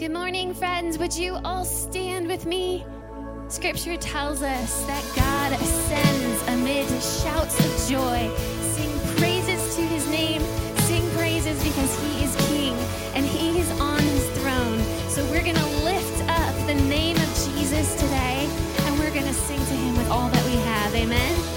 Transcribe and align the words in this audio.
Good 0.00 0.12
morning, 0.12 0.54
friends. 0.54 0.96
Would 0.96 1.14
you 1.14 1.36
all 1.44 1.62
stand 1.62 2.26
with 2.26 2.46
me? 2.46 2.86
Scripture 3.48 3.98
tells 3.98 4.40
us 4.40 4.82
that 4.86 5.04
God 5.14 5.52
ascends 5.60 6.48
amid 6.48 6.86
shouts 7.02 7.60
of 7.60 7.70
joy. 7.86 8.34
Sing 8.72 9.16
praises 9.18 9.76
to 9.76 9.82
his 9.82 10.08
name. 10.08 10.40
Sing 10.88 11.06
praises 11.18 11.62
because 11.62 12.00
he 12.00 12.24
is 12.24 12.34
king 12.48 12.72
and 13.12 13.26
he 13.26 13.60
is 13.60 13.70
on 13.78 14.00
his 14.00 14.26
throne. 14.38 14.80
So 15.10 15.22
we're 15.26 15.44
going 15.44 15.56
to 15.56 15.70
lift 15.84 16.26
up 16.30 16.54
the 16.66 16.76
name 16.88 17.18
of 17.18 17.28
Jesus 17.52 17.94
today 17.96 18.48
and 18.86 18.98
we're 18.98 19.12
going 19.12 19.26
to 19.26 19.34
sing 19.34 19.58
to 19.58 19.74
him 19.74 19.98
with 19.98 20.08
all 20.08 20.30
that 20.30 20.44
we 20.46 20.56
have. 20.64 20.94
Amen. 20.94 21.49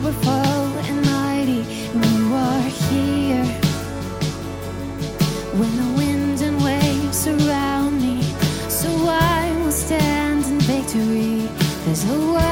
powerful 0.00 0.30
and 0.30 1.04
mighty, 1.06 1.62
you 1.92 2.32
are 2.32 2.62
here. 2.88 3.44
When 5.58 5.72
the 5.76 5.90
wind 5.96 6.40
and 6.40 6.62
waves 6.62 7.18
surround 7.18 8.00
me, 8.00 8.22
so 8.68 8.88
I 9.08 9.52
will 9.58 9.72
stand 9.72 10.44
in 10.44 10.60
victory. 10.60 11.48
There's 11.84 12.04
a 12.04 12.47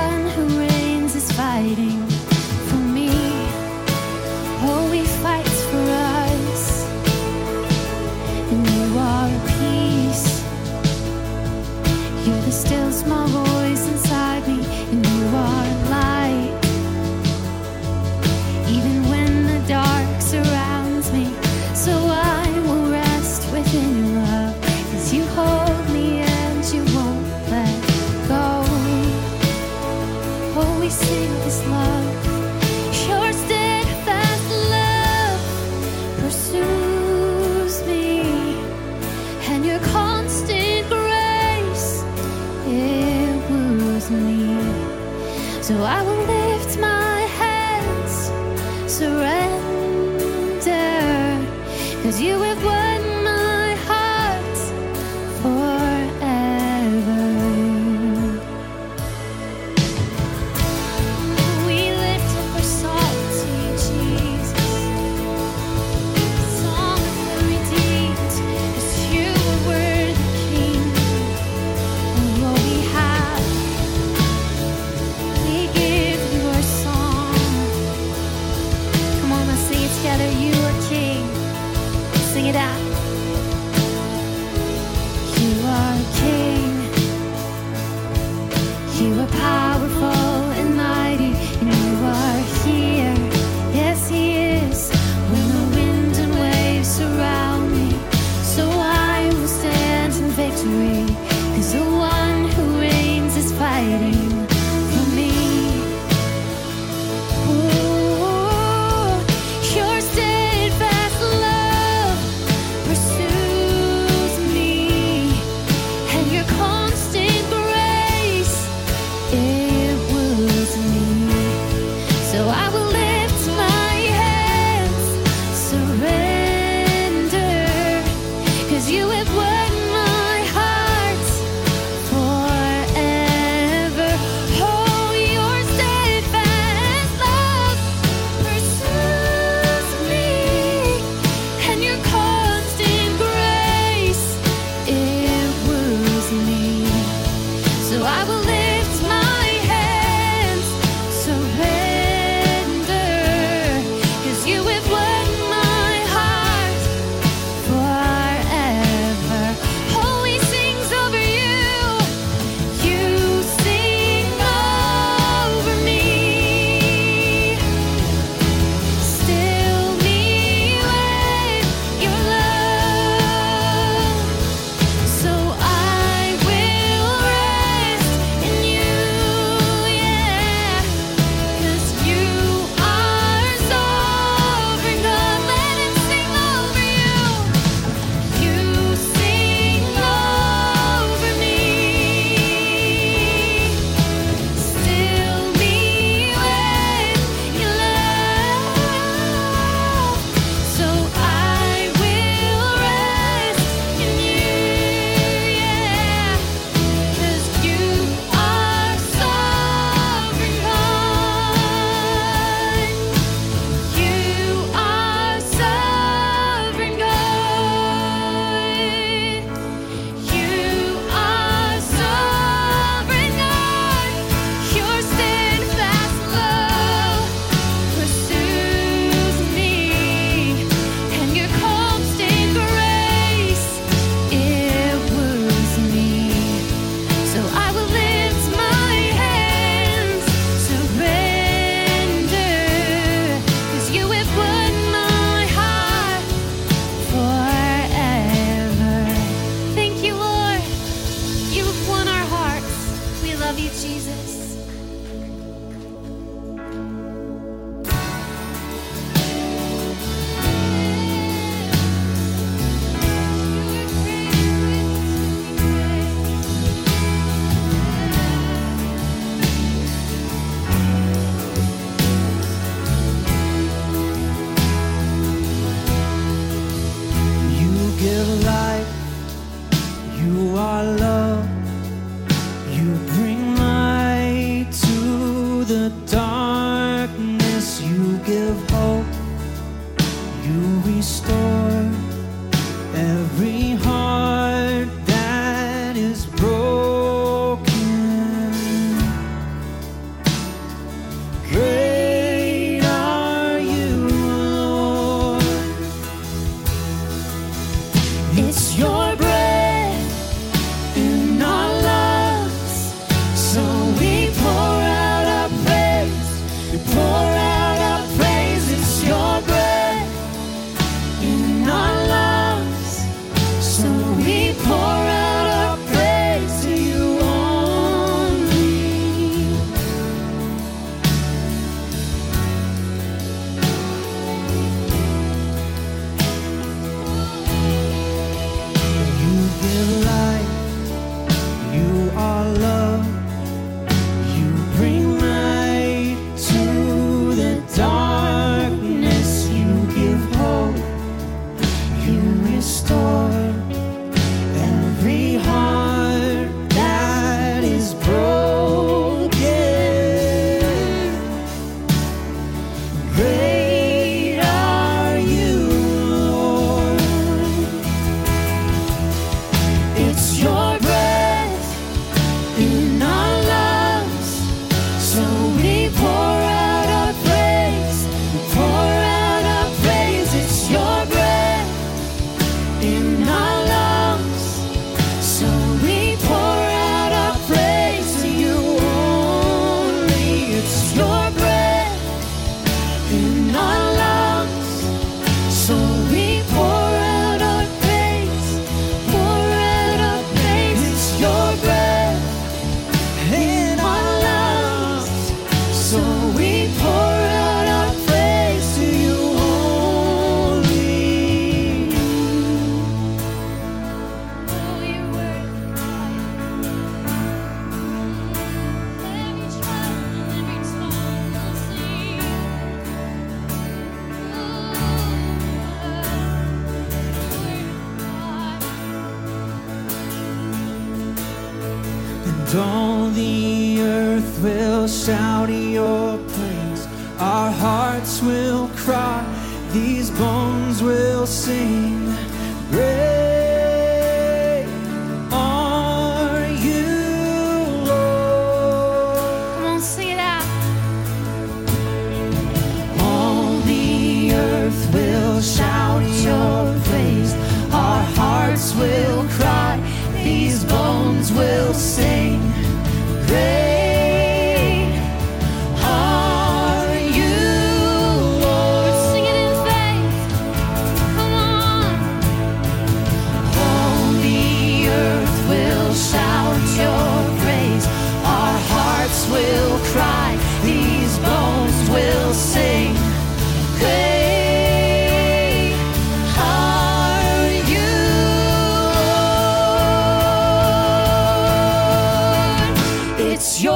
Lord. 493.46 493.75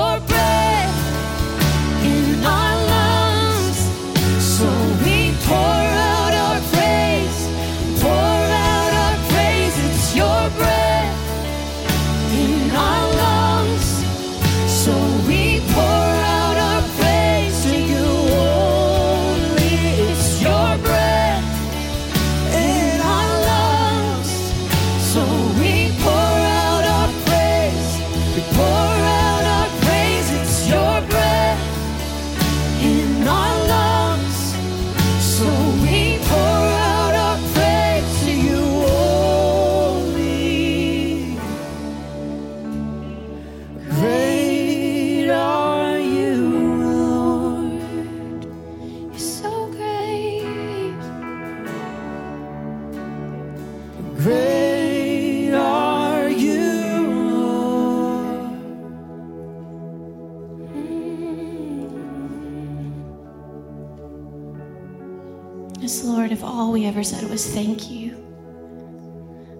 Ever 67.00 67.04
said 67.08 67.30
was 67.30 67.46
thank 67.46 67.90
you, 67.90 68.10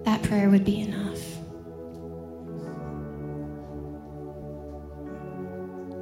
that 0.04 0.23
prayer 0.23 0.50
would 0.50 0.62
be 0.62 0.82
enough. 0.82 1.18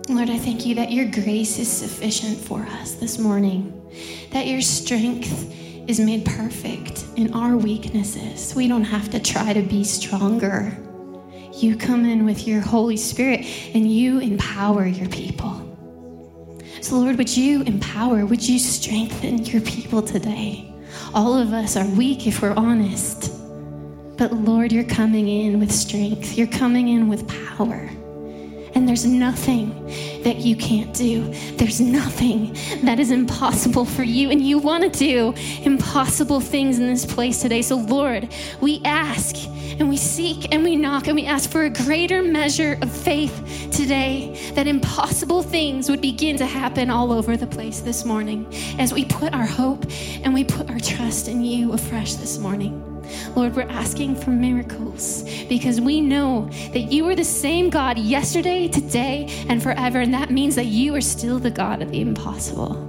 Lord, 0.08 0.30
I 0.30 0.38
thank 0.38 0.66
you 0.66 0.74
that 0.74 0.90
your 0.90 1.08
grace 1.08 1.60
is 1.60 1.70
sufficient 1.70 2.38
for 2.38 2.62
us 2.62 2.94
this 2.94 3.20
morning, 3.20 3.72
that 4.32 4.48
your 4.48 4.60
strength 4.60 5.54
is 5.88 6.00
made 6.00 6.24
perfect 6.24 7.04
in 7.14 7.32
our 7.34 7.56
weaknesses. 7.56 8.52
We 8.56 8.66
don't 8.66 8.82
have 8.82 9.08
to 9.10 9.20
try 9.20 9.52
to 9.52 9.62
be 9.62 9.84
stronger. 9.84 10.76
You 11.52 11.76
come 11.76 12.04
in 12.04 12.24
with 12.24 12.48
your 12.48 12.62
Holy 12.62 12.96
Spirit 12.96 13.46
and 13.74 13.88
you 13.88 14.18
empower 14.18 14.86
your 14.86 15.08
people. 15.08 15.54
So, 16.80 16.96
Lord, 16.96 17.16
would 17.16 17.36
you 17.36 17.62
empower, 17.62 18.26
would 18.26 18.42
you 18.42 18.58
strengthen 18.58 19.44
your 19.44 19.60
people 19.60 20.02
today? 20.02 20.74
All 21.14 21.36
of 21.36 21.52
us 21.52 21.76
are 21.76 21.86
weak 21.86 22.26
if 22.26 22.42
we're 22.42 22.54
honest. 22.54 23.32
But, 24.18 24.32
Lord, 24.32 24.72
you're 24.72 24.84
coming 24.84 25.28
in 25.28 25.58
with 25.60 25.72
strength, 25.72 26.36
you're 26.36 26.46
coming 26.46 26.88
in 26.88 27.08
with 27.08 27.26
power. 27.28 27.88
And 28.78 28.86
there's 28.86 29.04
nothing 29.04 29.86
that 30.22 30.36
you 30.36 30.54
can't 30.54 30.94
do. 30.94 31.34
There's 31.56 31.80
nothing 31.80 32.56
that 32.84 33.00
is 33.00 33.10
impossible 33.10 33.84
for 33.84 34.04
you. 34.04 34.30
And 34.30 34.40
you 34.40 34.58
want 34.58 34.84
to 34.84 34.88
do 34.88 35.34
impossible 35.64 36.38
things 36.38 36.78
in 36.78 36.86
this 36.86 37.04
place 37.04 37.42
today. 37.42 37.60
So, 37.60 37.74
Lord, 37.74 38.32
we 38.60 38.80
ask 38.84 39.34
and 39.80 39.88
we 39.88 39.96
seek 39.96 40.54
and 40.54 40.62
we 40.62 40.76
knock 40.76 41.08
and 41.08 41.16
we 41.16 41.26
ask 41.26 41.50
for 41.50 41.64
a 41.64 41.70
greater 41.70 42.22
measure 42.22 42.78
of 42.80 42.96
faith 42.96 43.68
today 43.72 44.52
that 44.54 44.68
impossible 44.68 45.42
things 45.42 45.90
would 45.90 46.00
begin 46.00 46.36
to 46.36 46.46
happen 46.46 46.88
all 46.88 47.10
over 47.10 47.36
the 47.36 47.48
place 47.48 47.80
this 47.80 48.04
morning 48.04 48.46
as 48.78 48.94
we 48.94 49.04
put 49.06 49.34
our 49.34 49.46
hope 49.46 49.84
and 50.22 50.32
we 50.32 50.44
put 50.44 50.70
our 50.70 50.78
trust 50.78 51.26
in 51.26 51.42
you 51.42 51.72
afresh 51.72 52.14
this 52.14 52.38
morning. 52.38 52.97
Lord, 53.34 53.54
we're 53.54 53.62
asking 53.62 54.16
for 54.16 54.30
miracles 54.30 55.22
because 55.48 55.80
we 55.80 56.00
know 56.00 56.48
that 56.72 56.92
you 56.92 57.08
are 57.08 57.14
the 57.14 57.24
same 57.24 57.70
God 57.70 57.98
yesterday, 57.98 58.68
today, 58.68 59.44
and 59.48 59.62
forever. 59.62 60.00
And 60.00 60.12
that 60.14 60.30
means 60.30 60.54
that 60.56 60.66
you 60.66 60.94
are 60.94 61.00
still 61.00 61.38
the 61.38 61.50
God 61.50 61.82
of 61.82 61.90
the 61.90 62.00
impossible. 62.00 62.84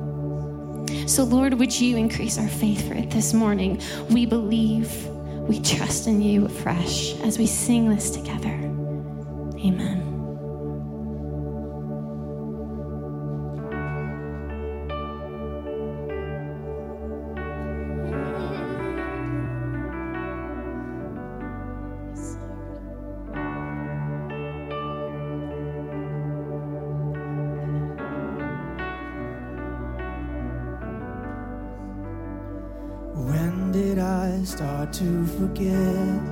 So, 1.07 1.23
Lord, 1.23 1.55
would 1.55 1.79
you 1.79 1.97
increase 1.97 2.37
our 2.37 2.47
faith 2.47 2.87
for 2.87 2.93
it 2.93 3.09
this 3.11 3.33
morning? 3.33 3.81
We 4.09 4.25
believe, 4.25 5.05
we 5.47 5.59
trust 5.59 6.07
in 6.07 6.21
you 6.21 6.45
afresh 6.45 7.15
as 7.21 7.37
we 7.39 7.47
sing 7.47 7.89
this 7.89 8.11
together. 8.11 8.53
Amen. 9.59 10.08
To 34.99 35.25
forget 35.39 36.28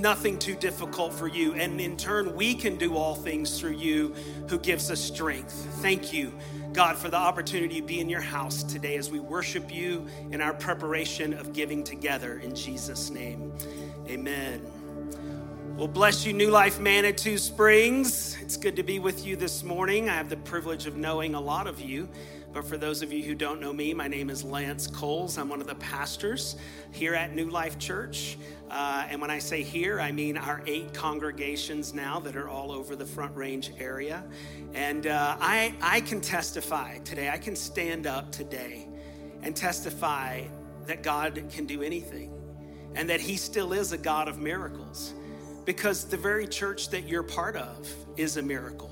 nothing 0.00 0.38
too 0.38 0.54
difficult 0.54 1.12
for 1.12 1.28
you. 1.28 1.54
And 1.54 1.80
in 1.80 1.96
turn, 1.96 2.34
we 2.34 2.54
can 2.54 2.76
do 2.76 2.96
all 2.96 3.14
things 3.14 3.58
through 3.58 3.76
you 3.76 4.14
who 4.48 4.58
gives 4.58 4.90
us 4.90 5.00
strength. 5.00 5.52
Thank 5.80 6.12
you, 6.12 6.32
God, 6.72 6.96
for 6.96 7.08
the 7.08 7.16
opportunity 7.16 7.80
to 7.80 7.86
be 7.86 8.00
in 8.00 8.08
your 8.08 8.20
house 8.20 8.62
today 8.62 8.96
as 8.96 9.10
we 9.10 9.20
worship 9.20 9.72
you 9.72 10.06
in 10.30 10.40
our 10.40 10.54
preparation 10.54 11.34
of 11.34 11.52
giving 11.52 11.84
together. 11.84 12.38
In 12.38 12.54
Jesus' 12.54 13.10
name, 13.10 13.52
amen. 14.08 14.66
Well, 15.76 15.88
bless 15.88 16.26
you, 16.26 16.32
New 16.32 16.50
Life 16.50 16.78
Manitou 16.78 17.38
Springs. 17.38 18.36
It's 18.42 18.56
good 18.56 18.76
to 18.76 18.82
be 18.82 18.98
with 18.98 19.24
you 19.24 19.34
this 19.36 19.62
morning. 19.62 20.10
I 20.10 20.14
have 20.14 20.28
the 20.28 20.36
privilege 20.36 20.86
of 20.86 20.96
knowing 20.96 21.34
a 21.34 21.40
lot 21.40 21.66
of 21.66 21.80
you. 21.80 22.08
But 22.52 22.64
for 22.64 22.76
those 22.76 23.00
of 23.00 23.12
you 23.12 23.22
who 23.22 23.34
don't 23.34 23.60
know 23.60 23.72
me, 23.72 23.94
my 23.94 24.08
name 24.08 24.28
is 24.28 24.42
Lance 24.42 24.88
Coles. 24.88 25.38
I'm 25.38 25.48
one 25.48 25.60
of 25.60 25.68
the 25.68 25.76
pastors 25.76 26.56
here 26.90 27.14
at 27.14 27.34
New 27.34 27.48
Life 27.48 27.78
Church. 27.78 28.36
Uh, 28.70 29.04
and 29.10 29.20
when 29.20 29.30
I 29.30 29.40
say 29.40 29.64
here, 29.64 30.00
I 30.00 30.12
mean 30.12 30.36
our 30.36 30.62
eight 30.64 30.94
congregations 30.94 31.92
now 31.92 32.20
that 32.20 32.36
are 32.36 32.48
all 32.48 32.70
over 32.70 32.94
the 32.94 33.04
Front 33.04 33.34
Range 33.36 33.72
area. 33.78 34.22
And 34.74 35.08
uh, 35.08 35.36
I, 35.40 35.74
I 35.80 36.00
can 36.02 36.20
testify 36.20 36.98
today, 36.98 37.30
I 37.30 37.38
can 37.38 37.56
stand 37.56 38.06
up 38.06 38.30
today 38.30 38.86
and 39.42 39.56
testify 39.56 40.44
that 40.86 41.02
God 41.02 41.42
can 41.50 41.66
do 41.66 41.82
anything 41.82 42.32
and 42.94 43.10
that 43.10 43.20
He 43.20 43.36
still 43.36 43.72
is 43.72 43.92
a 43.92 43.98
God 43.98 44.28
of 44.28 44.38
miracles 44.38 45.14
because 45.64 46.04
the 46.04 46.16
very 46.16 46.46
church 46.46 46.90
that 46.90 47.08
you're 47.08 47.24
part 47.24 47.56
of 47.56 47.88
is 48.16 48.36
a 48.36 48.42
miracle. 48.42 48.90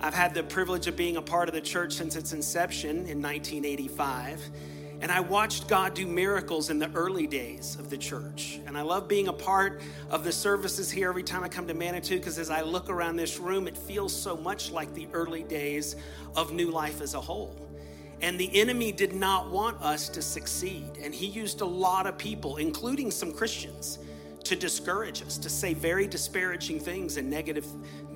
I've 0.00 0.14
had 0.14 0.34
the 0.34 0.42
privilege 0.42 0.86
of 0.86 0.96
being 0.96 1.16
a 1.16 1.22
part 1.22 1.48
of 1.48 1.54
the 1.54 1.60
church 1.60 1.94
since 1.94 2.16
its 2.16 2.32
inception 2.32 3.06
in 3.06 3.22
1985. 3.22 4.50
And 5.04 5.12
I 5.12 5.20
watched 5.20 5.68
God 5.68 5.92
do 5.92 6.06
miracles 6.06 6.70
in 6.70 6.78
the 6.78 6.90
early 6.94 7.26
days 7.26 7.76
of 7.78 7.90
the 7.90 7.98
church. 7.98 8.58
And 8.66 8.74
I 8.74 8.80
love 8.80 9.06
being 9.06 9.28
a 9.28 9.34
part 9.34 9.82
of 10.08 10.24
the 10.24 10.32
services 10.32 10.90
here 10.90 11.10
every 11.10 11.22
time 11.22 11.44
I 11.44 11.48
come 11.50 11.66
to 11.66 11.74
Manitou 11.74 12.16
because 12.16 12.38
as 12.38 12.48
I 12.48 12.62
look 12.62 12.88
around 12.88 13.16
this 13.16 13.38
room, 13.38 13.68
it 13.68 13.76
feels 13.76 14.18
so 14.18 14.34
much 14.34 14.70
like 14.70 14.94
the 14.94 15.06
early 15.12 15.42
days 15.42 15.96
of 16.36 16.54
New 16.54 16.70
Life 16.70 17.02
as 17.02 17.12
a 17.12 17.20
whole. 17.20 17.54
And 18.22 18.40
the 18.40 18.48
enemy 18.58 18.92
did 18.92 19.12
not 19.12 19.50
want 19.50 19.78
us 19.82 20.08
to 20.08 20.22
succeed. 20.22 20.96
And 21.02 21.14
he 21.14 21.26
used 21.26 21.60
a 21.60 21.66
lot 21.66 22.06
of 22.06 22.16
people, 22.16 22.56
including 22.56 23.10
some 23.10 23.30
Christians, 23.30 23.98
to 24.44 24.56
discourage 24.56 25.22
us, 25.22 25.38
to 25.38 25.48
say 25.48 25.74
very 25.74 26.06
disparaging 26.06 26.78
things 26.78 27.16
and 27.16 27.30
negative 27.30 27.66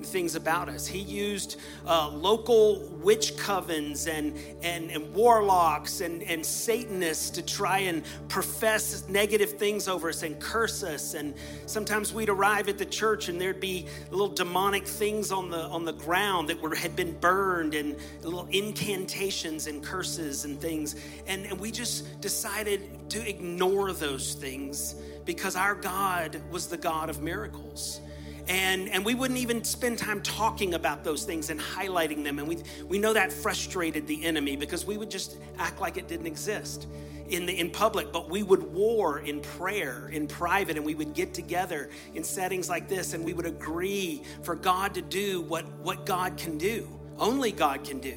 things 0.03 0.35
about 0.35 0.69
us. 0.69 0.87
He 0.87 0.99
used 0.99 1.59
uh, 1.85 2.09
local 2.09 2.87
witch 3.01 3.33
covens 3.35 4.07
and, 4.07 4.37
and, 4.61 4.91
and 4.91 5.13
warlocks 5.13 6.01
and, 6.01 6.23
and 6.23 6.45
Satanists 6.45 7.29
to 7.31 7.41
try 7.41 7.79
and 7.79 8.03
profess 8.27 9.07
negative 9.09 9.51
things 9.51 9.87
over 9.87 10.09
us 10.09 10.23
and 10.23 10.39
curse 10.39 10.83
us. 10.83 11.15
And 11.15 11.33
sometimes 11.65 12.13
we'd 12.13 12.29
arrive 12.29 12.69
at 12.69 12.77
the 12.77 12.85
church 12.85 13.29
and 13.29 13.39
there'd 13.39 13.59
be 13.59 13.87
little 14.11 14.29
demonic 14.29 14.87
things 14.87 15.31
on 15.31 15.49
the 15.49 15.59
on 15.59 15.85
the 15.85 15.93
ground 15.93 16.49
that 16.49 16.61
were 16.61 16.75
had 16.75 16.95
been 16.95 17.17
burned 17.19 17.75
and 17.75 17.97
little 18.23 18.47
incantations 18.51 19.67
and 19.67 19.83
curses 19.83 20.45
and 20.45 20.59
things. 20.61 20.95
And, 21.27 21.45
and 21.45 21.59
we 21.59 21.71
just 21.71 22.21
decided 22.21 23.09
to 23.09 23.27
ignore 23.27 23.91
those 23.91 24.33
things 24.33 24.95
because 25.29 25.55
our 25.55 25.75
God 25.75 26.41
was 26.49 26.65
the 26.65 26.77
God 26.77 27.07
of 27.07 27.21
miracles. 27.21 28.01
And, 28.47 28.89
and 28.89 29.05
we 29.05 29.13
wouldn't 29.13 29.39
even 29.39 29.63
spend 29.63 29.99
time 29.99 30.23
talking 30.23 30.73
about 30.73 31.03
those 31.03 31.23
things 31.23 31.51
and 31.51 31.59
highlighting 31.59 32.23
them. 32.23 32.39
And 32.39 32.47
we, 32.47 32.57
we 32.87 32.97
know 32.97 33.13
that 33.13 33.31
frustrated 33.31 34.07
the 34.07 34.25
enemy 34.25 34.55
because 34.55 34.87
we 34.87 34.97
would 34.97 35.11
just 35.11 35.37
act 35.59 35.79
like 35.79 35.97
it 35.97 36.07
didn't 36.07 36.25
exist 36.25 36.87
in, 37.27 37.45
the, 37.45 37.59
in 37.59 37.69
public, 37.69 38.11
but 38.11 38.27
we 38.27 38.41
would 38.41 38.73
war 38.73 39.19
in 39.19 39.39
prayer, 39.39 40.09
in 40.11 40.25
private, 40.25 40.77
and 40.77 40.83
we 40.83 40.95
would 40.95 41.13
get 41.13 41.35
together 41.35 41.91
in 42.15 42.23
settings 42.23 42.67
like 42.67 42.87
this 42.87 43.13
and 43.13 43.23
we 43.23 43.33
would 43.33 43.45
agree 43.45 44.23
for 44.41 44.55
God 44.55 44.95
to 44.95 45.03
do 45.03 45.41
what, 45.41 45.63
what 45.83 46.07
God 46.07 46.37
can 46.37 46.57
do, 46.57 46.89
only 47.19 47.51
God 47.51 47.83
can 47.83 47.99
do. 47.99 48.15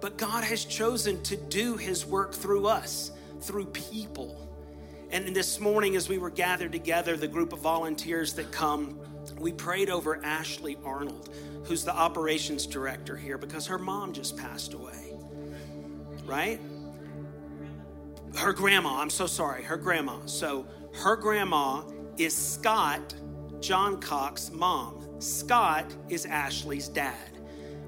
But 0.00 0.18
God 0.18 0.42
has 0.42 0.64
chosen 0.64 1.22
to 1.22 1.36
do 1.36 1.76
his 1.76 2.04
work 2.04 2.34
through 2.34 2.66
us, 2.66 3.12
through 3.42 3.66
people. 3.66 4.47
And 5.10 5.34
this 5.34 5.58
morning, 5.58 5.96
as 5.96 6.08
we 6.08 6.18
were 6.18 6.28
gathered 6.28 6.72
together, 6.72 7.16
the 7.16 7.28
group 7.28 7.54
of 7.54 7.60
volunteers 7.60 8.34
that 8.34 8.52
come, 8.52 9.00
we 9.38 9.52
prayed 9.52 9.88
over 9.88 10.22
Ashley 10.22 10.76
Arnold, 10.84 11.30
who's 11.64 11.82
the 11.82 11.94
operations 11.94 12.66
director 12.66 13.16
here, 13.16 13.38
because 13.38 13.66
her 13.66 13.78
mom 13.78 14.12
just 14.12 14.36
passed 14.36 14.74
away. 14.74 15.14
Right? 16.26 16.60
Her 18.36 18.52
grandma, 18.52 19.00
I'm 19.00 19.08
so 19.08 19.26
sorry, 19.26 19.62
her 19.62 19.78
grandma. 19.78 20.26
So 20.26 20.66
her 20.96 21.16
grandma 21.16 21.84
is 22.18 22.36
Scott, 22.36 23.14
John 23.60 24.00
Cox's 24.00 24.52
mom. 24.52 25.06
Scott 25.20 25.86
is 26.10 26.26
Ashley's 26.26 26.88
dad. 26.88 27.38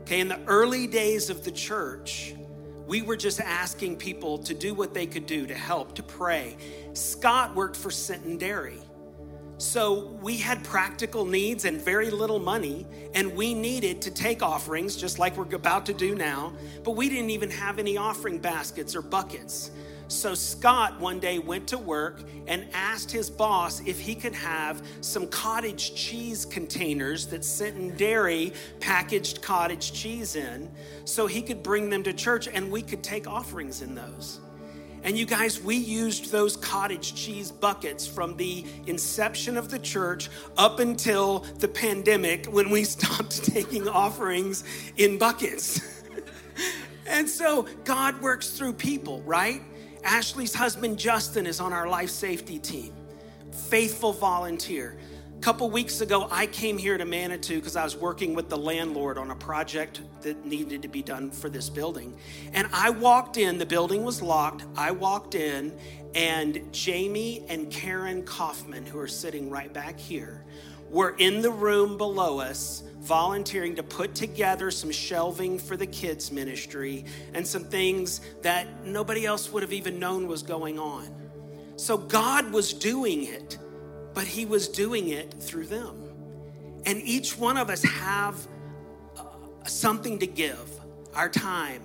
Okay, 0.01 0.21
in 0.21 0.29
the 0.29 0.41
early 0.47 0.87
days 0.87 1.29
of 1.29 1.45
the 1.45 1.51
church, 1.51 2.35
we 2.91 3.03
were 3.03 3.17
just 3.17 3.41
asking 3.41 3.95
people 3.95 4.37
to 4.37 4.53
do 4.53 4.75
what 4.75 4.93
they 4.93 5.07
could 5.07 5.25
do 5.25 5.47
to 5.47 5.55
help, 5.55 5.95
to 5.95 6.03
pray. 6.03 6.57
Scott 6.93 7.55
worked 7.55 7.77
for 7.77 7.89
Sinton 7.89 8.37
Dairy. 8.37 8.81
So 9.59 10.19
we 10.21 10.37
had 10.37 10.65
practical 10.65 11.25
needs 11.25 11.67
and 11.67 11.81
very 11.81 12.11
little 12.11 12.41
money, 12.41 12.85
and 13.15 13.33
we 13.37 13.55
needed 13.55 14.03
to 14.03 14.11
take 14.11 14.43
offerings, 14.43 14.97
just 14.97 15.21
like 15.21 15.37
we're 15.37 15.55
about 15.55 15.87
to 15.87 15.95
do 15.95 16.17
now, 16.17 16.53
but 16.83 16.97
we 16.97 17.09
didn't 17.09 17.31
even 17.31 17.49
have 17.51 17.79
any 17.79 17.97
offering 17.97 18.41
baskets 18.41 18.97
or 18.97 19.03
buckets. 19.03 19.71
So 20.11 20.35
Scott 20.35 20.99
one 20.99 21.21
day 21.21 21.39
went 21.39 21.69
to 21.69 21.79
work 21.79 22.25
and 22.49 22.67
asked 22.75 23.13
his 23.13 23.31
boss 23.31 23.81
if 23.87 24.01
he 24.01 24.17
could 24.17 24.35
have 24.35 24.85
some 25.03 25.29
cottage 25.29 25.95
cheese 25.95 26.45
containers 26.45 27.29
that 27.29 27.45
Sinton 27.45 27.97
Dairy 27.97 28.53
packaged 28.81 29.41
cottage 29.41 29.93
cheese 29.93 30.35
in 30.35 30.69
so 31.05 31.29
he 31.29 31.41
could 31.41 31.63
bring 31.63 31.91
them 31.91 32.03
to 32.03 32.13
church 32.13 32.49
and 32.49 32.73
we 32.73 32.83
could 32.83 33.05
take 33.05 33.29
offerings 33.29 33.83
in 33.83 33.95
those. 33.95 34.41
And 35.05 35.17
you 35.17 35.27
guys, 35.27 35.63
we 35.63 35.77
used 35.77 36.33
those 36.33 36.57
cottage 36.57 37.15
cheese 37.15 37.53
buckets 37.53 38.05
from 38.05 38.37
the 38.37 38.67
inception 38.89 39.57
of 39.57 39.71
the 39.71 39.79
church 39.79 40.29
up 40.59 40.81
until 40.81 41.47
the 41.61 41.69
pandemic 41.69 42.47
when 42.47 42.69
we 42.69 42.83
stopped 42.97 43.45
taking 43.45 43.89
offerings 43.89 44.65
in 44.97 45.19
buckets. 45.19 46.03
and 47.07 47.29
so 47.29 47.69
God 47.85 48.21
works 48.21 48.51
through 48.51 48.73
people, 48.73 49.23
right? 49.23 49.63
Ashley's 50.05 50.55
husband, 50.55 50.99
Justin, 50.99 51.47
is 51.47 51.61
on 51.61 51.73
our 51.73 51.89
life 51.89 52.11
safety 52.11 52.59
team, 52.59 52.93
faithful 53.53 54.13
volunteer. 54.13 54.97
A 55.37 55.43
couple 55.43 55.71
weeks 55.71 56.03
ago, 56.03 56.29
I 56.31 56.47
came 56.47 56.77
here 56.77 56.99
to 56.99 57.05
Manitou 57.07 57.57
because 57.57 57.75
I 57.75 57.83
was 57.83 57.97
working 57.97 58.35
with 58.35 58.51
the 58.51 58.59
landlord 58.59 59.17
on 59.17 59.31
a 59.31 59.35
project 59.35 60.03
that 60.21 60.45
needed 60.45 60.83
to 60.83 60.89
be 60.89 61.03
done 61.03 61.31
for 61.31 61.49
this 61.49 61.71
building. 61.71 62.15
And 62.53 62.69
I 62.73 62.91
walked 62.91 63.39
in, 63.39 63.57
the 63.57 63.65
building 63.65 64.05
was 64.05 64.21
locked. 64.21 64.65
I 64.77 64.91
walked 64.91 65.35
in, 65.35 65.73
and 66.15 66.71
Jamie 66.73 67.45
and 67.49 67.71
Karen 67.71 68.23
Kaufman, 68.23 68.85
who 68.85 68.99
are 68.99 69.09
sitting 69.09 69.49
right 69.49 69.73
back 69.73 69.99
here, 69.99 70.45
were 70.91 71.15
in 71.17 71.41
the 71.41 71.51
room 71.51 71.97
below 71.97 72.41
us 72.41 72.83
volunteering 73.01 73.75
to 73.77 73.83
put 73.83 74.15
together 74.15 74.71
some 74.71 74.91
shelving 74.91 75.59
for 75.59 75.77
the 75.77 75.87
kids' 75.87 76.31
ministry 76.31 77.05
and 77.35 77.47
some 77.47 77.65
things 77.65 78.21
that 78.43 78.67
nobody 78.85 79.25
else 79.25 79.51
would 79.53 79.63
have 79.63 79.73
even 79.73 79.99
known 79.99 80.29
was 80.29 80.43
going 80.43 80.79
on. 80.79 81.09
So 81.77 81.97
God 81.97 82.53
was 82.53 82.75
doing 82.75 83.25
it, 83.25 83.59
but 84.13 84.25
He 84.25 84.45
was 84.45 84.69
doing 84.69 85.09
it 85.09 85.35
through 85.41 85.67
them. 85.67 85.97
And 86.85 87.01
each 87.03 87.39
one 87.39 87.57
of 87.57 87.71
us 87.71 87.83
have 87.83 88.37
uh, 89.17 89.25
something 89.67 90.19
to 90.19 90.27
give 90.27 90.69
our 91.15 91.29
time, 91.29 91.83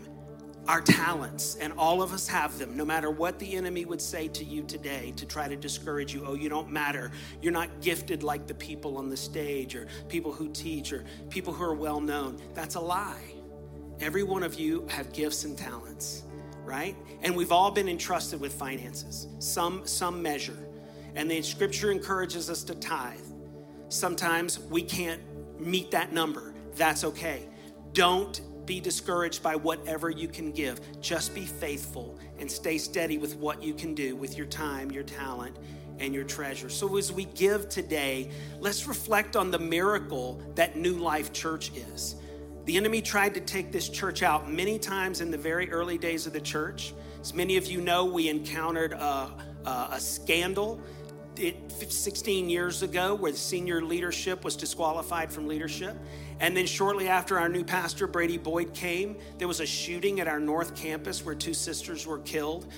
our 0.68 0.82
talents, 0.82 1.56
and 1.56 1.74
all 1.78 2.02
of 2.02 2.12
us 2.12 2.28
have 2.28 2.58
them, 2.58 2.76
no 2.76 2.84
matter 2.84 3.12
what 3.12 3.38
the 3.38 3.56
enemy 3.56 3.86
would 3.86 4.02
say 4.02 4.28
to 4.30 4.44
you 4.44 4.64
today 4.64 5.14
to 5.16 5.26
try 5.26 5.48
to 5.48 5.56
discourage 5.56 6.14
you. 6.14 6.24
Oh, 6.26 6.34
you 6.34 6.50
don't 6.50 6.72
matter. 6.72 7.12
You're 7.42 7.54
not 7.54 7.82
gifted 7.82 8.24
like 8.24 8.48
the 8.48 8.54
people 8.56 8.98
on 8.98 9.10
the 9.10 9.18
stage, 9.18 9.76
or 9.76 9.88
people 10.10 10.32
who 10.32 10.50
teach, 10.50 10.92
or 10.92 11.06
people 11.30 11.54
who 11.54 11.64
are 11.64 11.76
well 11.76 12.02
known. 12.02 12.42
That's 12.54 12.76
a 12.76 12.80
lie. 12.80 13.34
Every 14.00 14.24
one 14.24 14.44
of 14.44 14.56
you 14.56 14.86
have 14.90 15.14
gifts 15.14 15.46
and 15.46 15.58
talents, 15.58 16.24
right? 16.64 16.96
And 17.22 17.36
we've 17.36 17.52
all 17.52 17.72
been 17.72 17.88
entrusted 17.88 18.42
with 18.42 18.54
finances, 18.54 19.28
some, 19.40 19.86
some 19.86 20.22
measure. 20.22 20.58
And 21.16 21.30
the 21.30 21.42
scripture 21.44 21.92
encourages 21.92 22.50
us 22.50 22.64
to 22.64 22.76
tithe. 22.76 23.20
Sometimes 23.90 24.60
we 24.60 24.82
can't 24.82 25.22
meet 25.60 25.92
that 25.92 26.12
number. 26.12 26.54
That's 26.76 27.04
okay. 27.06 27.48
Don't 27.94 28.42
be 28.66 28.80
discouraged 28.80 29.44
by 29.44 29.56
whatever 29.56 30.10
you 30.10 30.28
can 30.28 30.52
give. 30.52 30.80
Just 31.02 31.34
be 31.36 31.46
faithful 31.46 32.18
and 32.40 32.50
stay 32.50 32.78
steady 32.78 33.18
with 33.18 33.36
what 33.38 33.64
you 33.64 33.74
can 33.74 33.94
do 33.94 34.16
with 34.16 34.38
your 34.38 34.48
time, 34.48 34.92
your 34.92 35.04
talent, 35.04 35.58
and 36.00 36.14
your 36.14 36.24
treasure. 36.24 36.70
So, 36.70 36.98
as 36.98 37.12
we 37.12 37.26
give 37.26 37.70
today, 37.70 38.30
let's 38.60 38.88
reflect 38.88 39.36
on 39.36 39.52
the 39.52 39.60
miracle 39.60 40.42
that 40.56 40.76
New 40.76 40.96
Life 40.96 41.32
Church 41.32 41.72
is. 41.76 42.16
The 42.66 42.78
enemy 42.78 43.02
tried 43.02 43.36
to 43.36 43.40
take 43.40 43.72
this 43.72 43.88
church 43.88 44.24
out 44.24 44.52
many 44.52 44.80
times 44.80 45.22
in 45.22 45.30
the 45.30 45.38
very 45.38 45.72
early 45.72 45.98
days 45.98 46.26
of 46.26 46.34
the 46.34 46.42
church. 46.42 46.94
As 47.22 47.34
many 47.34 47.58
of 47.58 47.68
you 47.68 47.80
know, 47.80 48.06
we 48.06 48.28
encountered 48.28 48.94
a, 48.94 49.32
a, 49.66 49.88
a 49.92 50.00
scandal 50.00 50.82
it, 51.38 51.72
16 51.72 52.50
years 52.50 52.82
ago 52.82 53.14
where 53.16 53.32
the 53.32 53.38
senior 53.38 53.82
leadership 53.82 54.44
was 54.44 54.56
disqualified 54.56 55.32
from 55.32 55.48
leadership. 55.48 55.96
And 56.40 56.56
then 56.56 56.66
shortly 56.66 57.08
after 57.08 57.40
our 57.40 57.48
new 57.48 57.64
pastor, 57.64 58.08
Brady 58.08 58.38
Boyd, 58.38 58.74
came, 58.74 59.18
there 59.38 59.48
was 59.48 59.62
a 59.62 59.66
shooting 59.66 60.20
at 60.20 60.28
our 60.28 60.40
North 60.40 60.76
Campus 60.76 61.26
where 61.26 61.36
two 61.36 61.54
sisters 61.54 62.06
were 62.06 62.20
killed. 62.20 62.72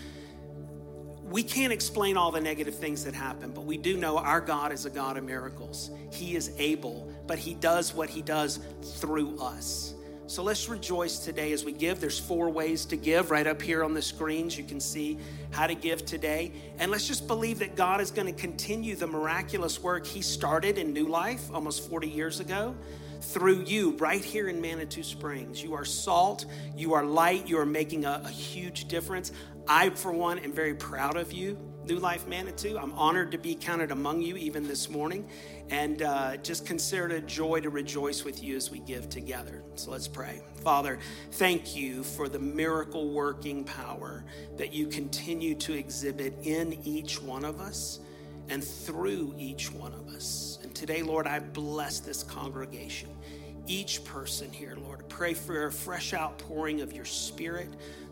We 1.24 1.44
can't 1.44 1.74
explain 1.74 2.16
all 2.18 2.32
the 2.32 2.40
negative 2.40 2.76
things 2.76 3.04
that 3.06 3.14
happen, 3.14 3.52
but 3.52 3.66
we 3.66 3.78
do 3.78 3.98
know 3.98 4.18
our 4.18 4.40
God 4.40 4.72
is 4.72 4.86
a 4.86 4.90
God 4.90 5.18
of 5.18 5.24
miracles. 5.24 5.92
He 6.12 6.36
is 6.36 6.52
able, 6.58 7.12
but 7.26 7.38
He 7.40 7.56
does 7.56 7.94
what 7.94 8.10
He 8.10 8.22
does 8.22 8.60
through 8.82 9.40
us. 9.40 9.94
So 10.28 10.44
let's 10.44 10.68
rejoice 10.68 11.20
today 11.20 11.54
as 11.54 11.64
we 11.64 11.72
give. 11.72 12.02
There's 12.02 12.20
four 12.20 12.50
ways 12.50 12.86
to 12.88 12.98
give 12.98 13.32
right 13.32 13.48
up 13.48 13.62
here 13.62 13.84
on 13.84 13.94
the 13.94 14.02
screens. 14.02 14.58
You 14.58 14.66
can 14.66 14.82
see 14.82 15.18
how 15.52 15.68
to 15.68 15.74
give 15.74 16.06
today. 16.06 16.52
And 16.80 16.92
let's 16.92 17.08
just 17.08 17.28
believe 17.28 17.60
that 17.60 17.78
God 17.78 18.02
is 18.02 18.12
going 18.12 18.28
to 18.28 18.40
continue 18.40 18.96
the 18.96 19.08
miraculous 19.08 19.82
work 19.82 20.06
He 20.06 20.22
started 20.22 20.78
in 20.78 20.94
New 20.94 21.08
Life 21.08 21.50
almost 21.54 21.90
40 21.90 22.10
years 22.10 22.40
ago 22.40 22.76
through 23.22 23.64
you 23.66 23.92
right 23.98 24.24
here 24.24 24.48
in 24.50 24.62
Manitou 24.62 25.04
Springs. 25.04 25.62
You 25.62 25.74
are 25.74 25.86
salt, 25.86 26.46
you 26.76 26.94
are 26.94 27.04
light, 27.04 27.48
you 27.48 27.60
are 27.60 27.66
making 27.66 28.06
a, 28.06 28.22
a 28.24 28.30
huge 28.30 28.88
difference. 28.88 29.32
I, 29.68 29.90
for 29.90 30.12
one, 30.12 30.40
am 30.40 30.54
very 30.54 30.74
proud 30.74 31.18
of 31.18 31.34
you, 31.34 31.58
New 31.86 32.00
Life 32.00 32.28
Manitou. 32.28 32.78
I'm 32.78 32.94
honored 32.94 33.32
to 33.32 33.38
be 33.38 33.56
counted 33.56 33.92
among 33.92 34.22
you 34.22 34.38
even 34.38 34.68
this 34.68 34.90
morning. 34.90 35.28
And 35.70 36.02
uh, 36.02 36.38
just 36.38 36.66
consider 36.66 37.08
it 37.08 37.12
a 37.12 37.22
joy 37.22 37.60
to 37.62 37.70
rejoice 37.70 38.24
with 38.24 38.42
you 38.42 38.56
as 38.56 38.72
we 38.72 38.80
give 38.80 39.10
together. 39.10 39.64
So 39.76 39.92
let's 39.92 40.08
pray. 40.08 40.42
Father, 40.64 41.00
thank 41.34 41.76
you 41.76 42.04
for 42.04 42.30
the 42.30 42.40
miracle 42.40 43.10
working 43.10 43.66
power 43.66 44.24
that 44.56 44.74
you 44.74 44.88
continue 44.88 45.56
to 45.56 45.74
exhibit 45.74 46.34
in 46.44 46.80
each 46.86 47.22
one 47.22 47.44
of 47.44 47.60
us 47.60 48.00
and 48.50 48.64
through 48.64 49.36
each 49.38 49.72
one 49.72 49.94
of 49.94 50.08
us. 50.08 50.57
Today, 50.78 51.02
Lord, 51.02 51.26
I 51.26 51.40
bless 51.40 52.02
this 52.02 52.22
congregation, 52.22 53.10
each 53.66 54.04
person 54.04 54.52
here, 54.52 54.78
Lord. 54.80 55.10
Pray 55.10 55.34
for 55.34 55.66
a 55.66 55.72
fresh 55.72 56.14
outpouring 56.14 56.82
of 56.82 56.94
your 56.94 57.04
spirit, 57.04 57.70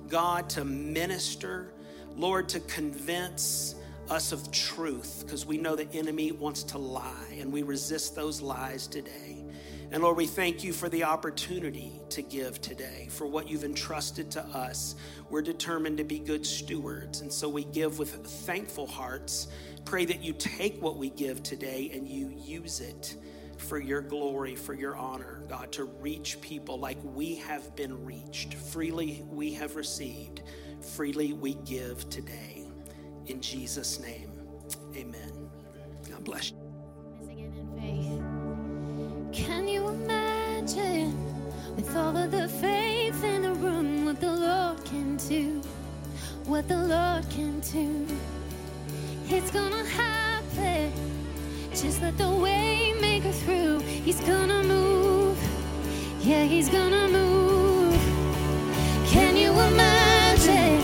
God, 0.07 0.49
to 0.49 0.65
minister, 0.65 1.71
Lord, 2.17 2.49
to 2.49 2.59
convince 2.61 3.75
us 4.09 4.31
of 4.31 4.51
truth, 4.51 5.21
because 5.23 5.45
we 5.45 5.59
know 5.59 5.75
the 5.75 5.87
enemy 5.93 6.31
wants 6.31 6.63
to 6.63 6.79
lie, 6.79 7.37
and 7.39 7.53
we 7.53 7.61
resist 7.61 8.15
those 8.15 8.41
lies 8.41 8.87
today. 8.87 9.45
And 9.91 10.01
Lord, 10.01 10.17
we 10.17 10.25
thank 10.25 10.63
you 10.63 10.73
for 10.73 10.89
the 10.89 11.03
opportunity 11.03 12.01
to 12.09 12.23
give 12.23 12.61
today, 12.61 13.09
for 13.11 13.27
what 13.27 13.47
you've 13.47 13.63
entrusted 13.63 14.31
to 14.31 14.41
us. 14.41 14.95
We're 15.29 15.43
determined 15.43 15.99
to 15.99 16.03
be 16.03 16.17
good 16.17 16.43
stewards, 16.43 17.21
and 17.21 17.31
so 17.31 17.47
we 17.47 17.65
give 17.65 17.99
with 17.99 18.25
thankful 18.25 18.87
hearts 18.87 19.49
Pray 19.85 20.05
that 20.05 20.23
you 20.23 20.33
take 20.33 20.81
what 20.81 20.97
we 20.97 21.09
give 21.11 21.43
today 21.43 21.91
and 21.93 22.07
you 22.07 22.29
use 22.35 22.81
it 22.81 23.15
for 23.57 23.79
your 23.79 24.01
glory, 24.01 24.55
for 24.55 24.73
your 24.73 24.97
honor, 24.97 25.43
God, 25.47 25.71
to 25.73 25.85
reach 25.85 26.41
people 26.41 26.79
like 26.79 26.97
we 27.03 27.35
have 27.35 27.75
been 27.75 28.03
reached. 28.03 28.55
Freely 28.55 29.23
we 29.29 29.53
have 29.53 29.75
received, 29.75 30.41
freely 30.81 31.33
we 31.33 31.53
give 31.65 32.09
today. 32.09 32.65
In 33.27 33.39
Jesus' 33.41 33.99
name, 33.99 34.31
amen. 34.95 35.49
God 36.09 36.23
bless 36.23 36.51
you. 36.51 36.57
Can 39.31 39.67
you 39.67 39.87
imagine 39.87 41.15
with 41.75 41.95
all 41.95 42.15
of 42.17 42.31
the 42.31 42.47
faith 42.47 43.23
in 43.23 43.43
the 43.43 43.53
room 43.53 44.05
what 44.05 44.19
the 44.19 44.31
Lord 44.31 44.83
can 44.85 45.17
do? 45.17 45.61
What 46.45 46.67
the 46.67 46.77
Lord 46.77 47.29
can 47.29 47.59
do? 47.59 48.07
It's 49.27 49.49
gonna 49.49 49.83
happen. 49.85 50.93
Just 51.71 51.99
let 51.99 52.15
the 52.15 52.29
way 52.29 52.93
make 53.01 53.25
it 53.25 53.33
through. 53.33 53.79
He's 53.79 54.19
gonna 54.21 54.61
move. 54.63 55.35
Yeah, 56.21 56.43
he's 56.43 56.69
gonna 56.69 57.07
move. 57.07 57.99
Can 59.07 59.35
you 59.35 59.51
imagine? 59.51 60.77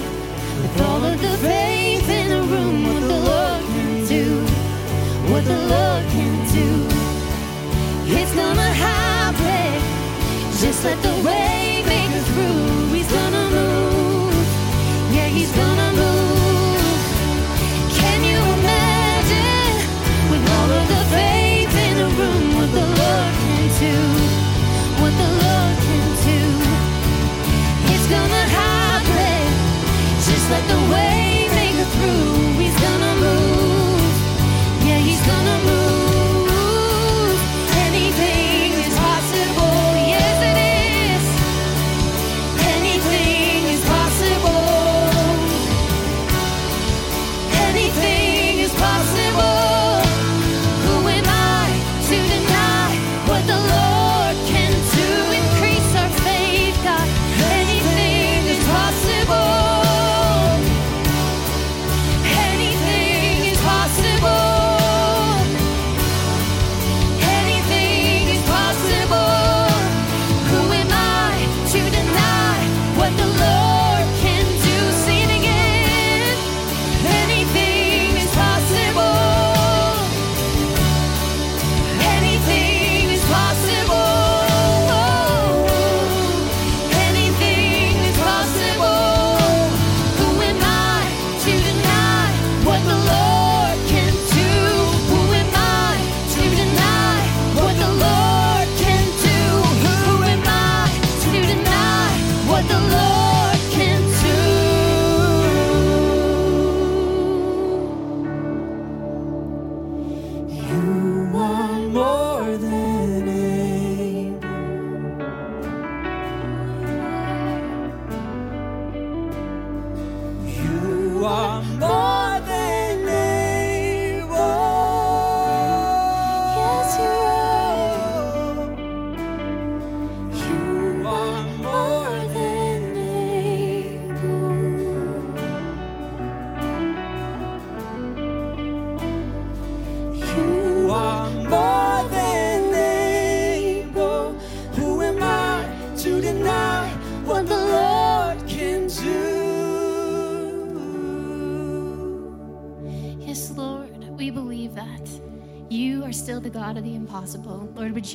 With 0.60 0.82
all 0.82 1.06
of 1.06 1.22
the 1.22 1.38
faith 1.38 2.10
in 2.10 2.30
the 2.30 2.42
room, 2.42 2.84
what 2.88 3.02
the 3.02 3.20
Lord 3.30 3.64
can 3.74 4.08
do. 4.08 4.26
What 5.32 5.46
the 5.46 5.62
Lord 5.74 6.04
can 6.10 6.34
do. 6.52 6.70
It's 8.18 8.34
gonna 8.34 8.74
happen. 8.90 9.82
Just 10.60 10.84
let 10.84 11.00
the 11.04 11.16
way 11.24 11.84
make 11.86 12.10
it 12.10 12.26
through. 12.34 12.96
He's 12.96 13.12
gonna 13.12 13.50
move. 13.52 14.34
Yeah, 15.14 15.28
he's 15.28 15.52
gonna 15.52 15.81
let 30.52 30.68
the 30.68 30.82
way 30.92 31.48
make 31.56 31.76
it 31.76 31.88
through. 31.96 32.41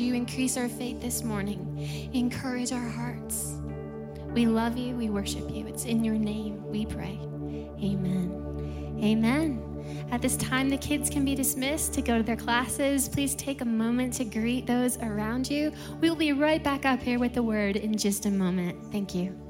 You 0.05 0.15
increase 0.15 0.57
our 0.57 0.69
faith 0.69 1.01
this 1.01 1.23
morning? 1.23 2.11
Encourage 2.13 2.73
our 2.73 2.89
hearts. 2.89 3.55
We 4.33 4.47
love 4.47 4.77
you. 4.77 4.95
We 4.95 5.09
worship 5.09 5.51
you. 5.51 5.67
It's 5.67 5.85
in 5.85 6.05
your 6.05 6.15
name 6.15 6.63
we 6.67 6.85
pray. 6.87 7.19
Amen. 7.83 8.99
Amen. 9.03 10.07
At 10.11 10.23
this 10.23 10.37
time, 10.37 10.69
the 10.69 10.77
kids 10.79 11.09
can 11.09 11.25
be 11.25 11.35
dismissed 11.35 11.93
to 11.95 12.03
go 12.03 12.19
to 12.19 12.23
their 12.23 12.37
classes. 12.37 13.09
Please 13.09 13.35
take 13.35 13.61
a 13.61 13.65
moment 13.65 14.13
to 14.15 14.25
greet 14.25 14.67
those 14.67 14.99
around 14.99 15.51
you. 15.51 15.73
We'll 16.01 16.17
be 16.17 16.33
right 16.33 16.63
back 16.63 16.85
up 16.85 17.01
here 17.01 17.19
with 17.19 17.35
the 17.35 17.43
word 17.43 17.77
in 17.77 17.97
just 17.97 18.27
a 18.27 18.31
moment. 18.31 18.93
Thank 18.93 19.15
you. 19.15 19.46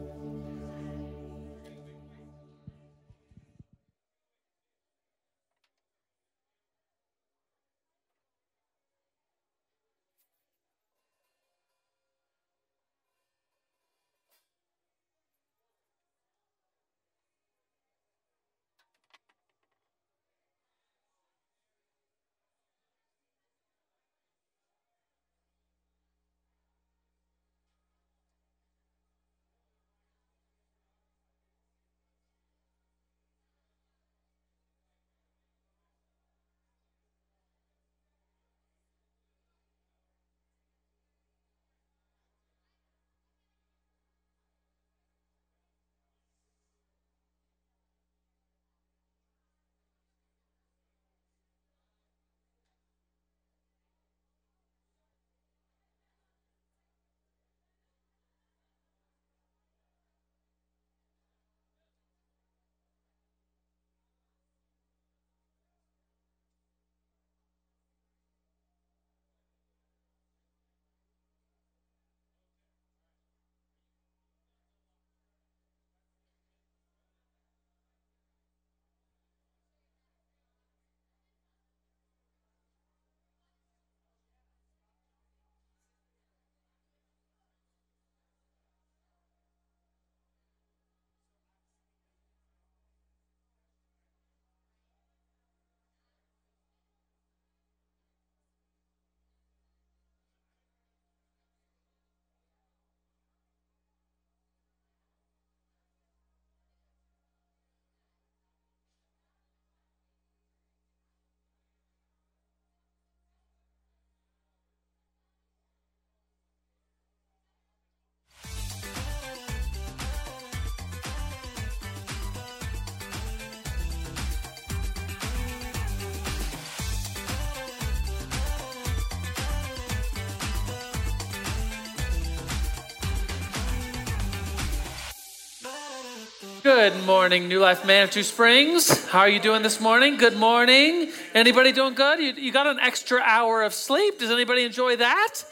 Good 136.66 137.04
morning, 137.04 137.46
New 137.46 137.60
Life 137.60 137.86
Manitou 137.86 138.24
Springs. 138.24 139.06
How 139.06 139.20
are 139.20 139.28
you 139.28 139.38
doing 139.38 139.62
this 139.62 139.80
morning? 139.80 140.16
Good 140.16 140.36
morning. 140.36 141.12
Anybody 141.32 141.70
doing 141.70 141.94
good? 141.94 142.18
You, 142.18 142.32
you 142.32 142.50
got 142.50 142.66
an 142.66 142.80
extra 142.80 143.20
hour 143.20 143.62
of 143.62 143.72
sleep. 143.72 144.18
Does 144.18 144.32
anybody 144.32 144.64
enjoy 144.64 144.96
that? 144.96 145.44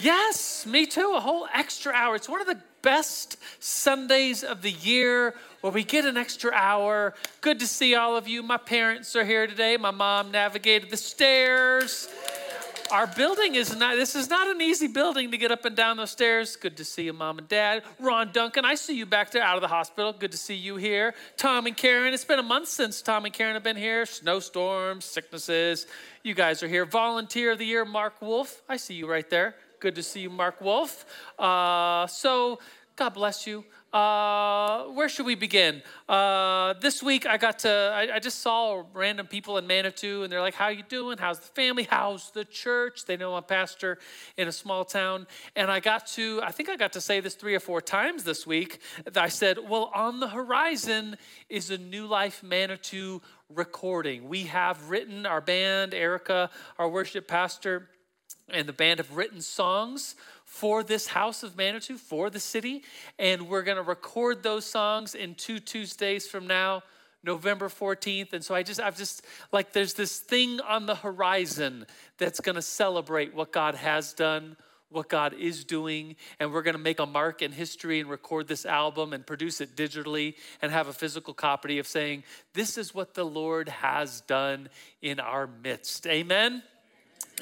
Yes, 0.00 0.64
me 0.64 0.86
too. 0.86 1.12
A 1.14 1.20
whole 1.20 1.46
extra 1.52 1.92
hour. 1.92 2.16
It's 2.16 2.30
one 2.30 2.40
of 2.40 2.46
the 2.46 2.58
best 2.80 3.36
Sundays 3.60 4.42
of 4.42 4.62
the 4.62 4.70
year 4.70 5.34
where 5.60 5.70
we 5.70 5.84
get 5.84 6.06
an 6.06 6.16
extra 6.16 6.50
hour. 6.54 7.12
Good 7.42 7.58
to 7.58 7.66
see 7.66 7.94
all 7.94 8.16
of 8.16 8.26
you. 8.26 8.42
My 8.42 8.56
parents 8.56 9.14
are 9.14 9.24
here 9.26 9.46
today. 9.46 9.76
My 9.76 9.90
mom 9.90 10.30
navigated 10.30 10.88
the 10.88 10.96
stairs. 10.96 12.08
Our 12.90 13.06
building 13.06 13.54
is 13.54 13.74
not, 13.76 13.96
this 13.96 14.14
is 14.14 14.28
not 14.28 14.48
an 14.48 14.60
easy 14.60 14.86
building 14.86 15.30
to 15.30 15.38
get 15.38 15.50
up 15.50 15.64
and 15.64 15.74
down 15.74 15.96
those 15.96 16.10
stairs. 16.10 16.56
Good 16.56 16.76
to 16.76 16.84
see 16.84 17.04
you, 17.04 17.12
mom 17.12 17.38
and 17.38 17.48
dad. 17.48 17.82
Ron 17.98 18.30
Duncan, 18.32 18.64
I 18.64 18.74
see 18.74 18.96
you 18.96 19.06
back 19.06 19.30
there 19.30 19.42
out 19.42 19.56
of 19.56 19.62
the 19.62 19.68
hospital. 19.68 20.12
Good 20.12 20.32
to 20.32 20.38
see 20.38 20.54
you 20.54 20.76
here. 20.76 21.14
Tom 21.36 21.66
and 21.66 21.76
Karen, 21.76 22.14
it's 22.14 22.24
been 22.24 22.38
a 22.38 22.42
month 22.42 22.68
since 22.68 23.02
Tom 23.02 23.24
and 23.24 23.34
Karen 23.34 23.54
have 23.54 23.62
been 23.62 23.76
here. 23.76 24.06
Snowstorms, 24.06 25.04
sicknesses. 25.04 25.86
You 26.22 26.34
guys 26.34 26.62
are 26.62 26.68
here. 26.68 26.84
Volunteer 26.84 27.52
of 27.52 27.58
the 27.58 27.66
Year, 27.66 27.84
Mark 27.84 28.20
Wolf. 28.20 28.62
I 28.68 28.76
see 28.76 28.94
you 28.94 29.10
right 29.10 29.28
there. 29.28 29.56
Good 29.80 29.94
to 29.96 30.02
see 30.02 30.20
you, 30.20 30.30
Mark 30.30 30.60
Wolf. 30.60 31.04
Uh, 31.38 32.06
so, 32.06 32.60
God 32.96 33.10
bless 33.10 33.46
you. 33.46 33.64
Uh, 33.94 34.86
where 34.86 35.08
should 35.08 35.24
we 35.24 35.36
begin? 35.36 35.80
Uh, 36.08 36.74
this 36.80 37.00
week, 37.00 37.26
I 37.26 37.36
got 37.36 37.60
to, 37.60 37.92
I, 37.94 38.16
I, 38.16 38.18
just 38.18 38.40
saw 38.40 38.82
random 38.92 39.28
people 39.28 39.56
in 39.56 39.68
Manitou, 39.68 40.24
and 40.24 40.32
they're 40.32 40.40
like, 40.40 40.54
How 40.54 40.66
you 40.66 40.82
doing? 40.82 41.16
How's 41.16 41.38
the 41.38 41.46
family? 41.46 41.84
How's 41.84 42.32
the 42.32 42.44
church? 42.44 43.04
They 43.04 43.16
know 43.16 43.36
I'm 43.36 43.44
pastor 43.44 43.98
in 44.36 44.48
a 44.48 44.52
small 44.52 44.84
town. 44.84 45.28
And 45.54 45.70
I 45.70 45.78
got 45.78 46.08
to, 46.08 46.40
I 46.42 46.50
think 46.50 46.70
I 46.70 46.76
got 46.76 46.92
to 46.94 47.00
say 47.00 47.20
this 47.20 47.36
three 47.36 47.54
or 47.54 47.60
four 47.60 47.80
times 47.80 48.24
this 48.24 48.44
week. 48.44 48.80
I 49.14 49.28
said, 49.28 49.58
Well, 49.68 49.92
on 49.94 50.18
the 50.18 50.28
horizon 50.28 51.16
is 51.48 51.70
a 51.70 51.78
New 51.78 52.08
Life 52.08 52.42
Manitou 52.42 53.22
recording. 53.48 54.28
We 54.28 54.42
have 54.44 54.90
written, 54.90 55.24
our 55.24 55.40
band, 55.40 55.94
Erica, 55.94 56.50
our 56.80 56.88
worship 56.88 57.28
pastor, 57.28 57.90
and 58.48 58.68
the 58.68 58.72
band 58.72 58.98
have 58.98 59.16
written 59.16 59.40
songs 59.40 60.16
for 60.44 60.82
this 60.82 61.08
house 61.08 61.42
of 61.42 61.56
Manitou, 61.56 61.96
for 61.96 62.30
the 62.30 62.40
city. 62.40 62.82
And 63.18 63.48
we're 63.48 63.62
going 63.62 63.76
to 63.76 63.82
record 63.82 64.42
those 64.42 64.64
songs 64.64 65.14
in 65.14 65.34
two 65.34 65.58
Tuesdays 65.58 66.26
from 66.26 66.46
now, 66.46 66.82
November 67.22 67.68
14th. 67.68 68.32
And 68.32 68.44
so 68.44 68.54
I 68.54 68.62
just, 68.62 68.80
I've 68.80 68.96
just, 68.96 69.24
like, 69.52 69.72
there's 69.72 69.94
this 69.94 70.18
thing 70.18 70.60
on 70.60 70.86
the 70.86 70.94
horizon 70.94 71.86
that's 72.18 72.40
going 72.40 72.56
to 72.56 72.62
celebrate 72.62 73.34
what 73.34 73.52
God 73.52 73.74
has 73.74 74.12
done, 74.12 74.56
what 74.90 75.08
God 75.08 75.34
is 75.34 75.64
doing, 75.64 76.14
and 76.38 76.52
we're 76.52 76.62
going 76.62 76.76
to 76.76 76.78
make 76.78 77.00
a 77.00 77.06
mark 77.06 77.42
in 77.42 77.50
history 77.50 77.98
and 77.98 78.08
record 78.08 78.46
this 78.46 78.64
album 78.64 79.12
and 79.12 79.26
produce 79.26 79.60
it 79.60 79.74
digitally 79.74 80.34
and 80.62 80.70
have 80.70 80.86
a 80.86 80.92
physical 80.92 81.34
copy 81.34 81.78
of 81.78 81.86
saying, 81.86 82.22
This 82.52 82.78
is 82.78 82.94
what 82.94 83.14
the 83.14 83.24
Lord 83.24 83.68
has 83.68 84.20
done 84.20 84.68
in 85.02 85.18
our 85.18 85.48
midst. 85.48 86.06
Amen. 86.06 86.62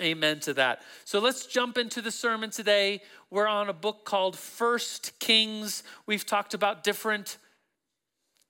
Amen 0.01 0.41
to 0.41 0.55
that. 0.55 0.83
So 1.05 1.19
let's 1.19 1.47
jump 1.47 1.79
into 1.79 2.01
the 2.01 2.11
sermon 2.11 2.51
today. 2.51 3.03
We're 3.31 3.47
on 3.47 3.69
a 3.69 3.73
book 3.73 4.05
called 4.05 4.37
First 4.37 5.19
Kings. 5.19 5.83
We've 6.07 6.25
talked 6.25 6.55
about 6.55 6.85
different 6.85 7.39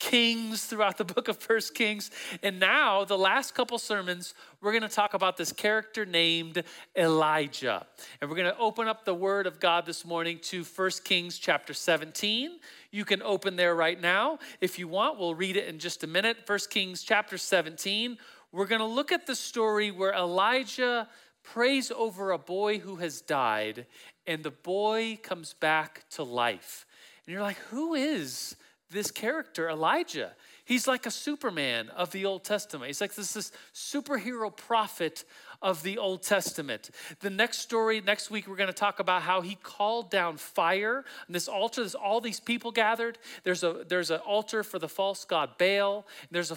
kings 0.03 0.65
throughout 0.65 0.99
the 0.99 1.05
book 1.15 1.29
of 1.29 1.39
First 1.39 1.75
Kings. 1.75 2.11
And 2.43 2.59
now, 2.59 3.05
the 3.05 3.17
last 3.17 3.55
couple 3.55 3.79
sermons, 3.79 4.35
we're 4.61 4.73
going 4.73 4.83
to 4.83 4.89
talk 4.89 5.15
about 5.15 5.37
this 5.37 5.53
character 5.53 6.05
named 6.05 6.65
Elijah. 6.97 7.87
And 8.21 8.29
we're 8.29 8.37
going 8.37 8.53
to 8.53 8.59
open 8.59 8.89
up 8.89 9.05
the 9.05 9.15
word 9.15 9.47
of 9.47 9.61
God 9.61 9.87
this 9.87 10.05
morning 10.05 10.41
to 10.43 10.65
First 10.65 11.05
Kings 11.05 11.39
chapter 11.39 11.73
17. 11.73 12.59
You 12.91 13.05
can 13.05 13.23
open 13.23 13.57
there 13.57 13.75
right 13.75 14.01
now. 14.01 14.39
If 14.61 14.79
you 14.79 14.89
want, 14.89 15.19
we'll 15.19 15.35
read 15.35 15.57
it 15.57 15.69
in 15.69 15.79
just 15.79 16.03
a 16.03 16.09
minute. 16.09 16.47
First 16.47 16.71
Kings 16.71 17.03
chapter 17.03 17.39
17. 17.39 18.19
We're 18.51 18.67
going 18.67 18.81
to 18.81 18.87
look 18.87 19.13
at 19.13 19.27
the 19.27 19.35
story 19.35 19.91
where 19.91 20.13
Elijah 20.13 21.09
prays 21.43 21.91
over 21.91 22.31
a 22.31 22.39
boy 22.39 22.79
who 22.79 22.97
has 22.97 23.21
died, 23.21 23.87
and 24.27 24.43
the 24.43 24.51
boy 24.51 25.19
comes 25.23 25.55
back 25.55 26.09
to 26.11 26.23
life. 26.23 26.87
And 27.27 27.33
you're 27.33 27.43
like, 27.43 27.59
who 27.71 27.95
is 27.95 28.57
this 28.91 29.11
character, 29.11 29.69
Elijah? 29.69 30.33
He's 30.65 30.87
like 30.87 31.07
a 31.07 31.11
Superman 31.11 31.89
of 31.91 32.13
the 32.13 32.25
Old 32.25 32.45
Testament. 32.45 32.87
He's 32.87 33.01
like 33.01 33.15
this, 33.15 33.33
this 33.33 33.53
superhero 33.75 34.55
prophet 34.55 35.25
of 35.63 35.83
the 35.83 35.97
Old 35.99 36.23
Testament. 36.23 36.91
The 37.21 37.31
next 37.31 37.59
story, 37.59 38.01
next 38.01 38.31
week, 38.31 38.49
we're 38.49 38.57
going 38.57 38.67
to 38.67 38.73
talk 38.75 38.99
about 38.99 39.23
how 39.23 39.41
he 39.41 39.55
called 39.55 40.11
down 40.11 40.37
fire 40.37 41.05
on 41.29 41.33
this 41.33 41.49
altar. 41.49 41.83
There's 41.83 41.95
all 41.95 42.21
these 42.21 42.41
people 42.41 42.73
gathered. 42.73 43.19
There's 43.45 43.63
a 43.63 43.85
there's 43.89 44.11
an 44.11 44.21
altar 44.21 44.63
for 44.65 44.79
the 44.79 44.89
false 44.89 45.25
god 45.25 45.57
Baal. 45.59 46.07
There's 46.31 46.51
a 46.51 46.57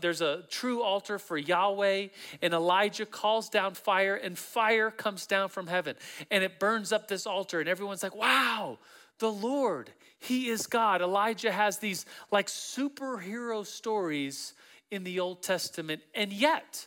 there's 0.00 0.20
a 0.20 0.42
true 0.50 0.82
altar 0.82 1.18
for 1.18 1.38
Yahweh. 1.38 2.08
And 2.42 2.52
Elijah 2.52 3.06
calls 3.06 3.48
down 3.48 3.74
fire, 3.74 4.16
and 4.16 4.36
fire 4.36 4.90
comes 4.90 5.26
down 5.26 5.48
from 5.48 5.68
heaven, 5.68 5.94
and 6.30 6.42
it 6.42 6.58
burns 6.58 6.92
up 6.92 7.08
this 7.08 7.26
altar. 7.26 7.60
And 7.60 7.68
everyone's 7.68 8.02
like, 8.02 8.16
"Wow, 8.16 8.78
the 9.18 9.30
Lord, 9.30 9.90
He 10.18 10.48
is 10.48 10.66
God." 10.66 11.00
Elijah 11.00 11.52
has 11.52 11.78
these 11.78 12.04
like 12.32 12.48
superhero 12.48 13.64
stories 13.64 14.54
in 14.90 15.04
the 15.04 15.20
Old 15.20 15.42
Testament, 15.42 16.02
and 16.14 16.32
yet 16.32 16.86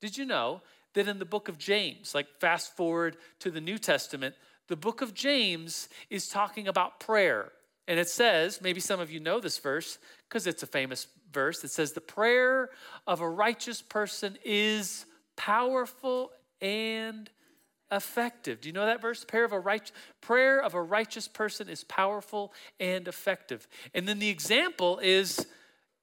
did 0.00 0.16
you 0.16 0.24
know 0.24 0.62
that 0.94 1.08
in 1.08 1.18
the 1.18 1.24
book 1.24 1.48
of 1.48 1.58
James, 1.58 2.14
like 2.14 2.26
fast 2.40 2.76
forward 2.76 3.16
to 3.40 3.50
the 3.50 3.60
New 3.60 3.78
Testament, 3.78 4.34
the 4.68 4.76
book 4.76 5.00
of 5.00 5.14
James 5.14 5.88
is 6.10 6.28
talking 6.28 6.68
about 6.68 7.00
prayer. 7.00 7.52
And 7.86 7.98
it 7.98 8.08
says, 8.08 8.60
maybe 8.60 8.80
some 8.80 9.00
of 9.00 9.10
you 9.10 9.18
know 9.18 9.40
this 9.40 9.58
verse 9.58 9.98
because 10.28 10.46
it's 10.46 10.62
a 10.62 10.66
famous 10.66 11.06
verse. 11.32 11.64
It 11.64 11.70
says, 11.70 11.92
The 11.92 12.00
prayer 12.00 12.70
of 13.06 13.20
a 13.20 13.28
righteous 13.28 13.80
person 13.80 14.36
is 14.44 15.06
powerful 15.36 16.32
and 16.60 17.30
effective. 17.90 18.60
Do 18.60 18.68
you 18.68 18.74
know 18.74 18.86
that 18.86 19.00
verse? 19.00 19.24
Prayer 19.24 19.44
of 19.44 19.52
a 19.52 19.60
right, 19.60 19.90
prayer 20.20 20.60
of 20.60 20.74
a 20.74 20.82
righteous 20.82 21.28
person 21.28 21.68
is 21.68 21.84
powerful 21.84 22.52
and 22.78 23.08
effective. 23.08 23.66
And 23.94 24.06
then 24.06 24.18
the 24.18 24.28
example 24.28 24.98
is 24.98 25.46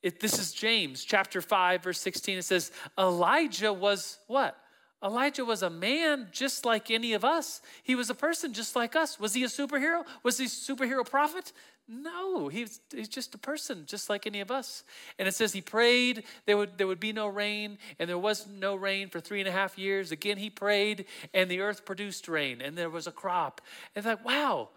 it, 0.05 0.19
this 0.19 0.37
is 0.37 0.53
James 0.53 1.03
chapter 1.03 1.41
5, 1.41 1.83
verse 1.83 1.99
16. 1.99 2.37
It 2.37 2.43
says, 2.43 2.71
Elijah 2.95 3.73
was 3.73 4.19
what? 4.27 4.55
Elijah 5.03 5.43
was 5.43 5.63
a 5.63 5.69
man 5.69 6.27
just 6.31 6.63
like 6.63 6.91
any 6.91 7.13
of 7.13 7.25
us. 7.25 7.59
He 7.81 7.95
was 7.95 8.11
a 8.11 8.13
person 8.13 8.53
just 8.53 8.75
like 8.75 8.95
us. 8.95 9.19
Was 9.19 9.33
he 9.33 9.43
a 9.43 9.47
superhero? 9.47 10.03
Was 10.21 10.37
he 10.37 10.45
a 10.45 10.47
superhero 10.47 11.03
prophet? 11.09 11.51
No, 11.87 12.49
he's, 12.49 12.81
he's 12.93 13.07
just 13.07 13.33
a 13.33 13.39
person 13.39 13.85
just 13.87 14.07
like 14.07 14.27
any 14.27 14.41
of 14.41 14.51
us. 14.51 14.83
And 15.17 15.27
it 15.27 15.33
says 15.33 15.53
he 15.53 15.61
prayed, 15.61 16.23
there 16.45 16.55
would, 16.55 16.77
there 16.77 16.85
would 16.85 16.99
be 16.99 17.11
no 17.11 17.25
rain, 17.25 17.79
and 17.97 18.07
there 18.07 18.19
was 18.19 18.45
no 18.47 18.75
rain 18.75 19.09
for 19.09 19.19
three 19.19 19.39
and 19.39 19.49
a 19.49 19.51
half 19.51 19.75
years. 19.75 20.11
Again, 20.11 20.37
he 20.37 20.51
prayed, 20.51 21.05
and 21.33 21.49
the 21.49 21.61
earth 21.61 21.83
produced 21.83 22.27
rain, 22.27 22.61
and 22.61 22.77
there 22.77 22.91
was 22.91 23.07
a 23.07 23.11
crop. 23.11 23.59
And 23.95 24.05
it's 24.05 24.07
like, 24.07 24.23
wow, 24.23 24.69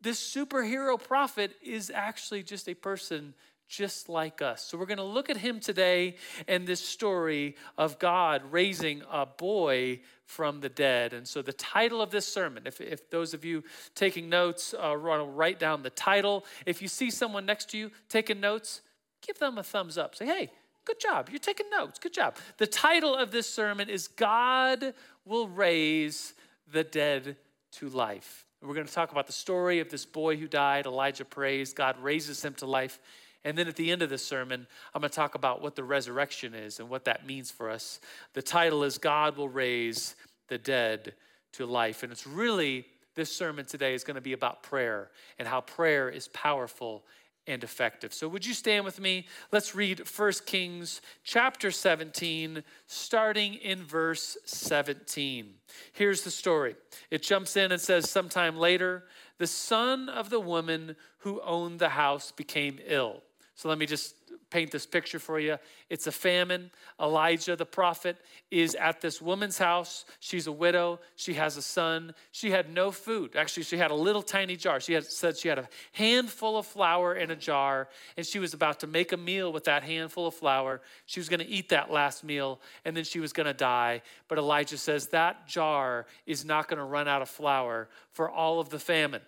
this 0.00 0.20
superhero 0.20 0.96
prophet 1.02 1.56
is 1.60 1.90
actually 1.92 2.44
just 2.44 2.68
a 2.68 2.74
person 2.74 3.34
just 3.68 4.08
like 4.08 4.42
us. 4.42 4.62
So 4.62 4.78
we're 4.78 4.86
going 4.86 4.98
to 4.98 5.04
look 5.04 5.28
at 5.28 5.36
him 5.36 5.60
today 5.60 6.16
and 6.46 6.66
this 6.66 6.80
story 6.80 7.56
of 7.76 7.98
God 7.98 8.42
raising 8.50 9.02
a 9.10 9.26
boy 9.26 10.00
from 10.24 10.60
the 10.60 10.68
dead. 10.68 11.12
And 11.12 11.26
so 11.26 11.42
the 11.42 11.52
title 11.52 12.00
of 12.00 12.10
this 12.10 12.26
sermon, 12.26 12.64
if, 12.66 12.80
if 12.80 13.10
those 13.10 13.34
of 13.34 13.44
you 13.44 13.64
taking 13.94 14.28
notes, 14.28 14.74
uh, 14.74 14.96
write 14.96 15.58
down 15.58 15.82
the 15.82 15.90
title. 15.90 16.44
If 16.64 16.80
you 16.80 16.88
see 16.88 17.10
someone 17.10 17.46
next 17.46 17.70
to 17.70 17.78
you 17.78 17.90
taking 18.08 18.40
notes, 18.40 18.82
give 19.26 19.38
them 19.38 19.58
a 19.58 19.62
thumbs 19.62 19.98
up. 19.98 20.14
Say, 20.14 20.26
hey, 20.26 20.50
good 20.84 21.00
job. 21.00 21.28
You're 21.30 21.38
taking 21.38 21.70
notes. 21.70 21.98
Good 21.98 22.14
job. 22.14 22.36
The 22.58 22.66
title 22.66 23.14
of 23.14 23.30
this 23.30 23.48
sermon 23.48 23.88
is 23.88 24.08
God 24.08 24.94
Will 25.24 25.48
Raise 25.48 26.34
the 26.70 26.84
Dead 26.84 27.36
to 27.72 27.88
Life. 27.88 28.46
we're 28.62 28.74
going 28.74 28.86
to 28.86 28.92
talk 28.92 29.12
about 29.12 29.26
the 29.26 29.32
story 29.32 29.80
of 29.80 29.90
this 29.90 30.06
boy 30.06 30.36
who 30.36 30.48
died. 30.48 30.86
Elijah 30.86 31.24
prays, 31.24 31.72
God 31.72 31.96
raises 32.00 32.44
him 32.44 32.54
to 32.54 32.66
life. 32.66 32.98
And 33.46 33.56
then 33.56 33.68
at 33.68 33.76
the 33.76 33.92
end 33.92 34.02
of 34.02 34.10
the 34.10 34.18
sermon, 34.18 34.66
I'm 34.92 35.00
going 35.00 35.08
to 35.08 35.14
talk 35.14 35.36
about 35.36 35.62
what 35.62 35.76
the 35.76 35.84
resurrection 35.84 36.52
is 36.52 36.80
and 36.80 36.88
what 36.88 37.04
that 37.04 37.24
means 37.24 37.48
for 37.48 37.70
us. 37.70 38.00
The 38.32 38.42
title 38.42 38.82
is 38.82 38.98
God 38.98 39.36
Will 39.36 39.48
Raise 39.48 40.16
the 40.48 40.58
Dead 40.58 41.14
to 41.52 41.64
Life. 41.64 42.02
And 42.02 42.10
it's 42.10 42.26
really, 42.26 42.86
this 43.14 43.30
sermon 43.30 43.64
today 43.64 43.94
is 43.94 44.02
going 44.02 44.16
to 44.16 44.20
be 44.20 44.32
about 44.32 44.64
prayer 44.64 45.10
and 45.38 45.46
how 45.46 45.60
prayer 45.60 46.08
is 46.08 46.26
powerful 46.26 47.04
and 47.46 47.62
effective. 47.62 48.12
So 48.12 48.26
would 48.26 48.44
you 48.44 48.52
stand 48.52 48.84
with 48.84 48.98
me? 48.98 49.28
Let's 49.52 49.76
read 49.76 50.00
1 50.00 50.32
Kings 50.44 51.00
chapter 51.22 51.70
17 51.70 52.64
starting 52.88 53.54
in 53.54 53.84
verse 53.84 54.36
17. 54.44 55.54
Here's 55.92 56.22
the 56.22 56.32
story. 56.32 56.74
It 57.12 57.22
jumps 57.22 57.56
in 57.56 57.70
and 57.70 57.80
says 57.80 58.10
sometime 58.10 58.56
later, 58.56 59.04
the 59.38 59.46
son 59.46 60.08
of 60.08 60.30
the 60.30 60.40
woman 60.40 60.96
who 61.18 61.40
owned 61.42 61.78
the 61.78 61.90
house 61.90 62.32
became 62.32 62.80
ill. 62.84 63.22
So 63.56 63.70
let 63.70 63.78
me 63.78 63.86
just 63.86 64.14
paint 64.50 64.70
this 64.70 64.86
picture 64.86 65.18
for 65.18 65.40
you. 65.40 65.56
It's 65.88 66.06
a 66.06 66.12
famine. 66.12 66.70
Elijah, 67.00 67.56
the 67.56 67.64
prophet, 67.66 68.18
is 68.50 68.74
at 68.74 69.00
this 69.00 69.20
woman's 69.20 69.56
house. 69.56 70.04
She's 70.20 70.46
a 70.46 70.52
widow. 70.52 71.00
She 71.16 71.34
has 71.34 71.56
a 71.56 71.62
son. 71.62 72.14
She 72.32 72.50
had 72.50 72.72
no 72.72 72.90
food. 72.90 73.34
Actually, 73.34 73.64
she 73.64 73.78
had 73.78 73.90
a 73.90 73.94
little 73.94 74.22
tiny 74.22 74.56
jar. 74.56 74.78
She 74.78 74.92
had 74.92 75.04
said 75.04 75.38
she 75.38 75.48
had 75.48 75.58
a 75.58 75.68
handful 75.92 76.58
of 76.58 76.66
flour 76.66 77.14
in 77.14 77.30
a 77.30 77.36
jar, 77.36 77.88
and 78.16 78.26
she 78.26 78.38
was 78.38 78.52
about 78.52 78.78
to 78.80 78.86
make 78.86 79.12
a 79.12 79.16
meal 79.16 79.52
with 79.52 79.64
that 79.64 79.82
handful 79.82 80.26
of 80.26 80.34
flour. 80.34 80.82
She 81.06 81.18
was 81.18 81.28
going 81.30 81.40
to 81.40 81.48
eat 81.48 81.70
that 81.70 81.90
last 81.90 82.24
meal, 82.24 82.60
and 82.84 82.94
then 82.94 83.04
she 83.04 83.20
was 83.20 83.32
going 83.32 83.46
to 83.46 83.54
die. 83.54 84.02
But 84.28 84.36
Elijah 84.36 84.78
says 84.78 85.08
that 85.08 85.48
jar 85.48 86.06
is 86.26 86.44
not 86.44 86.68
going 86.68 86.78
to 86.78 86.84
run 86.84 87.08
out 87.08 87.22
of 87.22 87.30
flour 87.30 87.88
for 88.12 88.30
all 88.30 88.60
of 88.60 88.68
the 88.68 88.78
famine. 88.78 89.22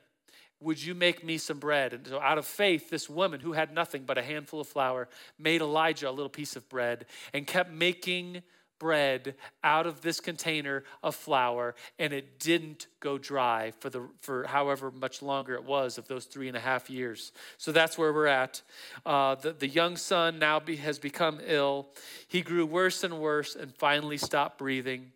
Would 0.61 0.82
you 0.82 0.94
make 0.94 1.24
me 1.24 1.38
some 1.38 1.59
bread? 1.59 1.92
And 1.92 2.06
so, 2.06 2.20
out 2.20 2.38
of 2.38 2.44
faith, 2.44 2.90
this 2.90 3.09
woman 3.09 3.40
who 3.40 3.52
had 3.52 3.72
nothing 3.72 4.02
but 4.04 4.18
a 4.18 4.22
handful 4.22 4.61
of 4.61 4.66
flour 4.66 5.09
made 5.38 5.61
Elijah 5.61 6.09
a 6.09 6.11
little 6.11 6.28
piece 6.28 6.56
of 6.56 6.68
bread 6.68 7.06
and 7.32 7.46
kept 7.46 7.70
making 7.70 8.42
bread 8.78 9.34
out 9.64 9.86
of 9.86 10.00
this 10.00 10.20
container 10.20 10.84
of 11.02 11.14
flour, 11.14 11.74
and 11.98 12.12
it 12.12 12.38
didn't 12.38 12.86
go 13.00 13.18
dry 13.18 13.72
for 13.80 13.90
the 13.90 14.09
for 14.20 14.44
however 14.44 14.90
much 14.90 15.22
longer 15.22 15.54
it 15.54 15.64
was 15.64 15.98
of 15.98 16.09
those 16.09 16.24
three 16.24 16.48
and 16.48 16.56
a 16.56 16.61
half 16.61 16.88
years. 16.90 17.32
So 17.56 17.72
that's 17.72 17.98
where 17.98 18.12
we're 18.12 18.26
at. 18.26 18.62
Uh, 19.04 19.34
the, 19.36 19.52
the 19.52 19.68
young 19.68 19.96
son 19.96 20.38
now 20.38 20.61
be, 20.61 20.76
has 20.76 20.98
become 20.98 21.40
ill. 21.44 21.88
He 22.28 22.40
grew 22.40 22.66
worse 22.66 23.04
and 23.04 23.18
worse, 23.18 23.56
and 23.56 23.74
finally 23.76 24.18
stopped 24.18 24.59
breathing. 24.59 25.12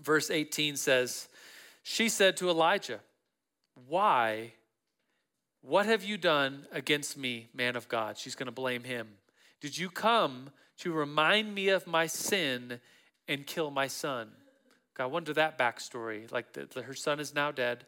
Verse 0.00 0.30
18 0.30 0.76
says, 0.76 1.28
"She 1.82 2.08
said 2.08 2.36
to 2.38 2.50
Elijah." 2.50 3.00
Why? 3.88 4.52
What 5.60 5.86
have 5.86 6.04
you 6.04 6.16
done 6.16 6.66
against 6.72 7.16
me, 7.16 7.48
man 7.54 7.76
of 7.76 7.88
God? 7.88 8.18
She's 8.18 8.34
going 8.34 8.46
to 8.46 8.52
blame 8.52 8.84
him. 8.84 9.08
Did 9.60 9.76
you 9.76 9.90
come 9.90 10.50
to 10.78 10.92
remind 10.92 11.54
me 11.54 11.68
of 11.68 11.86
my 11.86 12.06
sin 12.06 12.80
and 13.28 13.46
kill 13.46 13.70
my 13.70 13.86
son? 13.86 14.28
I 14.98 15.06
wonder 15.06 15.32
that 15.34 15.58
backstory. 15.58 16.30
Like 16.32 16.52
the, 16.52 16.66
the, 16.72 16.82
her 16.82 16.94
son 16.94 17.20
is 17.20 17.34
now 17.34 17.50
dead. 17.50 17.84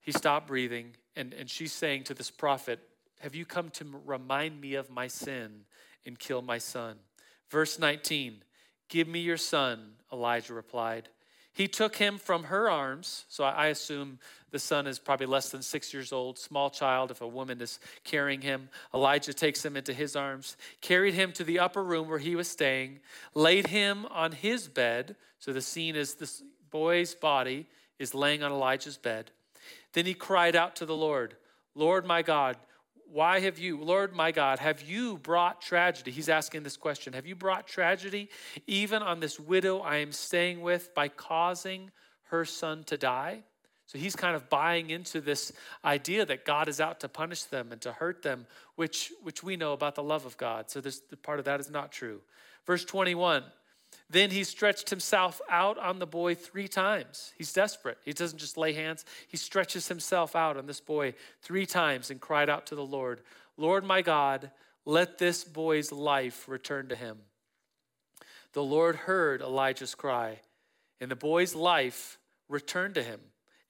He 0.00 0.10
stopped 0.12 0.48
breathing. 0.48 0.96
And, 1.14 1.32
and 1.34 1.48
she's 1.48 1.72
saying 1.72 2.04
to 2.04 2.14
this 2.14 2.30
prophet, 2.30 2.80
Have 3.20 3.34
you 3.34 3.44
come 3.44 3.70
to 3.70 3.86
remind 4.04 4.60
me 4.60 4.74
of 4.74 4.90
my 4.90 5.06
sin 5.06 5.64
and 6.04 6.18
kill 6.18 6.42
my 6.42 6.58
son? 6.58 6.96
Verse 7.50 7.78
19 7.78 8.42
Give 8.88 9.08
me 9.08 9.20
your 9.20 9.36
son, 9.36 9.92
Elijah 10.12 10.54
replied. 10.54 11.08
He 11.52 11.68
took 11.68 11.96
him 11.96 12.18
from 12.18 12.44
her 12.44 12.70
arms. 12.70 13.24
So 13.28 13.44
I 13.44 13.66
assume 13.66 14.18
the 14.50 14.58
son 14.58 14.86
is 14.86 14.98
probably 14.98 15.26
less 15.26 15.50
than 15.50 15.62
six 15.62 15.92
years 15.92 16.12
old, 16.12 16.38
small 16.38 16.70
child, 16.70 17.10
if 17.10 17.20
a 17.20 17.26
woman 17.26 17.60
is 17.60 17.78
carrying 18.04 18.40
him. 18.40 18.68
Elijah 18.94 19.34
takes 19.34 19.64
him 19.64 19.76
into 19.76 19.92
his 19.92 20.16
arms, 20.16 20.56
carried 20.80 21.14
him 21.14 21.32
to 21.32 21.44
the 21.44 21.58
upper 21.58 21.82
room 21.82 22.08
where 22.08 22.18
he 22.18 22.36
was 22.36 22.48
staying, 22.48 23.00
laid 23.34 23.66
him 23.66 24.06
on 24.06 24.32
his 24.32 24.68
bed. 24.68 25.16
So 25.38 25.52
the 25.52 25.60
scene 25.60 25.96
is 25.96 26.14
this 26.14 26.42
boy's 26.70 27.14
body 27.14 27.66
is 27.98 28.14
laying 28.14 28.42
on 28.42 28.52
Elijah's 28.52 28.96
bed. 28.96 29.30
Then 29.92 30.06
he 30.06 30.14
cried 30.14 30.56
out 30.56 30.76
to 30.76 30.86
the 30.86 30.96
Lord, 30.96 31.36
Lord 31.74 32.06
my 32.06 32.22
God, 32.22 32.56
why 33.12 33.40
have 33.40 33.58
you, 33.58 33.78
Lord 33.78 34.14
my 34.14 34.32
God, 34.32 34.58
have 34.58 34.80
you 34.82 35.18
brought 35.18 35.60
tragedy? 35.60 36.10
He's 36.10 36.30
asking 36.30 36.62
this 36.62 36.78
question 36.78 37.12
Have 37.12 37.26
you 37.26 37.34
brought 37.34 37.66
tragedy 37.66 38.30
even 38.66 39.02
on 39.02 39.20
this 39.20 39.38
widow 39.38 39.80
I 39.80 39.96
am 39.98 40.12
staying 40.12 40.62
with 40.62 40.94
by 40.94 41.08
causing 41.08 41.90
her 42.30 42.44
son 42.46 42.84
to 42.84 42.96
die? 42.96 43.42
So 43.86 43.98
he's 43.98 44.16
kind 44.16 44.34
of 44.34 44.48
buying 44.48 44.88
into 44.88 45.20
this 45.20 45.52
idea 45.84 46.24
that 46.24 46.46
God 46.46 46.68
is 46.68 46.80
out 46.80 47.00
to 47.00 47.08
punish 47.08 47.42
them 47.42 47.72
and 47.72 47.80
to 47.82 47.92
hurt 47.92 48.22
them, 48.22 48.46
which, 48.76 49.12
which 49.22 49.42
we 49.42 49.56
know 49.56 49.74
about 49.74 49.94
the 49.94 50.02
love 50.02 50.24
of 50.24 50.38
God. 50.38 50.70
So 50.70 50.80
this 50.80 51.02
part 51.22 51.38
of 51.38 51.44
that 51.44 51.60
is 51.60 51.68
not 51.68 51.92
true. 51.92 52.22
Verse 52.64 52.84
21 52.86 53.44
Then 54.12 54.30
he 54.30 54.44
stretched 54.44 54.90
himself 54.90 55.40
out 55.48 55.78
on 55.78 55.98
the 55.98 56.06
boy 56.06 56.34
three 56.34 56.68
times. 56.68 57.32
He's 57.36 57.52
desperate. 57.52 57.96
He 58.04 58.12
doesn't 58.12 58.38
just 58.38 58.58
lay 58.58 58.74
hands, 58.74 59.04
he 59.26 59.36
stretches 59.36 59.88
himself 59.88 60.36
out 60.36 60.56
on 60.56 60.66
this 60.66 60.80
boy 60.80 61.14
three 61.40 61.66
times 61.66 62.10
and 62.10 62.20
cried 62.20 62.50
out 62.50 62.66
to 62.66 62.74
the 62.74 62.84
Lord, 62.84 63.22
Lord 63.56 63.84
my 63.84 64.02
God, 64.02 64.50
let 64.84 65.18
this 65.18 65.44
boy's 65.44 65.92
life 65.92 66.48
return 66.48 66.88
to 66.88 66.96
him. 66.96 67.18
The 68.52 68.62
Lord 68.62 68.96
heard 68.96 69.40
Elijah's 69.40 69.94
cry, 69.94 70.40
and 71.00 71.10
the 71.10 71.16
boy's 71.16 71.54
life 71.54 72.18
returned 72.48 72.94
to 72.96 73.02
him 73.02 73.20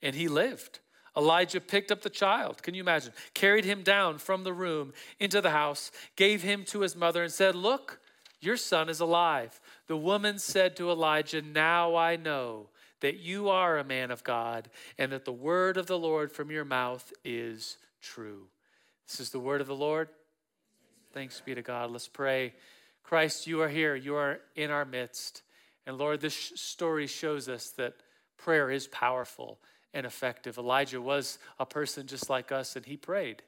and 0.03 0.15
he 0.15 0.27
lived. 0.27 0.79
Elijah 1.15 1.61
picked 1.61 1.91
up 1.91 2.01
the 2.01 2.09
child, 2.09 2.61
can 2.61 2.73
you 2.73 2.81
imagine? 2.81 3.13
Carried 3.33 3.65
him 3.65 3.81
down 3.81 4.17
from 4.17 4.43
the 4.43 4.53
room 4.53 4.93
into 5.19 5.41
the 5.41 5.51
house, 5.51 5.91
gave 6.15 6.43
him 6.43 6.65
to 6.65 6.81
his 6.81 6.95
mother, 6.95 7.23
and 7.23 7.31
said, 7.31 7.55
Look, 7.55 7.99
your 8.41 8.57
son 8.57 8.89
is 8.89 8.99
alive. 8.99 9.59
The 9.87 9.97
woman 9.97 10.39
said 10.39 10.75
to 10.77 10.89
Elijah, 10.89 11.41
Now 11.41 11.95
I 11.95 12.15
know 12.15 12.69
that 13.01 13.19
you 13.19 13.49
are 13.49 13.77
a 13.77 13.83
man 13.83 14.11
of 14.11 14.23
God, 14.23 14.69
and 14.97 15.11
that 15.11 15.25
the 15.25 15.33
word 15.33 15.75
of 15.77 15.87
the 15.87 15.99
Lord 15.99 16.31
from 16.31 16.51
your 16.51 16.63
mouth 16.63 17.11
is 17.25 17.77
true. 18.01 18.47
This 19.07 19.19
is 19.19 19.29
the 19.31 19.39
word 19.39 19.59
of 19.59 19.67
the 19.67 19.75
Lord. 19.75 20.07
Thanks 21.11 21.41
be 21.41 21.53
to 21.53 21.61
God. 21.61 21.91
Let's 21.91 22.07
pray. 22.07 22.53
Christ, 23.03 23.45
you 23.45 23.61
are 23.61 23.69
here, 23.69 23.95
you 23.95 24.15
are 24.15 24.39
in 24.55 24.71
our 24.71 24.85
midst. 24.85 25.41
And 25.85 25.97
Lord, 25.97 26.21
this 26.21 26.35
story 26.35 27.07
shows 27.07 27.49
us 27.49 27.71
that 27.71 27.95
prayer 28.37 28.71
is 28.71 28.87
powerful 28.87 29.59
and 29.93 30.05
effective. 30.05 30.57
Elijah 30.57 31.01
was 31.01 31.37
a 31.59 31.65
person 31.65 32.07
just 32.07 32.29
like 32.29 32.51
us, 32.51 32.75
and 32.75 32.85
he 32.85 32.95
prayed. 32.97 33.43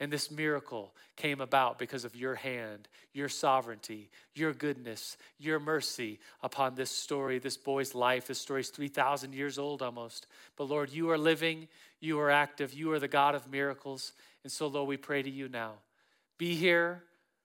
And 0.00 0.12
this 0.12 0.30
miracle 0.30 0.94
came 1.16 1.40
about 1.40 1.78
because 1.78 2.04
of 2.04 2.14
your 2.14 2.36
hand, 2.36 2.88
your 3.12 3.28
sovereignty, 3.28 4.10
your 4.34 4.52
goodness, 4.52 5.16
your 5.38 5.58
mercy 5.58 6.20
upon 6.40 6.76
this 6.76 6.90
story, 6.90 7.40
this 7.40 7.56
boy's 7.56 7.96
life. 7.96 8.28
This 8.28 8.40
story 8.40 8.60
is 8.60 8.70
3,000 8.70 9.34
years 9.34 9.58
old 9.58 9.82
almost. 9.82 10.28
But 10.56 10.68
Lord, 10.68 10.90
you 10.92 11.10
are 11.10 11.18
living, 11.18 11.66
you 11.98 12.20
are 12.20 12.30
active, 12.30 12.72
you 12.72 12.92
are 12.92 13.00
the 13.00 13.08
God 13.08 13.34
of 13.34 13.50
miracles. 13.50 14.12
And 14.44 14.52
so, 14.52 14.68
Lord, 14.68 14.88
we 14.88 14.96
pray 14.96 15.20
to 15.22 15.30
you 15.30 15.48
now. 15.48 15.72
Be 16.38 16.54
here. 16.54 17.02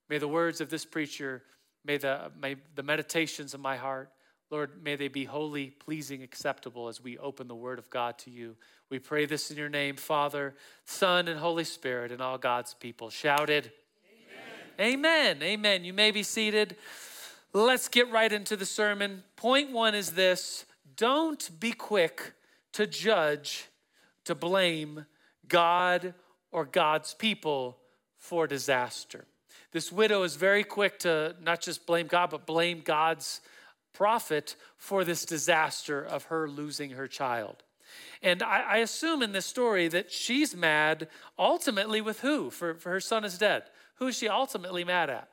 May 0.07 0.19
the 0.19 0.27
words 0.27 0.61
of 0.61 0.69
this 0.69 0.85
preacher, 0.85 1.41
may 1.83 1.97
the, 1.97 2.31
may 2.39 2.57
the 2.75 2.83
meditations 2.83 3.55
of 3.55 3.61
my 3.61 3.77
heart, 3.77 4.11
Lord, 4.53 4.83
may 4.83 4.95
they 4.95 5.07
be 5.07 5.23
holy, 5.23 5.71
pleasing, 5.71 6.21
acceptable 6.21 6.87
as 6.87 7.01
we 7.01 7.17
open 7.17 7.47
the 7.47 7.55
Word 7.55 7.79
of 7.79 7.89
God 7.89 8.19
to 8.19 8.29
you. 8.29 8.55
We 8.91 8.99
pray 8.99 9.25
this 9.25 9.49
in 9.49 9.57
your 9.57 9.67
name, 9.67 9.95
Father, 9.95 10.53
Son, 10.85 11.27
and 11.27 11.39
Holy 11.39 11.63
Spirit, 11.63 12.11
and 12.11 12.21
all 12.21 12.37
God's 12.37 12.75
people. 12.75 13.09
Shouted, 13.09 13.71
Amen. 14.79 15.39
Amen. 15.39 15.41
Amen. 15.41 15.83
You 15.83 15.91
may 15.91 16.11
be 16.11 16.21
seated. 16.21 16.75
Let's 17.51 17.87
get 17.87 18.11
right 18.11 18.31
into 18.31 18.55
the 18.55 18.67
sermon. 18.67 19.23
Point 19.37 19.71
one 19.71 19.95
is 19.95 20.11
this 20.11 20.65
don't 20.97 21.59
be 21.59 21.71
quick 21.71 22.33
to 22.73 22.85
judge, 22.85 23.69
to 24.25 24.35
blame 24.35 25.07
God 25.47 26.13
or 26.51 26.65
God's 26.65 27.15
people 27.15 27.79
for 28.19 28.45
disaster. 28.45 29.25
This 29.71 29.91
widow 29.91 30.21
is 30.21 30.35
very 30.35 30.63
quick 30.63 30.99
to 30.99 31.35
not 31.41 31.59
just 31.59 31.87
blame 31.87 32.05
God, 32.05 32.29
but 32.29 32.45
blame 32.45 32.83
God's 32.85 33.41
prophet 33.93 34.55
for 34.77 35.03
this 35.03 35.25
disaster 35.25 36.03
of 36.03 36.25
her 36.25 36.49
losing 36.49 36.91
her 36.91 37.07
child. 37.07 37.63
And 38.21 38.41
I, 38.41 38.61
I, 38.61 38.77
assume 38.77 39.21
in 39.21 39.33
this 39.33 39.45
story 39.45 39.87
that 39.89 40.11
she's 40.11 40.55
mad 40.55 41.07
ultimately 41.37 42.01
with 42.01 42.21
who? 42.21 42.49
For, 42.49 42.73
for 42.73 42.89
her 42.89 42.99
son 42.99 43.23
is 43.23 43.37
dead. 43.37 43.63
Who 43.95 44.07
is 44.07 44.17
she 44.17 44.27
ultimately 44.27 44.83
mad 44.83 45.09
at? 45.09 45.29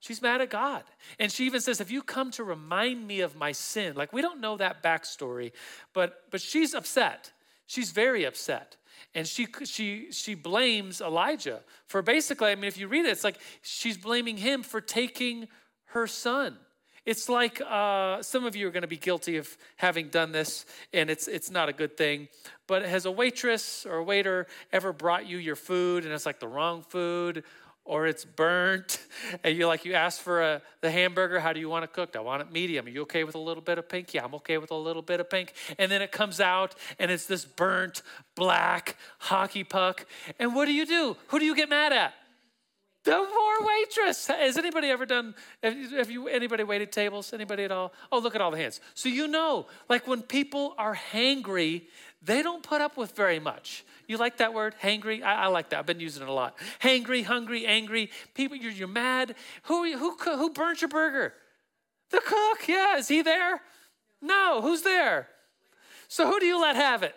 She's 0.00 0.20
mad 0.20 0.40
at 0.40 0.50
God. 0.50 0.82
And 1.20 1.30
she 1.30 1.46
even 1.46 1.60
says, 1.60 1.80
If 1.80 1.90
you 1.90 2.02
come 2.02 2.32
to 2.32 2.44
remind 2.44 3.06
me 3.06 3.20
of 3.20 3.36
my 3.36 3.52
sin, 3.52 3.94
like 3.94 4.12
we 4.12 4.20
don't 4.20 4.40
know 4.40 4.56
that 4.56 4.82
backstory, 4.82 5.52
but 5.94 6.24
but 6.30 6.40
she's 6.40 6.74
upset. 6.74 7.32
She's 7.66 7.92
very 7.92 8.24
upset. 8.24 8.76
And 9.14 9.28
she 9.28 9.46
she 9.64 10.10
she 10.10 10.34
blames 10.34 11.00
Elijah 11.00 11.60
for 11.86 12.02
basically, 12.02 12.50
I 12.50 12.56
mean, 12.56 12.64
if 12.64 12.76
you 12.76 12.88
read 12.88 13.06
it, 13.06 13.10
it's 13.10 13.22
like 13.22 13.38
she's 13.62 13.96
blaming 13.96 14.36
him 14.36 14.64
for 14.64 14.80
taking 14.80 15.46
her 15.86 16.08
son. 16.08 16.58
It's 17.04 17.28
like 17.28 17.60
uh, 17.60 18.22
some 18.22 18.44
of 18.44 18.54
you 18.54 18.68
are 18.68 18.70
going 18.70 18.82
to 18.82 18.88
be 18.88 18.96
guilty 18.96 19.36
of 19.36 19.56
having 19.76 20.08
done 20.08 20.30
this, 20.30 20.64
and 20.92 21.10
it's 21.10 21.26
it's 21.26 21.50
not 21.50 21.68
a 21.68 21.72
good 21.72 21.96
thing. 21.96 22.28
But 22.68 22.84
has 22.84 23.06
a 23.06 23.10
waitress 23.10 23.84
or 23.84 23.96
a 23.96 24.04
waiter 24.04 24.46
ever 24.72 24.92
brought 24.92 25.26
you 25.26 25.38
your 25.38 25.56
food, 25.56 26.04
and 26.04 26.12
it's 26.12 26.26
like 26.26 26.38
the 26.38 26.46
wrong 26.46 26.84
food, 26.88 27.42
or 27.84 28.06
it's 28.06 28.24
burnt, 28.24 29.04
and 29.44 29.56
you 29.56 29.66
like 29.66 29.84
you 29.84 29.94
ask 29.94 30.20
for 30.20 30.42
a 30.42 30.62
the 30.80 30.92
hamburger. 30.92 31.40
How 31.40 31.52
do 31.52 31.58
you 31.58 31.68
want 31.68 31.82
it 31.82 31.92
cooked? 31.92 32.14
I 32.14 32.20
want 32.20 32.40
it 32.40 32.52
medium. 32.52 32.86
Are 32.86 32.90
you 32.90 33.02
okay 33.02 33.24
with 33.24 33.34
a 33.34 33.40
little 33.40 33.64
bit 33.64 33.78
of 33.78 33.88
pink? 33.88 34.14
Yeah, 34.14 34.24
I'm 34.24 34.34
okay 34.36 34.58
with 34.58 34.70
a 34.70 34.76
little 34.76 35.02
bit 35.02 35.18
of 35.18 35.28
pink. 35.28 35.54
And 35.80 35.90
then 35.90 36.02
it 36.02 36.12
comes 36.12 36.40
out, 36.40 36.76
and 37.00 37.10
it's 37.10 37.26
this 37.26 37.44
burnt 37.44 38.02
black 38.36 38.96
hockey 39.18 39.64
puck. 39.64 40.06
And 40.38 40.54
what 40.54 40.66
do 40.66 40.72
you 40.72 40.86
do? 40.86 41.16
Who 41.28 41.40
do 41.40 41.44
you 41.44 41.56
get 41.56 41.68
mad 41.68 41.92
at? 41.92 42.14
The 43.04 43.10
poor 43.10 43.66
waitress. 43.66 44.28
Has 44.28 44.56
anybody 44.56 44.88
ever 44.88 45.04
done, 45.04 45.34
have 45.62 46.10
you, 46.10 46.28
anybody 46.28 46.62
waited 46.62 46.92
tables? 46.92 47.32
Anybody 47.32 47.64
at 47.64 47.72
all? 47.72 47.92
Oh, 48.12 48.20
look 48.20 48.36
at 48.36 48.40
all 48.40 48.52
the 48.52 48.58
hands. 48.58 48.80
So 48.94 49.08
you 49.08 49.26
know, 49.26 49.66
like 49.88 50.06
when 50.06 50.22
people 50.22 50.74
are 50.78 50.94
hangry, 50.94 51.82
they 52.22 52.42
don't 52.42 52.62
put 52.62 52.80
up 52.80 52.96
with 52.96 53.16
very 53.16 53.40
much. 53.40 53.84
You 54.06 54.18
like 54.18 54.36
that 54.36 54.54
word, 54.54 54.76
hangry? 54.80 55.22
I, 55.22 55.44
I 55.44 55.46
like 55.48 55.70
that. 55.70 55.80
I've 55.80 55.86
been 55.86 55.98
using 55.98 56.22
it 56.22 56.28
a 56.28 56.32
lot. 56.32 56.56
Hangry, 56.80 57.24
hungry, 57.24 57.66
angry. 57.66 58.10
People, 58.34 58.56
you're, 58.56 58.70
you're 58.70 58.86
mad. 58.86 59.34
Who, 59.64 59.96
who, 59.96 60.16
who 60.16 60.50
burnt 60.50 60.80
your 60.80 60.88
burger? 60.88 61.34
The 62.10 62.20
cook. 62.20 62.68
Yeah, 62.68 62.98
is 62.98 63.08
he 63.08 63.22
there? 63.22 63.60
No. 64.20 64.60
Who's 64.62 64.82
there? 64.82 65.28
So 66.06 66.30
who 66.30 66.38
do 66.38 66.46
you 66.46 66.60
let 66.60 66.76
have 66.76 67.02
it? 67.02 67.16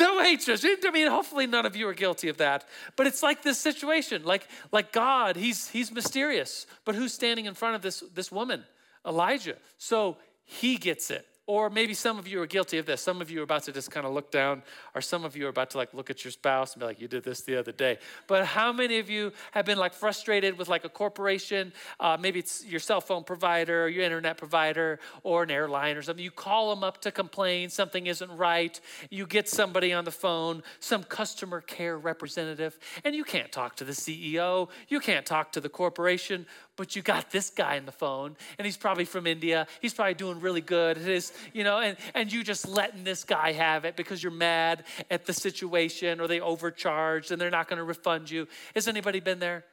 The 0.00 0.14
waitress. 0.18 0.64
I 0.64 0.90
mean, 0.90 1.06
hopefully 1.06 1.46
none 1.46 1.66
of 1.66 1.76
you 1.76 1.86
are 1.88 1.94
guilty 1.94 2.28
of 2.28 2.38
that. 2.38 2.64
But 2.96 3.06
it's 3.06 3.22
like 3.22 3.42
this 3.42 3.58
situation, 3.58 4.24
like 4.24 4.48
like 4.72 4.92
God, 4.92 5.36
he's 5.36 5.68
he's 5.68 5.92
mysterious. 5.92 6.66
But 6.84 6.94
who's 6.94 7.12
standing 7.12 7.46
in 7.46 7.54
front 7.54 7.76
of 7.76 7.82
this 7.82 8.02
this 8.14 8.32
woman? 8.32 8.64
Elijah. 9.06 9.56
So 9.78 10.16
he 10.44 10.76
gets 10.76 11.10
it. 11.10 11.26
Or 11.50 11.68
maybe 11.68 11.94
some 11.94 12.16
of 12.16 12.28
you 12.28 12.40
are 12.40 12.46
guilty 12.46 12.78
of 12.78 12.86
this. 12.86 13.02
Some 13.02 13.20
of 13.20 13.28
you 13.28 13.40
are 13.40 13.42
about 13.42 13.64
to 13.64 13.72
just 13.72 13.90
kind 13.90 14.06
of 14.06 14.12
look 14.12 14.30
down, 14.30 14.62
or 14.94 15.00
some 15.00 15.24
of 15.24 15.36
you 15.36 15.46
are 15.46 15.48
about 15.48 15.70
to 15.70 15.78
like 15.78 15.92
look 15.92 16.08
at 16.08 16.22
your 16.22 16.30
spouse 16.30 16.74
and 16.74 16.80
be 16.80 16.86
like, 16.86 17.00
"You 17.00 17.08
did 17.08 17.24
this 17.24 17.40
the 17.40 17.56
other 17.56 17.72
day." 17.72 17.98
But 18.28 18.46
how 18.46 18.72
many 18.72 19.00
of 19.00 19.10
you 19.10 19.32
have 19.50 19.66
been 19.66 19.76
like 19.76 19.92
frustrated 19.92 20.56
with 20.56 20.68
like 20.68 20.84
a 20.84 20.88
corporation? 20.88 21.72
Uh, 21.98 22.16
maybe 22.20 22.38
it's 22.38 22.64
your 22.64 22.78
cell 22.78 23.00
phone 23.00 23.24
provider, 23.24 23.82
or 23.82 23.88
your 23.88 24.04
internet 24.04 24.36
provider, 24.36 25.00
or 25.24 25.42
an 25.42 25.50
airline 25.50 25.96
or 25.96 26.02
something. 26.02 26.22
You 26.24 26.30
call 26.30 26.72
them 26.72 26.84
up 26.84 27.00
to 27.00 27.10
complain 27.10 27.68
something 27.68 28.06
isn't 28.06 28.30
right. 28.30 28.80
You 29.10 29.26
get 29.26 29.48
somebody 29.48 29.92
on 29.92 30.04
the 30.04 30.12
phone, 30.12 30.62
some 30.78 31.02
customer 31.02 31.60
care 31.60 31.98
representative, 31.98 32.78
and 33.02 33.12
you 33.12 33.24
can't 33.24 33.50
talk 33.50 33.74
to 33.78 33.84
the 33.84 33.92
CEO. 33.92 34.68
You 34.86 35.00
can't 35.00 35.26
talk 35.26 35.50
to 35.50 35.60
the 35.60 35.68
corporation 35.68 36.46
but 36.76 36.96
you 36.96 37.02
got 37.02 37.30
this 37.30 37.50
guy 37.50 37.76
on 37.76 37.86
the 37.86 37.92
phone 37.92 38.36
and 38.58 38.64
he's 38.64 38.76
probably 38.76 39.04
from 39.04 39.26
India. 39.26 39.66
He's 39.80 39.92
probably 39.94 40.14
doing 40.14 40.40
really 40.40 40.60
good 40.60 40.96
at 40.96 41.04
his, 41.04 41.32
you 41.52 41.64
know, 41.64 41.78
and, 41.78 41.96
and 42.14 42.32
you 42.32 42.42
just 42.42 42.66
letting 42.66 43.04
this 43.04 43.24
guy 43.24 43.52
have 43.52 43.84
it 43.84 43.96
because 43.96 44.22
you're 44.22 44.32
mad 44.32 44.84
at 45.10 45.26
the 45.26 45.32
situation 45.32 46.20
or 46.20 46.26
they 46.26 46.40
overcharged 46.40 47.32
and 47.32 47.40
they're 47.40 47.50
not 47.50 47.68
going 47.68 47.78
to 47.78 47.84
refund 47.84 48.30
you. 48.30 48.48
Has 48.74 48.88
anybody 48.88 49.20
been 49.20 49.40
there? 49.40 49.64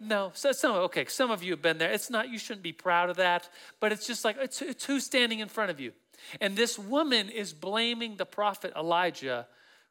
No. 0.00 0.30
So 0.34 0.52
some 0.52 0.72
okay, 0.72 1.04
some 1.06 1.30
of 1.30 1.42
you 1.42 1.52
have 1.52 1.62
been 1.62 1.78
there. 1.78 1.90
It's 1.90 2.10
not 2.10 2.28
you 2.28 2.38
shouldn't 2.38 2.62
be 2.62 2.72
proud 2.72 3.10
of 3.10 3.16
that, 3.16 3.48
but 3.80 3.92
it's 3.92 4.06
just 4.06 4.24
like 4.24 4.36
it's, 4.40 4.62
it's 4.62 4.84
who's 4.84 5.04
standing 5.04 5.40
in 5.40 5.48
front 5.48 5.70
of 5.70 5.80
you. 5.80 5.92
And 6.40 6.56
this 6.56 6.78
woman 6.78 7.28
is 7.28 7.52
blaming 7.52 8.16
the 8.16 8.26
prophet 8.26 8.72
Elijah 8.76 9.46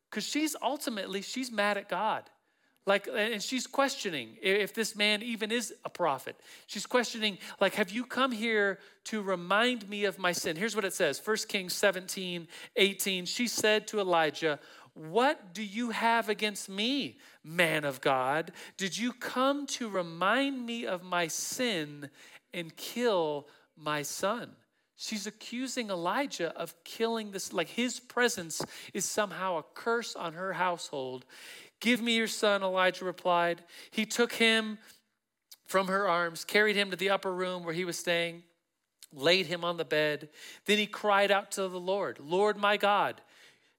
because 0.09 0.25
she's 0.25 0.55
ultimately 0.61 1.21
she's 1.21 1.51
mad 1.51 1.77
at 1.77 1.89
God. 1.89 2.23
Like, 2.87 3.09
and 3.13 3.43
she's 3.43 3.67
questioning 3.67 4.37
if 4.41 4.73
this 4.73 4.95
man 4.95 5.21
even 5.21 5.51
is 5.51 5.73
a 5.83 5.89
prophet. 5.89 6.37
She's 6.67 6.85
questioning, 6.85 7.37
like, 7.59 7.75
have 7.75 7.89
you 7.89 8.05
come 8.05 8.31
here 8.31 8.79
to 9.05 9.21
remind 9.21 9.89
me 9.89 10.05
of 10.05 10.17
my 10.17 10.31
sin? 10.31 10.55
Here's 10.55 10.73
what 10.73 10.85
it 10.85 10.93
says 10.93 11.21
1 11.23 11.35
Kings 11.49 11.73
17, 11.73 12.47
18. 12.77 13.25
She 13.25 13.47
said 13.49 13.87
to 13.87 13.99
Elijah, 13.99 14.57
What 14.93 15.53
do 15.53 15.63
you 15.63 15.89
have 15.89 16.29
against 16.29 16.69
me, 16.69 17.17
man 17.43 17.83
of 17.83 17.99
God? 17.99 18.53
Did 18.77 18.97
you 18.97 19.11
come 19.11 19.67
to 19.67 19.89
remind 19.89 20.65
me 20.65 20.85
of 20.85 21.03
my 21.03 21.27
sin 21.27 22.09
and 22.53 22.73
kill 22.77 23.49
my 23.75 24.01
son? 24.01 24.51
She's 24.99 25.27
accusing 25.27 25.91
Elijah 25.91 26.57
of 26.57 26.73
killing 26.83 27.29
this, 27.29 27.53
like 27.53 27.67
his 27.67 27.99
presence 27.99 28.65
is 28.95 29.05
somehow 29.05 29.59
a 29.59 29.63
curse 29.75 30.15
on 30.15 30.33
her 30.33 30.53
household. 30.53 31.23
Give 31.79 32.01
me 32.01 32.15
your 32.15 32.27
son, 32.27 32.63
Elijah 32.63 33.05
replied. 33.05 33.63
He 33.91 34.05
took 34.05 34.33
him 34.33 34.79
from 35.65 35.87
her 35.87 36.07
arms, 36.07 36.45
carried 36.45 36.75
him 36.75 36.89
to 36.91 36.97
the 36.97 37.09
upper 37.09 37.33
room 37.33 37.63
where 37.63 37.73
he 37.73 37.85
was 37.85 37.99
staying, 37.99 38.43
laid 39.13 39.47
him 39.47 39.63
on 39.63 39.77
the 39.77 39.85
bed. 39.85 40.29
Then 40.65 40.77
he 40.77 40.87
cried 40.87 41.31
out 41.31 41.51
to 41.51 41.67
the 41.67 41.79
Lord, 41.79 42.19
Lord 42.19 42.57
my 42.57 42.77
God, 42.77 43.21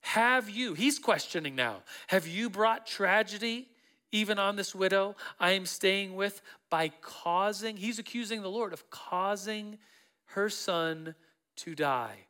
Have 0.01 0.49
you, 0.49 0.75
he's 0.75 0.99
questioning 0.99 1.57
now, 1.57 1.83
have 2.09 2.27
you 2.27 2.51
brought 2.51 2.87
tragedy 2.87 3.69
even 4.11 4.39
on 4.39 4.57
this 4.57 4.75
widow 4.75 5.17
I 5.39 5.53
am 5.53 5.67
staying 5.67 6.15
with 6.15 6.41
by 6.71 6.91
causing, 7.01 7.77
he's 7.77 7.99
accusing 7.99 8.43
the 8.43 8.51
Lord 8.51 8.73
of 8.73 8.89
causing 8.91 9.79
her 10.27 10.49
son 10.49 11.15
to 11.57 11.75
die. 11.75 12.28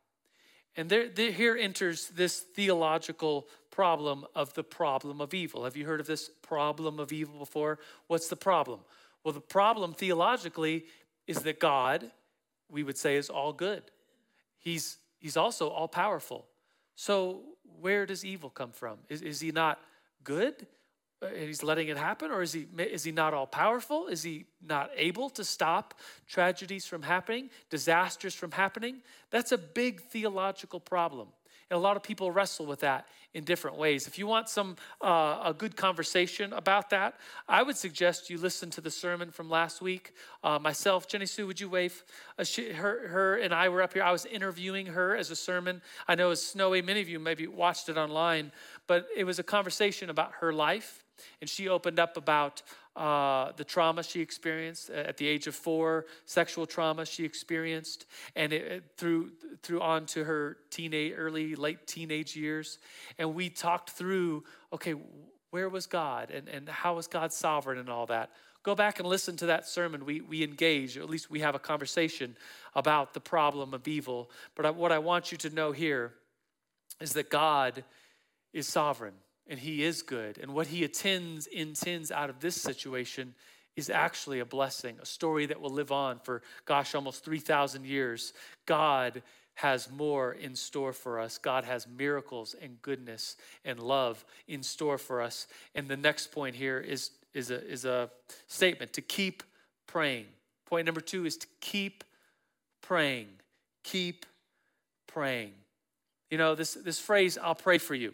And 0.79 0.89
there, 0.89 1.09
there, 1.09 1.29
here 1.29 1.57
enters 1.57 2.07
this 2.07 2.39
theological 2.39 3.49
problem 3.69 4.25
of 4.33 4.53
the 4.53 4.63
problem 4.63 5.19
of 5.19 5.33
evil. 5.33 5.65
Have 5.65 5.75
you 5.75 5.85
heard 5.85 5.99
of 5.99 6.07
this 6.07 6.29
problem 6.41 7.01
of 7.01 7.11
evil 7.11 7.37
before? 7.37 7.79
What's 8.07 8.29
the 8.29 8.37
problem? 8.37 8.79
Well, 9.21 9.33
the 9.33 9.41
problem 9.41 9.93
theologically 9.93 10.85
is 11.27 11.39
that 11.39 11.59
God, 11.59 12.09
we 12.71 12.83
would 12.83 12.97
say, 12.97 13.17
is 13.17 13.29
all 13.29 13.51
good. 13.51 13.83
He's, 14.57 14.99
he's 15.19 15.35
also 15.35 15.67
all 15.67 15.89
powerful. 15.89 16.45
So, 16.95 17.41
where 17.81 18.05
does 18.05 18.23
evil 18.23 18.49
come 18.49 18.71
from? 18.71 18.99
Is, 19.09 19.21
is 19.21 19.41
he 19.41 19.51
not 19.51 19.81
good? 20.23 20.65
And 21.21 21.47
he's 21.47 21.63
letting 21.63 21.89
it 21.89 21.97
happen 21.97 22.31
or 22.31 22.41
is 22.41 22.53
he 22.53 22.65
is 22.77 23.03
he 23.03 23.11
not 23.11 23.33
all 23.33 23.47
powerful? 23.47 24.07
Is 24.07 24.23
he 24.23 24.45
not 24.65 24.89
able 24.95 25.29
to 25.31 25.43
stop 25.43 25.93
tragedies 26.27 26.85
from 26.85 27.01
happening 27.01 27.49
disasters 27.69 28.33
from 28.33 28.51
happening? 28.51 29.01
That's 29.29 29.51
a 29.51 29.57
big 29.57 30.01
theological 30.01 30.79
problem. 30.79 31.29
And 31.69 31.77
a 31.77 31.79
lot 31.79 31.95
of 31.95 32.01
people 32.01 32.31
wrestle 32.31 32.65
with 32.65 32.79
that 32.79 33.07
in 33.35 33.43
different 33.43 33.77
ways. 33.77 34.07
If 34.07 34.17
you 34.17 34.25
want 34.25 34.49
some 34.49 34.75
uh, 35.01 35.41
a 35.45 35.53
good 35.55 35.75
conversation 35.75 36.51
about 36.53 36.89
that 36.89 37.15
i 37.47 37.61
would 37.61 37.77
suggest 37.77 38.29
you 38.29 38.37
listen 38.37 38.69
to 38.71 38.81
the 38.81 38.89
sermon 38.89 39.29
from 39.29 39.49
last 39.49 39.81
week. 39.81 40.13
Uh, 40.41 40.57
myself 40.57 41.07
jenny 41.07 41.25
sue 41.25 41.45
would 41.45 41.59
you 41.59 41.69
wave? 41.69 42.03
Uh, 42.37 42.45
she, 42.45 42.71
her, 42.71 43.09
her 43.09 43.35
and 43.35 43.53
i 43.53 43.67
were 43.67 43.81
up 43.81 43.93
here. 43.93 44.03
I 44.03 44.11
was 44.11 44.25
interviewing 44.25 44.85
her 44.87 45.17
as 45.17 45.31
a 45.31 45.35
sermon. 45.35 45.81
I 46.07 46.15
know 46.15 46.31
it's 46.31 46.41
snowy. 46.41 46.81
Many 46.81 47.01
of 47.01 47.09
you 47.09 47.19
maybe 47.19 47.45
watched 47.45 47.89
it 47.89 47.97
online 47.97 48.53
but 48.87 49.05
it 49.15 49.25
was 49.25 49.37
a 49.37 49.43
conversation 49.43 50.09
about 50.09 50.31
her 50.39 50.53
life 50.53 51.03
and 51.41 51.49
she 51.49 51.67
opened 51.67 51.99
up 51.99 52.17
about 52.17 52.61
uh, 52.95 53.53
the 53.55 53.63
trauma 53.63 54.03
she 54.03 54.19
experienced 54.19 54.89
at 54.89 55.15
the 55.15 55.25
age 55.25 55.47
of 55.47 55.55
four, 55.55 56.05
sexual 56.25 56.65
trauma 56.65 57.05
she 57.05 57.23
experienced, 57.23 58.05
and 58.35 58.51
it, 58.51 58.83
through 58.97 59.31
through 59.63 59.79
on 59.79 60.05
to 60.05 60.23
her 60.25 60.57
teenage, 60.69 61.13
early, 61.15 61.55
late 61.55 61.87
teenage 61.87 62.35
years. 62.35 62.77
And 63.17 63.33
we 63.33 63.49
talked 63.49 63.91
through, 63.91 64.43
okay, 64.73 64.95
where 65.51 65.69
was 65.69 65.87
God, 65.87 66.29
and 66.29 66.49
and 66.49 66.67
how 66.67 66.95
was 66.95 67.07
God 67.07 67.31
sovereign, 67.31 67.77
and 67.77 67.89
all 67.89 68.05
that. 68.07 68.31
Go 68.63 68.75
back 68.75 68.99
and 68.99 69.07
listen 69.07 69.37
to 69.37 69.45
that 69.45 69.65
sermon. 69.65 70.03
We 70.03 70.19
we 70.19 70.43
engage, 70.43 70.97
or 70.97 71.01
at 71.01 71.09
least 71.09 71.31
we 71.31 71.39
have 71.39 71.55
a 71.55 71.59
conversation 71.59 72.35
about 72.75 73.13
the 73.13 73.21
problem 73.21 73.73
of 73.73 73.87
evil. 73.87 74.29
But 74.55 74.75
what 74.75 74.91
I 74.91 74.99
want 74.99 75.31
you 75.31 75.37
to 75.37 75.49
know 75.49 75.71
here 75.71 76.13
is 76.99 77.13
that 77.13 77.29
God 77.29 77.85
is 78.51 78.67
sovereign 78.67 79.13
and 79.49 79.59
he 79.59 79.83
is 79.83 80.03
good. 80.03 80.37
And 80.37 80.53
what 80.53 80.67
he 80.67 80.83
attends, 80.83 81.47
intends 81.47 82.11
out 82.11 82.29
of 82.29 82.39
this 82.39 82.55
situation 82.55 83.33
is 83.75 83.89
actually 83.89 84.39
a 84.39 84.45
blessing, 84.45 84.97
a 85.01 85.05
story 85.05 85.47
that 85.47 85.59
will 85.59 85.71
live 85.71 85.91
on 85.91 86.19
for, 86.19 86.43
gosh, 86.65 86.93
almost 86.93 87.25
3,000 87.25 87.85
years. 87.85 88.33
God 88.67 89.23
has 89.55 89.89
more 89.91 90.33
in 90.33 90.55
store 90.55 90.93
for 90.93 91.19
us. 91.19 91.37
God 91.37 91.65
has 91.65 91.87
miracles 91.87 92.55
and 92.61 92.81
goodness 92.81 93.35
and 93.65 93.79
love 93.79 94.23
in 94.47 94.61
store 94.61 94.97
for 94.97 95.21
us. 95.21 95.47
And 95.73 95.87
the 95.87 95.97
next 95.97 96.31
point 96.31 96.55
here 96.55 96.79
is, 96.79 97.11
is, 97.33 97.49
a, 97.49 97.67
is 97.67 97.85
a 97.85 98.09
statement 98.47 98.93
to 98.93 99.01
keep 99.01 99.43
praying. 99.87 100.25
Point 100.65 100.85
number 100.85 101.01
two 101.01 101.25
is 101.25 101.37
to 101.37 101.47
keep 101.59 102.03
praying. 102.81 103.27
Keep 103.83 104.25
praying. 105.07 105.53
You 106.29 106.37
know, 106.37 106.53
this, 106.53 106.75
this 106.75 106.99
phrase, 106.99 107.37
I'll 107.41 107.55
pray 107.55 107.79
for 107.79 107.95
you 107.95 108.13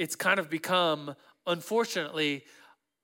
it's 0.00 0.16
kind 0.16 0.40
of 0.40 0.48
become, 0.48 1.14
unfortunately, 1.46 2.42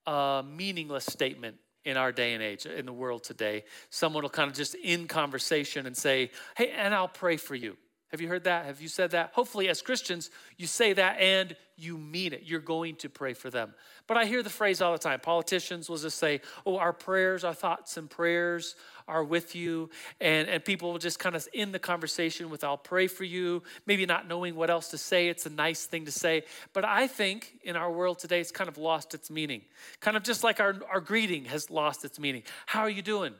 a 0.07 0.43
meaningless 0.43 1.05
statement 1.05 1.57
in 1.85 1.95
our 1.95 2.11
day 2.11 2.33
and 2.33 2.41
age, 2.41 2.65
in 2.65 2.87
the 2.87 2.91
world 2.91 3.23
today. 3.23 3.65
Someone 3.91 4.23
will 4.23 4.31
kind 4.31 4.49
of 4.49 4.57
just 4.57 4.73
in 4.73 5.07
conversation 5.07 5.85
and 5.85 5.95
say, 5.95 6.31
Hey, 6.57 6.71
and 6.71 6.95
I'll 6.95 7.07
pray 7.07 7.37
for 7.37 7.53
you. 7.53 7.77
Have 8.09 8.19
you 8.19 8.27
heard 8.27 8.45
that? 8.45 8.65
Have 8.65 8.81
you 8.81 8.87
said 8.87 9.11
that? 9.11 9.31
Hopefully, 9.33 9.69
as 9.69 9.83
Christians, 9.83 10.31
you 10.57 10.65
say 10.65 10.93
that 10.93 11.19
and 11.19 11.55
you 11.75 11.99
mean 11.99 12.33
it. 12.33 12.43
You're 12.45 12.61
going 12.61 12.95
to 12.95 13.09
pray 13.09 13.33
for 13.33 13.51
them. 13.51 13.75
But 14.07 14.17
I 14.17 14.25
hear 14.25 14.41
the 14.41 14.49
phrase 14.49 14.81
all 14.81 14.93
the 14.93 14.97
time. 14.97 15.19
Politicians 15.19 15.89
will 15.89 15.97
just 15.97 16.17
say, 16.17 16.41
Oh, 16.65 16.77
our 16.77 16.93
prayers, 16.93 17.43
our 17.43 17.53
thoughts 17.53 17.95
and 17.95 18.09
prayers 18.09 18.75
are 19.07 19.23
with 19.23 19.55
you. 19.55 19.89
And, 20.19 20.47
and 20.47 20.63
people 20.63 20.91
will 20.91 20.99
just 20.99 21.19
kind 21.19 21.35
of 21.35 21.47
end 21.53 21.73
the 21.73 21.79
conversation 21.79 22.49
with, 22.49 22.63
I'll 22.63 22.77
pray 22.77 23.07
for 23.07 23.23
you, 23.23 23.63
maybe 23.85 24.05
not 24.05 24.27
knowing 24.27 24.55
what 24.55 24.69
else 24.69 24.89
to 24.89 24.97
say. 24.97 25.27
It's 25.29 25.45
a 25.45 25.49
nice 25.49 25.85
thing 25.85 26.05
to 26.05 26.11
say. 26.11 26.43
But 26.73 26.85
I 26.85 27.07
think 27.07 27.59
in 27.63 27.75
our 27.75 27.91
world 27.91 28.19
today, 28.19 28.39
it's 28.39 28.51
kind 28.51 28.67
of 28.67 28.77
lost 28.77 29.13
its 29.13 29.29
meaning. 29.29 29.61
Kind 29.99 30.17
of 30.17 30.23
just 30.23 30.43
like 30.43 30.59
our, 30.59 30.75
our 30.91 30.99
greeting 30.99 31.45
has 31.45 31.69
lost 31.69 32.05
its 32.05 32.19
meaning. 32.19 32.43
How 32.65 32.81
are 32.81 32.89
you 32.89 33.01
doing? 33.01 33.33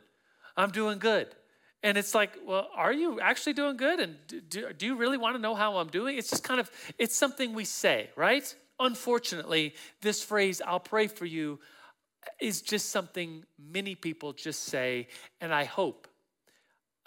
I'm 0.55 0.71
doing 0.71 0.99
good. 0.99 1.27
And 1.83 1.97
it's 1.97 2.15
like, 2.15 2.31
well, 2.45 2.69
are 2.75 2.91
you 2.91 3.19
actually 3.19 3.53
doing 3.53 3.77
good? 3.77 3.99
And 3.99 4.15
do, 4.49 4.73
do 4.73 4.85
you 4.85 4.95
really 4.95 5.17
want 5.17 5.35
to 5.35 5.41
know 5.41 5.53
how 5.53 5.77
I'm 5.77 5.87
doing? 5.87 6.17
It's 6.17 6.29
just 6.29 6.43
kind 6.43 6.59
of, 6.59 6.71
it's 6.97 7.15
something 7.15 7.53
we 7.53 7.65
say, 7.65 8.09
right? 8.15 8.53
Unfortunately, 8.79 9.75
this 10.01 10.23
phrase, 10.23 10.61
I'll 10.65 10.79
pray 10.79 11.07
for 11.07 11.25
you, 11.25 11.59
is 12.39 12.61
just 12.61 12.89
something 12.89 13.43
many 13.59 13.95
people 13.95 14.33
just 14.33 14.63
say, 14.63 15.07
and 15.41 15.53
I 15.53 15.63
hope, 15.63 16.07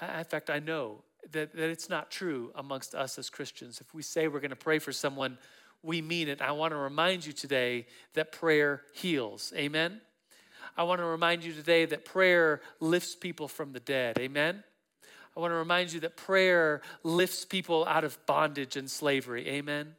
in 0.01 0.25
fact, 0.25 0.51
I 0.51 0.59
know 0.59 1.03
that, 1.33 1.55
that 1.55 1.71
it's 1.71 1.89
not 1.89 2.11
true 2.11 2.53
amongst 2.55 2.95
us 2.95 3.19
as 3.19 3.31
Christians. 3.31 3.81
If 3.81 3.95
we 3.95 4.03
say 4.03 4.29
we're 4.29 4.41
going 4.41 4.51
to 4.51 4.57
pray 4.57 4.79
for 4.79 4.93
someone, 4.93 5.39
we 5.83 6.03
mean 6.03 6.29
it. 6.29 6.43
I 6.43 6.53
want 6.53 6.73
to 6.73 6.77
remind 6.77 7.25
you 7.25 7.33
today 7.33 7.87
that 8.15 8.33
prayer 8.33 8.83
heals. 8.95 9.53
Amen? 9.57 10.01
I 10.77 10.83
want 10.85 11.01
to 11.01 11.05
remind 11.05 11.45
you 11.45 11.53
today 11.53 11.85
that 11.87 12.05
prayer 12.05 12.61
lifts 12.81 13.15
people 13.15 13.49
from 13.49 13.73
the 13.73 13.81
dead. 13.81 14.19
Amen? 14.19 14.63
I 15.37 15.41
want 15.41 15.53
to 15.53 15.57
remind 15.57 15.93
you 15.93 16.01
that 16.01 16.17
prayer 16.17 16.83
lifts 17.03 17.45
people 17.45 17.87
out 17.87 18.05
of 18.05 18.19
bondage 18.27 18.77
and 18.77 18.91
slavery. 18.91 19.49
Amen? 19.49 19.95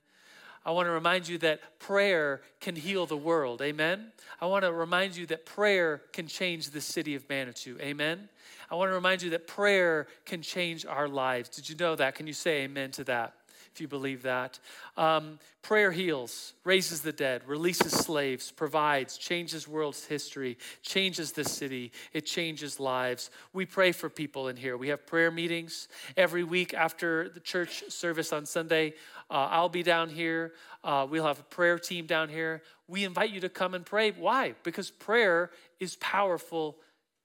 I 0.63 0.71
want 0.71 0.85
to 0.85 0.91
remind 0.91 1.27
you 1.27 1.37
that 1.39 1.79
prayer 1.79 2.41
can 2.59 2.75
heal 2.75 3.05
the 3.05 3.17
world. 3.17 3.61
Amen. 3.61 4.11
I 4.39 4.45
want 4.45 4.63
to 4.63 4.71
remind 4.71 5.15
you 5.15 5.25
that 5.27 5.45
prayer 5.45 6.03
can 6.13 6.27
change 6.27 6.69
the 6.69 6.81
city 6.81 7.15
of 7.15 7.27
Manitou. 7.27 7.77
Amen. 7.79 8.29
I 8.69 8.75
want 8.75 8.89
to 8.91 8.95
remind 8.95 9.21
you 9.23 9.31
that 9.31 9.47
prayer 9.47 10.07
can 10.25 10.41
change 10.41 10.85
our 10.85 11.07
lives. 11.07 11.49
Did 11.49 11.67
you 11.67 11.75
know 11.75 11.95
that? 11.95 12.15
Can 12.15 12.27
you 12.27 12.33
say 12.33 12.63
amen 12.63 12.91
to 12.91 13.03
that? 13.05 13.33
If 13.73 13.79
you 13.79 13.87
believe 13.87 14.23
that. 14.23 14.59
Um, 14.97 15.39
prayer 15.61 15.91
heals, 15.91 16.53
raises 16.63 17.01
the 17.01 17.11
dead, 17.11 17.41
releases 17.47 17.91
slaves, 17.91 18.51
provides, 18.51 19.17
changes 19.17 19.67
world's 19.67 20.05
history, 20.05 20.57
changes 20.81 21.31
the 21.31 21.43
city, 21.43 21.91
it 22.13 22.25
changes 22.25 22.79
lives. 22.79 23.29
We 23.53 23.65
pray 23.65 23.91
for 23.91 24.09
people 24.09 24.49
in 24.49 24.57
here. 24.57 24.75
We 24.75 24.89
have 24.89 25.05
prayer 25.05 25.31
meetings 25.31 25.87
every 26.17 26.43
week 26.43 26.73
after 26.73 27.29
the 27.29 27.39
church 27.39 27.83
service 27.89 28.33
on 28.33 28.45
Sunday. 28.45 28.93
Uh, 29.29 29.47
I'll 29.51 29.69
be 29.69 29.83
down 29.83 30.09
here. 30.09 30.53
Uh, 30.83 31.07
we'll 31.09 31.25
have 31.25 31.39
a 31.39 31.43
prayer 31.43 31.79
team 31.79 32.05
down 32.05 32.27
here. 32.27 32.61
We 32.87 33.05
invite 33.05 33.29
you 33.29 33.39
to 33.41 33.49
come 33.49 33.73
and 33.73 33.85
pray. 33.85 34.11
Why? 34.11 34.55
Because 34.63 34.91
prayer 34.91 35.51
is 35.79 35.95
powerful 35.97 36.77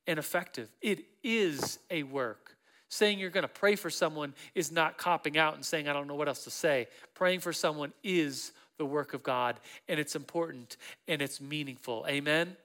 and 0.06 0.18
effective. 0.18 0.70
It 0.80 1.04
is 1.24 1.80
a 1.90 2.04
work. 2.04 2.55
Saying 2.88 3.18
you're 3.18 3.30
going 3.30 3.42
to 3.42 3.48
pray 3.48 3.74
for 3.76 3.90
someone 3.90 4.34
is 4.54 4.70
not 4.70 4.96
copping 4.96 5.36
out 5.36 5.54
and 5.54 5.64
saying, 5.64 5.88
I 5.88 5.92
don't 5.92 6.06
know 6.06 6.14
what 6.14 6.28
else 6.28 6.44
to 6.44 6.50
say. 6.50 6.88
Praying 7.14 7.40
for 7.40 7.52
someone 7.52 7.92
is 8.04 8.52
the 8.78 8.86
work 8.86 9.14
of 9.14 9.22
God, 9.22 9.58
and 9.88 9.98
it's 9.98 10.14
important 10.14 10.76
and 11.08 11.22
it's 11.22 11.40
meaningful. 11.40 12.04
Amen? 12.08 12.56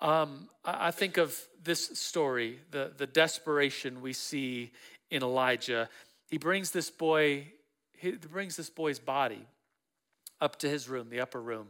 Um, 0.00 0.48
I 0.64 0.90
think 0.90 1.16
of 1.16 1.38
this 1.62 1.98
story, 1.98 2.58
the, 2.72 2.92
the 2.96 3.06
desperation 3.06 4.02
we 4.02 4.12
see 4.12 4.72
in 5.10 5.22
Elijah. 5.22 5.88
He 6.28 6.38
brings 6.38 6.72
this 6.72 6.90
boy 6.90 7.46
he 8.04 8.10
brings 8.10 8.56
this 8.56 8.68
boy's 8.68 8.98
body 8.98 9.46
up 10.38 10.56
to 10.56 10.68
his 10.68 10.90
room, 10.90 11.08
the 11.08 11.20
upper 11.20 11.40
room, 11.40 11.68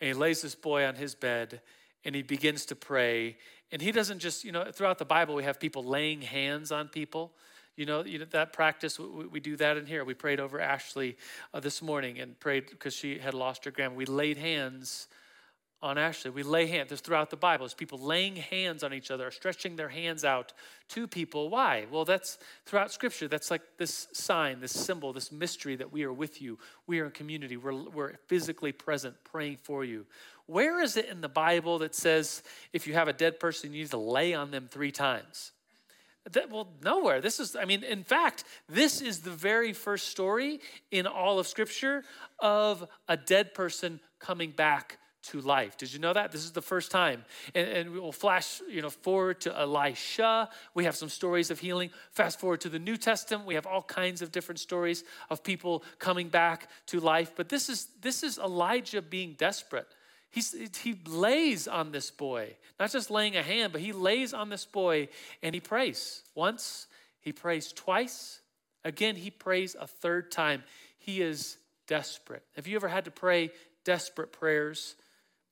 and 0.00 0.06
he 0.06 0.14
lays 0.14 0.40
this 0.40 0.54
boy 0.54 0.86
on 0.86 0.94
his 0.94 1.16
bed 1.16 1.60
and 2.04 2.14
he 2.14 2.22
begins 2.22 2.66
to 2.66 2.76
pray. 2.76 3.36
And 3.72 3.80
he 3.80 3.92
doesn't 3.92 4.18
just, 4.18 4.44
you 4.44 4.52
know, 4.52 4.70
throughout 4.70 4.98
the 4.98 5.04
Bible, 5.04 5.34
we 5.34 5.44
have 5.44 5.58
people 5.58 5.82
laying 5.82 6.20
hands 6.20 6.70
on 6.70 6.88
people. 6.88 7.32
You 7.76 7.86
know, 7.86 8.04
you 8.04 8.18
know 8.20 8.26
that 8.26 8.52
practice, 8.52 8.98
we, 8.98 9.26
we 9.26 9.40
do 9.40 9.56
that 9.56 9.76
in 9.76 9.86
here. 9.86 10.04
We 10.04 10.14
prayed 10.14 10.38
over 10.38 10.60
Ashley 10.60 11.16
uh, 11.52 11.60
this 11.60 11.82
morning 11.82 12.20
and 12.20 12.38
prayed 12.38 12.70
because 12.70 12.94
she 12.94 13.18
had 13.18 13.34
lost 13.34 13.64
her 13.64 13.70
grandma. 13.70 13.96
We 13.96 14.06
laid 14.06 14.36
hands 14.36 15.08
on 15.84 15.98
Ashley. 15.98 16.30
We 16.30 16.42
lay 16.42 16.66
hands. 16.66 16.88
There's 16.88 17.02
throughout 17.02 17.28
the 17.28 17.36
Bible. 17.36 17.66
It's 17.66 17.74
people 17.74 17.98
laying 17.98 18.36
hands 18.36 18.82
on 18.82 18.94
each 18.94 19.10
other, 19.10 19.30
stretching 19.30 19.76
their 19.76 19.90
hands 19.90 20.24
out 20.24 20.54
to 20.88 21.06
people. 21.06 21.50
Why? 21.50 21.84
Well, 21.90 22.06
that's 22.06 22.38
throughout 22.64 22.90
Scripture. 22.90 23.28
That's 23.28 23.50
like 23.50 23.60
this 23.76 24.08
sign, 24.14 24.60
this 24.60 24.72
symbol, 24.72 25.12
this 25.12 25.30
mystery 25.30 25.76
that 25.76 25.92
we 25.92 26.04
are 26.04 26.12
with 26.12 26.40
you. 26.40 26.58
We 26.86 27.00
are 27.00 27.04
in 27.04 27.10
community. 27.10 27.58
We're, 27.58 27.74
we're 27.74 28.14
physically 28.28 28.72
present, 28.72 29.14
praying 29.24 29.58
for 29.62 29.84
you. 29.84 30.06
Where 30.46 30.82
is 30.82 30.96
it 30.96 31.08
in 31.08 31.20
the 31.20 31.28
Bible 31.28 31.78
that 31.78 31.94
says 31.94 32.42
if 32.72 32.86
you 32.86 32.94
have 32.94 33.08
a 33.08 33.12
dead 33.12 33.40
person, 33.40 33.72
you 33.72 33.82
need 33.82 33.90
to 33.90 33.96
lay 33.96 34.34
on 34.34 34.50
them 34.50 34.68
three 34.70 34.92
times? 34.92 35.52
That, 36.32 36.50
well, 36.50 36.68
nowhere. 36.82 37.20
This 37.20 37.38
is, 37.38 37.54
I 37.54 37.66
mean, 37.66 37.82
in 37.82 38.02
fact, 38.02 38.44
this 38.68 39.02
is 39.02 39.20
the 39.20 39.30
very 39.30 39.72
first 39.74 40.08
story 40.08 40.60
in 40.90 41.06
all 41.06 41.38
of 41.38 41.46
Scripture 41.46 42.02
of 42.38 42.86
a 43.08 43.16
dead 43.16 43.52
person 43.52 44.00
coming 44.20 44.50
back 44.50 44.98
to 45.24 45.40
life. 45.40 45.76
Did 45.76 45.92
you 45.92 45.98
know 45.98 46.12
that? 46.12 46.32
This 46.32 46.44
is 46.44 46.52
the 46.52 46.62
first 46.62 46.90
time. 46.90 47.24
And, 47.54 47.68
and 47.68 47.92
we 47.92 47.98
will 47.98 48.12
flash, 48.12 48.60
you 48.68 48.82
know, 48.82 48.90
forward 48.90 49.40
to 49.42 49.58
Elisha. 49.58 50.48
We 50.74 50.84
have 50.84 50.96
some 50.96 51.08
stories 51.08 51.50
of 51.50 51.58
healing. 51.58 51.90
Fast 52.10 52.40
forward 52.40 52.60
to 52.62 52.68
the 52.68 52.78
New 52.78 52.96
Testament. 52.96 53.46
We 53.46 53.54
have 53.54 53.66
all 53.66 53.82
kinds 53.82 54.22
of 54.22 54.32
different 54.32 54.60
stories 54.60 55.04
of 55.30 55.42
people 55.42 55.82
coming 55.98 56.28
back 56.28 56.68
to 56.86 57.00
life. 57.00 57.32
But 57.36 57.48
this 57.48 57.68
is 57.68 57.88
this 58.02 58.22
is 58.22 58.38
Elijah 58.38 59.00
being 59.00 59.34
desperate. 59.38 59.88
He's, 60.34 60.52
he 60.78 60.98
lays 61.06 61.68
on 61.68 61.92
this 61.92 62.10
boy, 62.10 62.56
not 62.80 62.90
just 62.90 63.08
laying 63.08 63.36
a 63.36 63.42
hand, 63.42 63.72
but 63.72 63.80
he 63.80 63.92
lays 63.92 64.34
on 64.34 64.48
this 64.48 64.66
boy 64.66 65.08
and 65.44 65.54
he 65.54 65.60
prays. 65.60 66.24
Once, 66.34 66.88
he 67.20 67.30
prays 67.30 67.72
twice. 67.72 68.40
Again, 68.84 69.14
he 69.14 69.30
prays 69.30 69.76
a 69.78 69.86
third 69.86 70.32
time. 70.32 70.64
He 70.98 71.22
is 71.22 71.56
desperate. 71.86 72.42
Have 72.56 72.66
you 72.66 72.74
ever 72.74 72.88
had 72.88 73.04
to 73.04 73.12
pray 73.12 73.52
desperate 73.84 74.32
prayers 74.32 74.96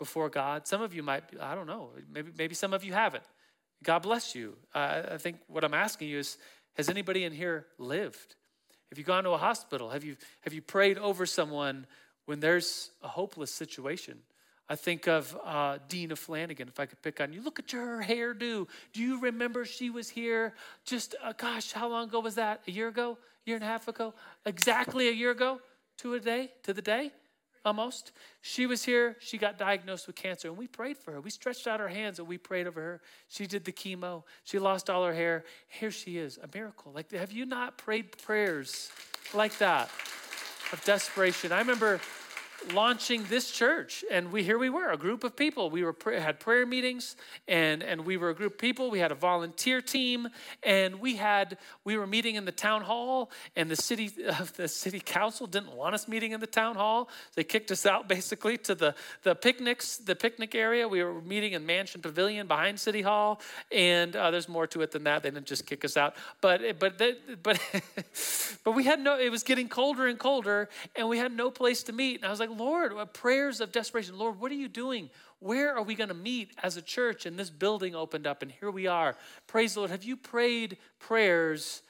before 0.00 0.28
God? 0.28 0.66
Some 0.66 0.82
of 0.82 0.92
you 0.92 1.04
might, 1.04 1.22
I 1.40 1.54
don't 1.54 1.68
know, 1.68 1.90
maybe, 2.12 2.32
maybe 2.36 2.56
some 2.56 2.72
of 2.72 2.82
you 2.82 2.92
haven't. 2.92 3.22
God 3.84 4.00
bless 4.00 4.34
you. 4.34 4.56
Uh, 4.74 5.02
I 5.12 5.16
think 5.16 5.36
what 5.46 5.62
I'm 5.62 5.74
asking 5.74 6.08
you 6.08 6.18
is 6.18 6.38
has 6.74 6.88
anybody 6.88 7.22
in 7.22 7.32
here 7.32 7.66
lived? 7.78 8.34
Have 8.90 8.98
you 8.98 9.04
gone 9.04 9.22
to 9.22 9.30
a 9.30 9.38
hospital? 9.38 9.90
Have 9.90 10.02
you, 10.02 10.16
have 10.40 10.52
you 10.52 10.60
prayed 10.60 10.98
over 10.98 11.24
someone 11.24 11.86
when 12.26 12.40
there's 12.40 12.90
a 13.00 13.06
hopeless 13.06 13.54
situation? 13.54 14.18
I 14.68 14.76
think 14.76 15.06
of 15.06 15.36
uh, 15.44 15.78
Dina 15.88 16.16
Flanagan, 16.16 16.68
if 16.68 16.80
I 16.80 16.86
could 16.86 17.02
pick 17.02 17.20
on 17.20 17.32
you. 17.32 17.42
Look 17.42 17.58
at 17.58 17.70
her 17.72 18.02
hairdo. 18.02 18.68
Do 18.92 19.00
you 19.00 19.20
remember 19.20 19.64
she 19.64 19.90
was 19.90 20.08
here 20.08 20.54
just, 20.86 21.14
uh, 21.22 21.32
gosh, 21.36 21.72
how 21.72 21.88
long 21.88 22.08
ago 22.08 22.20
was 22.20 22.36
that? 22.36 22.62
A 22.66 22.70
year 22.70 22.88
ago? 22.88 23.18
A 23.46 23.50
year 23.50 23.56
and 23.56 23.64
a 23.64 23.68
half 23.68 23.88
ago? 23.88 24.14
Exactly 24.46 25.08
a 25.08 25.12
year 25.12 25.30
ago? 25.30 25.60
To 25.98 26.14
a 26.14 26.20
day? 26.20 26.52
To 26.62 26.72
the 26.72 26.80
day? 26.82 27.12
Almost. 27.64 28.12
She 28.40 28.66
was 28.66 28.82
here. 28.82 29.16
She 29.20 29.38
got 29.38 29.56
diagnosed 29.56 30.06
with 30.06 30.16
cancer, 30.16 30.48
and 30.48 30.56
we 30.56 30.66
prayed 30.66 30.98
for 30.98 31.12
her. 31.12 31.20
We 31.20 31.30
stretched 31.30 31.66
out 31.66 31.80
our 31.80 31.88
hands 31.88 32.18
and 32.18 32.26
we 32.26 32.38
prayed 32.38 32.66
over 32.66 32.80
her. 32.80 33.00
She 33.28 33.46
did 33.46 33.64
the 33.64 33.72
chemo. 33.72 34.24
She 34.42 34.58
lost 34.58 34.90
all 34.90 35.04
her 35.04 35.14
hair. 35.14 35.44
Here 35.68 35.90
she 35.90 36.18
is, 36.18 36.38
a 36.38 36.48
miracle. 36.52 36.92
Like, 36.92 37.12
have 37.12 37.30
you 37.30 37.46
not 37.46 37.78
prayed 37.78 38.18
prayers 38.18 38.90
like 39.32 39.58
that 39.58 39.90
of 40.72 40.82
desperation? 40.84 41.52
I 41.52 41.58
remember 41.58 42.00
launching 42.72 43.24
this 43.24 43.50
church. 43.50 44.04
And 44.10 44.32
we 44.32 44.42
here 44.42 44.58
we 44.58 44.70
were 44.70 44.90
a 44.90 44.96
group 44.96 45.24
of 45.24 45.36
people. 45.36 45.70
We 45.70 45.82
were 45.82 45.94
had 46.04 46.40
prayer 46.40 46.66
meetings 46.66 47.16
and 47.48 47.82
and 47.82 48.04
we 48.04 48.16
were 48.16 48.30
a 48.30 48.34
group 48.34 48.52
of 48.52 48.58
people. 48.58 48.90
We 48.90 49.00
had 49.00 49.12
a 49.12 49.16
volunteer 49.16 49.80
team 49.80 50.28
and 50.62 51.00
we 51.00 51.16
had 51.16 51.58
we 51.84 51.96
were 51.96 52.06
meeting 52.06 52.36
in 52.36 52.44
the 52.44 52.52
town 52.52 52.82
hall 52.82 53.30
and 53.56 53.70
the 53.70 53.76
city 53.76 54.10
uh, 54.28 54.44
the 54.56 54.68
city 54.68 55.00
council 55.00 55.46
didn't 55.46 55.72
want 55.72 55.94
us 55.94 56.08
meeting 56.08 56.32
in 56.32 56.40
the 56.40 56.46
town 56.46 56.76
hall. 56.76 57.08
They 57.34 57.44
kicked 57.44 57.70
us 57.70 57.86
out 57.86 58.08
basically 58.16 58.58
to 58.58 58.74
the 58.74 58.94
the 59.22 59.34
picnics 59.34 59.98
the 59.98 60.14
picnic 60.14 60.54
area. 60.54 60.86
We 60.86 61.02
were 61.02 61.20
meeting 61.20 61.52
in 61.52 61.66
mansion 61.66 62.00
pavilion 62.00 62.46
behind 62.46 62.78
city 62.78 63.02
hall 63.02 63.40
and 63.70 64.14
uh, 64.14 64.30
there's 64.30 64.48
more 64.48 64.66
to 64.68 64.82
it 64.82 64.90
than 64.92 65.04
that. 65.04 65.22
They 65.22 65.30
didn't 65.30 65.46
just 65.46 65.66
kick 65.66 65.84
us 65.84 65.96
out. 65.96 66.14
But 66.40 66.78
but 66.78 66.98
they, 66.98 67.16
but 67.42 67.60
but 68.64 68.72
we 68.72 68.84
had 68.84 69.00
no 69.00 69.18
it 69.18 69.30
was 69.30 69.42
getting 69.42 69.68
colder 69.68 70.06
and 70.06 70.18
colder 70.18 70.68
and 70.96 71.08
we 71.08 71.18
had 71.18 71.32
no 71.32 71.50
place 71.50 71.82
to 71.84 71.92
meet. 71.92 72.16
And 72.16 72.26
i 72.26 72.30
was 72.30 72.40
like 72.40 72.51
Lord, 72.56 72.92
uh, 72.92 73.04
prayers 73.06 73.60
of 73.60 73.72
desperation. 73.72 74.18
Lord, 74.18 74.40
what 74.40 74.50
are 74.52 74.56
you 74.56 74.68
doing? 74.68 75.10
Where 75.40 75.74
are 75.76 75.82
we 75.82 75.94
going 75.94 76.08
to 76.08 76.14
meet 76.14 76.52
as 76.62 76.76
a 76.76 76.82
church? 76.82 77.26
And 77.26 77.38
this 77.38 77.50
building 77.50 77.94
opened 77.94 78.26
up, 78.26 78.42
and 78.42 78.52
here 78.52 78.70
we 78.70 78.86
are. 78.86 79.16
Praise 79.46 79.74
the 79.74 79.80
Lord. 79.80 79.90
Have 79.90 80.04
you 80.04 80.16
prayed 80.16 80.78
prayers 80.98 81.82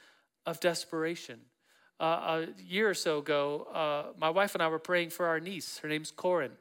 of 0.47 0.61
desperation? 0.61 1.41
Uh, 2.01 2.47
a 2.59 2.63
year 2.63 2.89
or 2.89 2.95
so 2.95 3.19
ago, 3.19 3.67
uh, 3.73 4.13
my 4.19 4.31
wife 4.31 4.55
and 4.55 4.63
I 4.63 4.69
were 4.69 4.79
praying 4.79 5.11
for 5.11 5.27
our 5.27 5.39
niece. 5.39 5.79
Her 5.79 5.89
name's 5.89 6.11
Corin. 6.11 6.53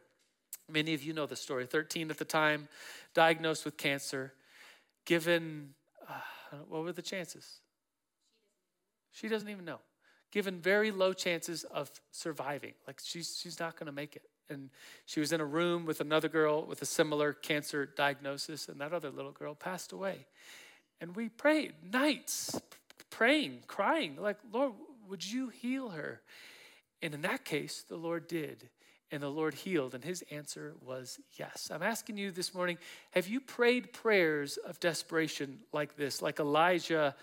Many 0.70 0.94
of 0.94 1.04
you 1.04 1.14
know 1.14 1.26
the 1.26 1.36
story. 1.36 1.66
13 1.66 2.12
at 2.12 2.18
the 2.18 2.26
time, 2.26 2.68
diagnosed 3.14 3.66
with 3.66 3.78
cancer, 3.78 4.34
given, 5.06 5.74
uh, 6.08 6.58
what 6.70 6.84
were 6.84 6.94
the 6.94 7.02
chances? 7.02 7.60
She 9.12 9.28
doesn't 9.28 9.50
even 9.50 9.66
know 9.66 9.80
given 10.32 10.60
very 10.60 10.92
low 10.92 11.14
chances 11.14 11.64
of 11.66 11.92
surviving. 12.12 12.74
Like 12.88 13.02
she's, 13.04 13.38
she's 13.42 13.60
not 13.60 13.78
going 13.78 13.88
to 13.88 13.92
make 13.92 14.16
it. 14.16 14.24
And 14.50 14.70
she 15.06 15.20
was 15.20 15.32
in 15.32 15.40
a 15.40 15.46
room 15.46 15.86
with 15.86 16.02
another 16.02 16.28
girl 16.28 16.66
with 16.66 16.82
a 16.82 16.86
similar 16.86 17.34
cancer 17.34 17.86
diagnosis, 17.86 18.68
and 18.68 18.82
that 18.82 18.94
other 18.94 19.10
little 19.10 19.32
girl 19.32 19.56
passed 19.56 19.92
away. 19.94 20.26
And 21.00 21.16
we 21.16 21.30
prayed 21.30 21.74
nights, 21.90 22.60
praying, 23.10 23.60
crying, 23.68 24.18
like, 24.20 24.38
Lord, 24.52 24.74
would 25.10 25.26
you 25.26 25.50
heal 25.50 25.90
her? 25.90 26.22
And 27.02 27.14
in 27.14 27.22
that 27.22 27.46
case, 27.46 27.84
the 27.88 27.96
Lord 27.96 28.28
did. 28.28 28.70
And 29.14 29.22
the 29.22 29.30
Lord 29.30 29.54
healed, 29.54 29.94
and 29.94 30.04
his 30.04 30.24
answer 30.32 30.74
was 30.82 31.20
yes. 31.34 31.70
I'm 31.74 31.84
asking 31.84 32.16
you 32.18 32.32
this 32.32 32.54
morning 32.54 32.78
have 33.12 33.28
you 33.28 33.42
prayed 33.42 33.92
prayers 33.92 34.56
of 34.58 34.80
desperation 34.80 35.60
like 35.74 35.98
this, 35.98 36.22
like 36.22 36.40
Elijah 36.40 37.16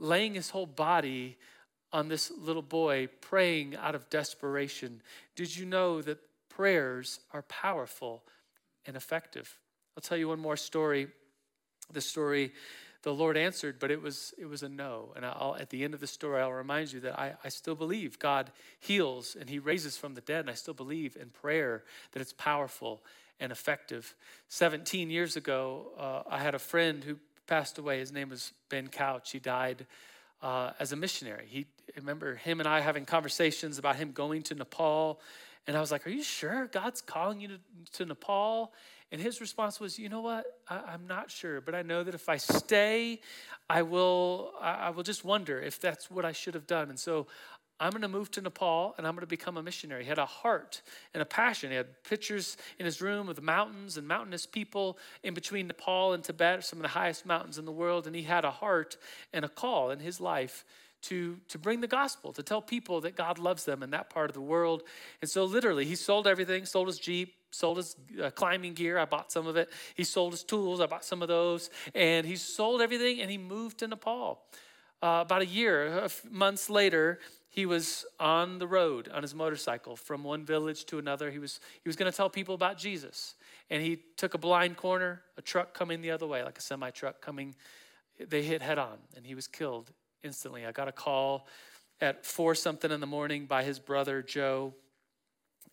laying 0.00 0.34
his 0.34 0.50
whole 0.50 0.66
body 0.66 1.36
on 1.96 2.08
this 2.08 2.30
little 2.38 2.60
boy 2.60 3.08
praying 3.22 3.74
out 3.74 3.94
of 3.94 4.10
desperation. 4.10 5.00
Did 5.34 5.56
you 5.56 5.64
know 5.64 6.02
that 6.02 6.18
prayers 6.50 7.20
are 7.32 7.40
powerful 7.40 8.22
and 8.84 8.98
effective? 8.98 9.56
I'll 9.96 10.02
tell 10.02 10.18
you 10.18 10.28
one 10.28 10.38
more 10.38 10.58
story. 10.58 11.08
The 11.90 12.02
story 12.02 12.52
the 13.02 13.14
Lord 13.14 13.38
answered, 13.38 13.78
but 13.78 13.90
it 13.90 14.02
was 14.02 14.34
it 14.36 14.44
was 14.44 14.62
a 14.62 14.68
no. 14.68 15.14
And 15.16 15.24
I'll, 15.24 15.56
at 15.58 15.70
the 15.70 15.84
end 15.84 15.94
of 15.94 16.00
the 16.00 16.06
story, 16.06 16.42
I'll 16.42 16.52
remind 16.52 16.92
you 16.92 17.00
that 17.00 17.18
I, 17.18 17.32
I 17.42 17.48
still 17.48 17.74
believe 17.74 18.18
God 18.18 18.50
heals 18.78 19.34
and 19.34 19.48
He 19.48 19.58
raises 19.58 19.96
from 19.96 20.12
the 20.12 20.20
dead, 20.20 20.40
and 20.40 20.50
I 20.50 20.54
still 20.54 20.74
believe 20.74 21.16
in 21.16 21.30
prayer 21.30 21.82
that 22.12 22.20
it's 22.20 22.34
powerful 22.34 23.02
and 23.40 23.50
effective. 23.50 24.14
17 24.50 25.08
years 25.08 25.36
ago, 25.36 25.92
uh, 25.98 26.28
I 26.28 26.40
had 26.40 26.54
a 26.54 26.58
friend 26.58 27.02
who 27.04 27.16
passed 27.46 27.78
away. 27.78 28.00
His 28.00 28.12
name 28.12 28.28
was 28.28 28.52
Ben 28.68 28.88
Couch. 28.88 29.30
He 29.30 29.38
died 29.38 29.86
uh, 30.42 30.72
as 30.78 30.92
a 30.92 30.96
missionary. 30.96 31.46
He 31.48 31.66
remember 31.94 32.34
him 32.34 32.60
and 32.60 32.68
I 32.68 32.80
having 32.80 33.04
conversations 33.04 33.78
about 33.78 33.96
him 33.96 34.12
going 34.12 34.42
to 34.44 34.54
Nepal, 34.54 35.20
and 35.66 35.76
I 35.76 35.80
was 35.80 35.90
like, 35.90 36.06
"Are 36.06 36.10
you 36.10 36.22
sure 36.22 36.66
God's 36.66 37.00
calling 37.00 37.40
you 37.40 37.48
to, 37.48 37.60
to 37.94 38.06
Nepal?" 38.06 38.72
And 39.12 39.20
his 39.20 39.40
response 39.40 39.78
was, 39.78 39.98
"You 39.98 40.08
know 40.08 40.20
what? 40.20 40.46
I, 40.68 40.94
am 40.94 41.06
not 41.06 41.30
sure, 41.30 41.60
but 41.60 41.74
I 41.74 41.82
know 41.82 42.02
that 42.02 42.14
if 42.14 42.28
I 42.28 42.36
stay, 42.36 43.20
I 43.68 43.82
will. 43.82 44.52
I, 44.60 44.72
I 44.74 44.90
will 44.90 45.02
just 45.02 45.24
wonder 45.24 45.60
if 45.60 45.80
that's 45.80 46.10
what 46.10 46.24
I 46.24 46.32
should 46.32 46.54
have 46.54 46.66
done." 46.66 46.88
And 46.90 46.98
so 46.98 47.26
I'm 47.78 47.90
going 47.90 48.02
to 48.02 48.08
move 48.08 48.30
to 48.32 48.40
Nepal 48.40 48.94
and 48.96 49.06
I'm 49.06 49.12
going 49.12 49.20
to 49.20 49.26
become 49.26 49.58
a 49.58 49.62
missionary. 49.62 50.04
He 50.04 50.08
had 50.08 50.18
a 50.18 50.26
heart 50.26 50.80
and 51.12 51.22
a 51.22 51.26
passion. 51.26 51.70
He 51.70 51.76
had 51.76 52.02
pictures 52.04 52.56
in 52.78 52.86
his 52.86 53.02
room 53.02 53.28
of 53.28 53.36
the 53.36 53.42
mountains 53.42 53.98
and 53.98 54.08
mountainous 54.08 54.46
people 54.46 54.98
in 55.22 55.34
between 55.34 55.66
Nepal 55.66 56.14
and 56.14 56.24
Tibet, 56.24 56.64
some 56.64 56.78
of 56.78 56.84
the 56.84 56.88
highest 56.88 57.26
mountains 57.26 57.58
in 57.58 57.66
the 57.66 57.72
world. 57.72 58.06
And 58.06 58.16
he 58.16 58.22
had 58.22 58.46
a 58.46 58.50
heart 58.50 58.96
and 59.32 59.44
a 59.44 59.48
call 59.48 59.90
in 59.90 59.98
his 59.98 60.20
life 60.20 60.64
to, 61.08 61.38
to 61.48 61.58
bring 61.58 61.80
the 61.80 61.86
gospel, 61.86 62.32
to 62.32 62.42
tell 62.42 62.60
people 62.60 63.00
that 63.02 63.14
God 63.14 63.38
loves 63.38 63.64
them 63.64 63.82
in 63.82 63.90
that 63.90 64.10
part 64.10 64.28
of 64.28 64.34
the 64.34 64.40
world. 64.40 64.82
And 65.20 65.30
so, 65.30 65.44
literally, 65.44 65.84
he 65.84 65.94
sold 65.94 66.26
everything, 66.26 66.64
sold 66.64 66.88
his 66.88 66.98
Jeep, 66.98 67.34
sold 67.50 67.76
his 67.76 67.96
uh, 68.22 68.30
climbing 68.30 68.74
gear. 68.74 68.98
I 68.98 69.04
bought 69.04 69.30
some 69.30 69.46
of 69.46 69.56
it. 69.56 69.70
He 69.94 70.04
sold 70.04 70.32
his 70.32 70.42
tools. 70.42 70.80
I 70.80 70.86
bought 70.86 71.04
some 71.04 71.22
of 71.22 71.28
those. 71.28 71.70
And 71.94 72.26
he 72.26 72.36
sold 72.36 72.82
everything 72.82 73.20
and 73.20 73.30
he 73.30 73.38
moved 73.38 73.78
to 73.78 73.88
Nepal. 73.88 74.42
Uh, 75.02 75.20
about 75.24 75.42
a 75.42 75.46
year, 75.46 76.08
months 76.30 76.68
later, 76.70 77.20
he 77.48 77.66
was 77.66 78.04
on 78.18 78.58
the 78.58 78.66
road 78.66 79.08
on 79.08 79.22
his 79.22 79.34
motorcycle 79.34 79.94
from 79.94 80.24
one 80.24 80.44
village 80.44 80.86
to 80.86 80.98
another. 80.98 81.30
He 81.30 81.38
was, 81.38 81.60
he 81.82 81.88
was 81.88 81.96
going 81.96 82.10
to 82.10 82.16
tell 82.16 82.28
people 82.28 82.54
about 82.54 82.78
Jesus. 82.78 83.34
And 83.70 83.82
he 83.82 83.98
took 84.16 84.34
a 84.34 84.38
blind 84.38 84.76
corner, 84.76 85.22
a 85.36 85.42
truck 85.42 85.72
coming 85.72 86.00
the 86.00 86.10
other 86.10 86.26
way, 86.26 86.42
like 86.42 86.58
a 86.58 86.62
semi 86.62 86.90
truck 86.90 87.20
coming. 87.20 87.54
They 88.18 88.42
hit 88.42 88.62
head 88.62 88.78
on, 88.78 88.96
and 89.14 89.26
he 89.26 89.34
was 89.34 89.46
killed 89.46 89.92
instantly. 90.22 90.66
I 90.66 90.72
got 90.72 90.88
a 90.88 90.92
call 90.92 91.46
at 92.00 92.24
four 92.24 92.54
something 92.54 92.90
in 92.90 93.00
the 93.00 93.06
morning 93.06 93.46
by 93.46 93.62
his 93.62 93.78
brother, 93.78 94.22
Joe. 94.22 94.74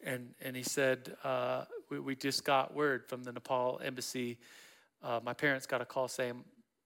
And, 0.04 0.34
and 0.42 0.56
he 0.56 0.64
said, 0.64 1.16
uh, 1.24 1.66
we, 1.90 2.00
we, 2.00 2.16
just 2.16 2.44
got 2.44 2.74
word 2.74 3.08
from 3.08 3.24
the 3.24 3.32
Nepal 3.32 3.80
embassy. 3.84 4.38
Uh, 5.02 5.20
my 5.24 5.34
parents 5.34 5.66
got 5.66 5.82
a 5.82 5.86
call 5.86 6.08
saying 6.08 6.44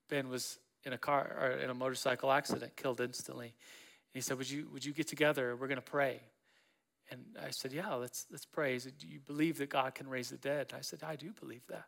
Ben 0.09 0.29
was 0.29 0.59
in 0.83 0.93
a 0.93 0.97
car 0.97 1.35
or 1.39 1.51
in 1.57 1.69
a 1.69 1.73
motorcycle 1.73 2.31
accident, 2.31 2.75
killed 2.75 3.01
instantly 3.01 3.53
he 4.17 4.21
said, 4.21 4.37
Would 4.37 4.49
you, 4.49 4.67
would 4.73 4.83
you 4.83 4.93
get 4.93 5.07
together? 5.07 5.55
We're 5.55 5.67
going 5.67 5.75
to 5.75 5.81
pray. 5.81 6.21
And 7.11 7.21
I 7.41 7.51
said, 7.51 7.71
Yeah, 7.71 7.93
let's, 7.93 8.25
let's 8.31 8.45
pray. 8.45 8.73
He 8.73 8.79
said, 8.79 8.97
Do 8.97 9.07
you 9.07 9.19
believe 9.19 9.59
that 9.59 9.69
God 9.69 9.93
can 9.95 10.07
raise 10.07 10.29
the 10.29 10.37
dead? 10.37 10.73
I 10.75 10.81
said, 10.81 11.03
I 11.03 11.15
do 11.15 11.31
believe 11.39 11.61
that. 11.69 11.85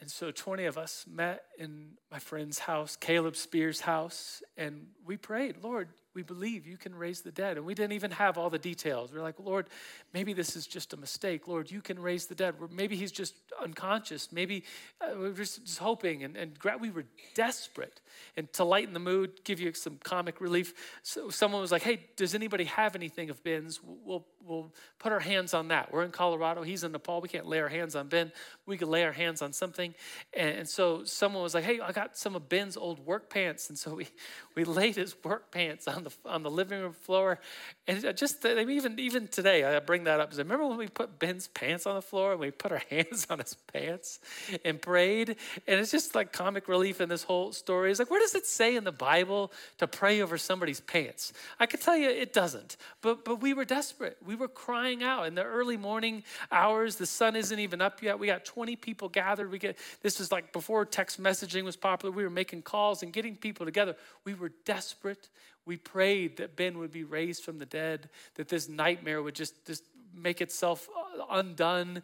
And 0.00 0.10
so 0.10 0.30
20 0.30 0.64
of 0.66 0.78
us 0.78 1.06
met 1.10 1.44
in 1.58 1.90
my 2.10 2.20
friend's 2.20 2.60
house, 2.60 2.94
Caleb 2.94 3.34
Spears' 3.34 3.80
house, 3.80 4.42
and 4.56 4.86
we 5.04 5.16
prayed, 5.16 5.56
Lord, 5.62 5.88
we 6.14 6.22
believe 6.22 6.66
you 6.66 6.76
can 6.76 6.94
raise 6.94 7.20
the 7.20 7.30
dead. 7.30 7.56
And 7.56 7.64
we 7.64 7.74
didn't 7.74 7.92
even 7.92 8.10
have 8.10 8.38
all 8.38 8.50
the 8.50 8.58
details. 8.58 9.12
We 9.12 9.20
are 9.20 9.22
like, 9.22 9.38
Lord, 9.38 9.68
maybe 10.12 10.32
this 10.32 10.56
is 10.56 10.66
just 10.66 10.92
a 10.92 10.96
mistake. 10.96 11.46
Lord, 11.46 11.70
you 11.70 11.80
can 11.80 11.96
raise 11.96 12.26
the 12.26 12.34
dead. 12.34 12.56
Maybe 12.72 12.96
he's 12.96 13.12
just 13.12 13.34
unconscious. 13.62 14.32
Maybe 14.32 14.64
uh, 15.00 15.16
we 15.16 15.28
were 15.28 15.32
just, 15.32 15.78
hoping 15.78 16.24
and, 16.24 16.36
and 16.36 16.58
we 16.80 16.90
were 16.90 17.04
desperate. 17.34 18.00
And 18.36 18.52
to 18.54 18.64
lighten 18.64 18.94
the 18.94 19.00
mood, 19.00 19.44
give 19.44 19.60
you 19.60 19.72
some 19.74 19.98
comic 20.02 20.40
relief, 20.40 20.74
so 21.04 21.28
someone 21.28 21.60
was 21.60 21.70
like, 21.70 21.82
hey, 21.82 22.00
does 22.16 22.34
anybody 22.34 22.64
have 22.64 22.96
anything 22.96 23.30
of 23.30 23.42
Ben's? 23.44 23.80
We'll, 23.84 24.26
we'll 24.46 24.72
put 24.98 25.12
our 25.12 25.20
hands 25.20 25.54
on 25.54 25.68
that. 25.68 25.92
We're 25.92 26.02
in 26.02 26.10
Colorado. 26.10 26.62
He's 26.62 26.84
in 26.84 26.92
Nepal. 26.92 27.20
We 27.20 27.28
can't 27.28 27.46
lay 27.46 27.60
our 27.60 27.68
hands 27.68 27.94
on 27.94 28.08
Ben. 28.08 28.32
We 28.66 28.76
could 28.76 28.88
lay 28.88 29.04
our 29.04 29.12
hands 29.12 29.42
on 29.42 29.52
something. 29.52 29.94
And, 30.34 30.58
and 30.58 30.68
so 30.68 31.04
someone 31.04 31.42
was 31.42 31.54
like, 31.54 31.64
hey, 31.64 31.80
I 31.80 31.92
got 31.92 32.16
some 32.16 32.34
of 32.34 32.48
Ben's 32.48 32.76
old 32.76 33.04
work 33.04 33.30
pants. 33.30 33.68
And 33.68 33.78
so 33.78 33.94
we, 33.94 34.08
we 34.54 34.64
laid 34.64 34.96
his 34.96 35.14
work 35.22 35.50
pants 35.52 35.86
on 35.86 36.04
the, 36.04 36.12
on 36.24 36.42
the 36.42 36.50
living 36.50 36.80
room 36.80 36.92
floor. 36.92 37.38
And 37.86 38.00
just, 38.16 38.44
even, 38.44 38.98
even 38.98 39.28
today, 39.28 39.64
I 39.64 39.78
bring 39.80 40.04
that 40.04 40.20
up. 40.20 40.32
I 40.32 40.36
remember 40.38 40.66
when 40.66 40.78
we 40.78 40.88
put 40.88 41.18
Ben's 41.18 41.48
pants 41.48 41.86
on 41.86 41.94
the 41.94 42.02
floor 42.02 42.32
and 42.32 42.40
we 42.40 42.50
put 42.50 42.72
our 42.72 42.82
hands 42.90 43.26
on 43.30 43.38
his 43.38 43.54
pants 43.72 44.20
and 44.64 44.80
prayed? 44.80 45.36
And 45.66 45.80
it's 45.80 45.90
just 45.90 46.14
like 46.14 46.32
comic 46.32 46.68
relief 46.68 47.00
in 47.00 47.08
this 47.08 47.22
whole 47.22 47.52
story. 47.52 47.90
It's 47.90 47.98
like, 47.98 48.10
where 48.10 48.20
does 48.20 48.34
it 48.34 48.46
say 48.46 48.76
in 48.76 48.84
the 48.84 48.92
Bible 48.92 49.52
to 49.78 49.86
pray 49.86 50.20
over 50.20 50.38
somebody's 50.38 50.80
pants? 50.80 51.32
I 51.60 51.66
could 51.66 51.80
tell 51.80 51.96
you 51.96 52.08
it 52.08 52.32
doesn't. 52.32 52.76
But, 53.00 53.24
but 53.24 53.40
we 53.40 53.54
were 53.54 53.64
desperate. 53.64 54.16
We 54.28 54.34
were 54.34 54.46
crying 54.46 55.02
out 55.02 55.26
in 55.26 55.34
the 55.34 55.42
early 55.42 55.78
morning 55.78 56.22
hours. 56.52 56.96
The 56.96 57.06
sun 57.06 57.34
isn't 57.34 57.58
even 57.58 57.80
up 57.80 58.02
yet. 58.02 58.18
We 58.18 58.26
got 58.26 58.44
20 58.44 58.76
people 58.76 59.08
gathered. 59.08 59.50
We 59.50 59.58
get, 59.58 59.78
this 60.02 60.18
was 60.18 60.30
like 60.30 60.52
before 60.52 60.84
text 60.84 61.18
messaging 61.18 61.64
was 61.64 61.76
popular. 61.76 62.14
We 62.14 62.24
were 62.24 62.28
making 62.28 62.60
calls 62.60 63.02
and 63.02 63.10
getting 63.10 63.36
people 63.36 63.64
together. 63.64 63.96
We 64.24 64.34
were 64.34 64.52
desperate. 64.66 65.30
We 65.64 65.78
prayed 65.78 66.36
that 66.36 66.56
Ben 66.56 66.76
would 66.76 66.92
be 66.92 67.04
raised 67.04 67.42
from 67.42 67.58
the 67.58 67.64
dead, 67.64 68.10
that 68.34 68.50
this 68.50 68.68
nightmare 68.68 69.22
would 69.22 69.34
just, 69.34 69.64
just 69.64 69.84
make 70.14 70.42
itself 70.42 70.90
uh, 70.94 71.22
undone. 71.30 72.02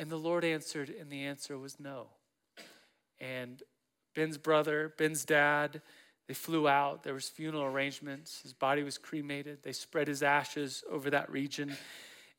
And 0.00 0.10
the 0.10 0.18
Lord 0.18 0.44
answered, 0.44 0.90
and 0.90 1.10
the 1.10 1.26
answer 1.26 1.56
was 1.56 1.78
no. 1.78 2.08
And 3.20 3.62
Ben's 4.16 4.36
brother, 4.36 4.94
Ben's 4.98 5.24
dad, 5.24 5.80
they 6.28 6.34
flew 6.34 6.68
out. 6.68 7.02
There 7.02 7.14
was 7.14 7.28
funeral 7.28 7.64
arrangements. 7.64 8.40
His 8.42 8.52
body 8.52 8.82
was 8.82 8.98
cremated. 8.98 9.62
They 9.62 9.72
spread 9.72 10.08
his 10.08 10.22
ashes 10.22 10.84
over 10.90 11.10
that 11.10 11.30
region 11.30 11.76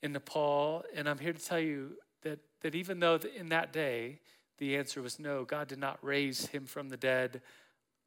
in 0.01 0.13
Nepal. 0.13 0.83
And 0.95 1.07
I'm 1.09 1.19
here 1.19 1.33
to 1.33 1.45
tell 1.45 1.59
you 1.59 1.91
that, 2.21 2.39
that 2.61 2.75
even 2.75 2.99
though 2.99 3.19
in 3.35 3.49
that 3.49 3.73
day 3.73 4.19
the 4.57 4.77
answer 4.77 5.01
was 5.01 5.19
no, 5.19 5.43
God 5.43 5.67
did 5.67 5.79
not 5.79 5.99
raise 6.01 6.47
him 6.47 6.65
from 6.65 6.89
the 6.89 6.97
dead 6.97 7.41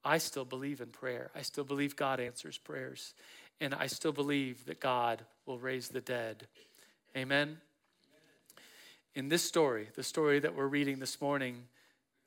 I 0.07 0.19
still 0.19 0.45
believe 0.45 0.79
in 0.79 0.87
prayer. 0.87 1.31
I 1.35 1.41
still 1.41 1.65
believe 1.65 1.97
God 1.97 2.21
answers 2.21 2.57
prayers. 2.57 3.13
And 3.59 3.73
I 3.73 3.87
still 3.87 4.13
believe 4.13 4.65
that 4.65 4.79
God 4.79 5.25
will 5.45 5.59
raise 5.59 5.89
the 5.89 5.99
dead. 5.99 6.47
Amen. 7.15 7.57
In 9.15 9.27
this 9.27 9.43
story, 9.43 9.89
the 9.95 10.03
story 10.03 10.39
that 10.39 10.55
we're 10.55 10.67
reading 10.67 10.99
this 10.99 11.19
morning, 11.19 11.63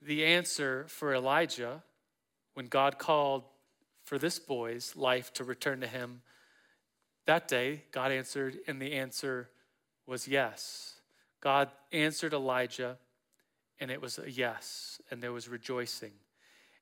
the 0.02 0.26
answer 0.26 0.84
for 0.88 1.14
Elijah, 1.14 1.82
when 2.54 2.66
God 2.66 2.98
called 2.98 3.44
for 4.02 4.18
this 4.18 4.38
boy's 4.38 4.96
life 4.96 5.32
to 5.34 5.44
return 5.44 5.80
to 5.80 5.86
him, 5.86 6.22
that 7.26 7.48
day, 7.48 7.84
God 7.92 8.10
answered, 8.12 8.58
and 8.66 8.80
the 8.80 8.94
answer 8.94 9.48
was 10.06 10.26
yes. 10.26 10.94
God 11.40 11.70
answered 11.92 12.32
Elijah, 12.32 12.98
and 13.78 13.90
it 13.90 14.00
was 14.00 14.18
a 14.18 14.30
yes, 14.30 15.00
and 15.10 15.22
there 15.22 15.32
was 15.32 15.48
rejoicing 15.48 16.12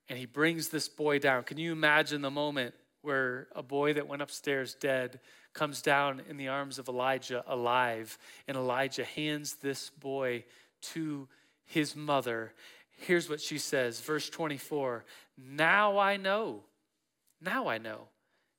and 0.09 0.19
he 0.19 0.27
brings 0.27 0.69
this 0.69 0.89
boy 0.89 1.19
down. 1.19 1.45
Can 1.45 1.59
you 1.59 1.73
imagine 1.73 2.23
the 2.23 2.31
moment 2.31 2.75
where 3.03 3.49
a 3.55 3.63
boy 3.63 3.93
that 3.95 4.09
went 4.09 4.23
upstairs 4.23 4.75
dead 4.75 5.21
comes 5.53 5.83
down 5.83 6.23
in 6.29 6.37
the 6.37 6.49
arms 6.49 6.79
of 6.79 6.89
Elijah 6.89 7.45
alive, 7.47 8.19
and 8.47 8.57
Elijah 8.57 9.05
hands 9.05 9.57
this 9.57 9.91
boy 9.91 10.45
to 10.81 11.29
his 11.65 11.95
mother? 11.95 12.53
Here's 12.99 13.31
what 13.31 13.41
she 13.41 13.59
says, 13.59 14.01
verse 14.01 14.29
24 14.29 15.05
Now 15.37 15.99
I 15.99 16.17
know, 16.17 16.65
now 17.41 17.69
I 17.69 17.79
know 17.79 18.09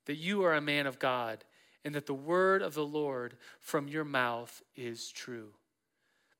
that 0.06 0.16
you 0.16 0.44
are 0.44 0.54
a 0.54 0.60
man 0.60 0.86
of 0.86 0.98
God, 0.98 1.44
and 1.84 1.94
that 1.94 2.06
the 2.06 2.14
word 2.14 2.62
of 2.62 2.74
the 2.74 2.84
Lord 2.84 3.36
from 3.60 3.86
your 3.86 4.04
mouth 4.04 4.62
is 4.74 5.10
true. 5.10 5.50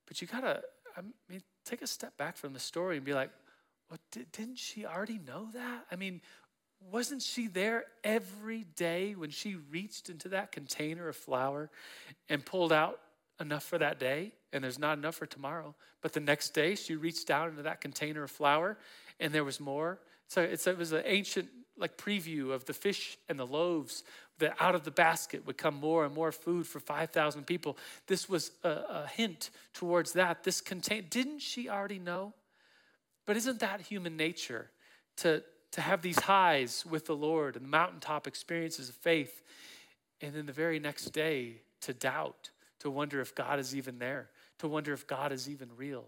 But 0.07 0.21
you 0.21 0.27
gotta, 0.27 0.63
I 0.97 1.03
mean, 1.29 1.43
take 1.65 1.83
a 1.83 1.87
step 1.87 2.17
back 2.17 2.37
from 2.37 2.53
the 2.53 2.59
story 2.59 2.97
and 2.97 3.05
be 3.05 3.15
like, 3.15 3.31
well, 3.91 3.99
didn't 4.33 4.59
she 4.59 4.87
already 4.87 5.21
know 5.27 5.49
that? 5.53 5.85
I 5.91 5.97
mean, 5.97 6.21
wasn't 6.91 7.23
she 7.23 7.49
there 7.49 7.85
every 8.03 8.65
day 8.77 9.15
when 9.15 9.31
she 9.31 9.57
reached 9.71 10.09
into 10.09 10.31
that 10.31 10.53
container 10.53 11.09
of 11.09 11.17
flour 11.17 11.71
and 12.29 12.45
pulled 12.45 12.73
out 12.73 12.99
enough 13.41 13.65
for 13.65 13.79
that 13.79 13.99
day? 13.99 14.33
And 14.53 14.65
there's 14.65 14.79
not 14.79 14.99
enough 14.99 15.17
for 15.17 15.27
tomorrow. 15.27 15.75
But 16.03 16.13
the 16.13 16.21
next 16.21 16.51
day, 16.51 16.75
she 16.75 16.97
reached 16.97 17.27
down 17.27 17.51
into 17.51 17.63
that 17.63 17.81
container 17.81 18.23
of 18.25 18.31
flour 18.31 18.79
and 19.19 19.33
there 19.33 19.45
was 19.45 19.61
more. 19.61 20.01
So 20.29 20.43
it 20.43 20.79
was 20.79 20.93
an 20.93 21.03
ancient 21.05 21.49
like 21.77 21.97
preview 21.97 22.53
of 22.53 22.65
the 22.67 22.73
fish 22.73 23.17
and 23.29 23.39
the 23.39 23.47
loaves 23.47 24.05
that 24.39 24.57
out 24.61 24.75
of 24.75 24.85
the 24.85 24.91
basket 24.91 25.47
would 25.47 25.57
come 25.57 25.75
more 25.75 26.05
and 26.05 26.15
more 26.15 26.33
food 26.33 26.67
for 26.67 26.81
5,000 26.81 27.47
people. 27.47 27.77
This 28.07 28.29
was 28.29 28.53
a, 28.65 28.69
a 28.69 29.07
hint 29.13 29.51
towards 29.75 30.13
that. 30.13 30.45
This 30.45 30.61
contain 30.61 31.07
didn't 31.11 31.41
she 31.41 31.69
already 31.69 31.99
know? 31.99 32.35
But 33.27 33.37
isn't 33.37 33.61
that 33.61 33.83
human 33.83 34.17
nature 34.17 34.71
to, 35.19 35.43
to 35.73 35.81
have 35.81 36.03
these 36.03 36.19
highs 36.19 36.85
with 36.89 37.07
the 37.07 37.17
Lord 37.17 37.57
and 37.57 37.65
the 37.65 37.69
mountaintop 37.69 38.27
experiences 38.27 38.89
of 38.89 38.95
faith, 38.97 39.43
and 40.21 40.35
then 40.35 40.47
the 40.47 40.53
very 40.53 40.79
next 40.79 41.07
day 41.11 41.63
to 41.83 41.95
doubt, 41.95 42.51
to 42.81 42.91
wonder 42.91 43.21
if 43.21 43.35
God 43.35 43.59
is 43.59 43.75
even 43.75 43.99
there, 43.99 44.29
to 44.59 44.69
wonder 44.69 44.93
if 44.93 45.07
God 45.07 45.33
is 45.33 45.49
even 45.49 45.69
real? 45.77 46.07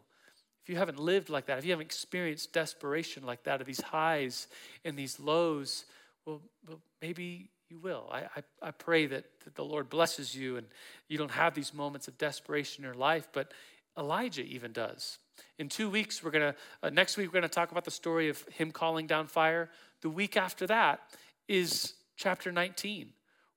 If 0.62 0.68
you 0.68 0.76
haven't 0.76 0.98
lived 0.98 1.28
like 1.28 1.46
that, 1.46 1.58
if 1.58 1.64
you 1.64 1.72
haven't 1.72 1.86
experienced 1.86 2.52
desperation 2.52 3.24
like 3.24 3.42
that, 3.44 3.60
of 3.60 3.66
these 3.66 3.80
highs 3.80 4.46
and 4.84 4.96
these 4.96 5.18
lows, 5.18 5.84
well, 6.24 6.40
well 6.68 6.78
maybe 7.00 7.50
you 7.68 7.78
will. 7.78 8.08
I, 8.12 8.20
I, 8.36 8.68
I 8.68 8.70
pray 8.70 9.06
that, 9.06 9.24
that 9.44 9.54
the 9.56 9.64
Lord 9.64 9.88
blesses 9.88 10.34
you 10.34 10.58
and 10.58 10.66
you 11.08 11.18
don't 11.18 11.30
have 11.30 11.54
these 11.54 11.74
moments 11.74 12.06
of 12.06 12.16
desperation 12.16 12.84
in 12.84 12.88
your 12.88 12.94
life, 12.94 13.28
but 13.32 13.52
Elijah 13.98 14.42
even 14.42 14.72
does. 14.72 15.18
In 15.58 15.68
two 15.68 15.90
weeks, 15.90 16.22
we're 16.22 16.30
gonna, 16.30 16.54
uh, 16.82 16.90
next 16.90 17.16
week, 17.16 17.28
we're 17.28 17.40
gonna 17.40 17.48
talk 17.48 17.72
about 17.72 17.84
the 17.84 17.90
story 17.90 18.28
of 18.28 18.42
him 18.48 18.70
calling 18.70 19.06
down 19.06 19.26
fire. 19.26 19.70
The 20.02 20.10
week 20.10 20.36
after 20.36 20.66
that 20.66 21.00
is 21.48 21.94
chapter 22.16 22.52
19, 22.52 23.10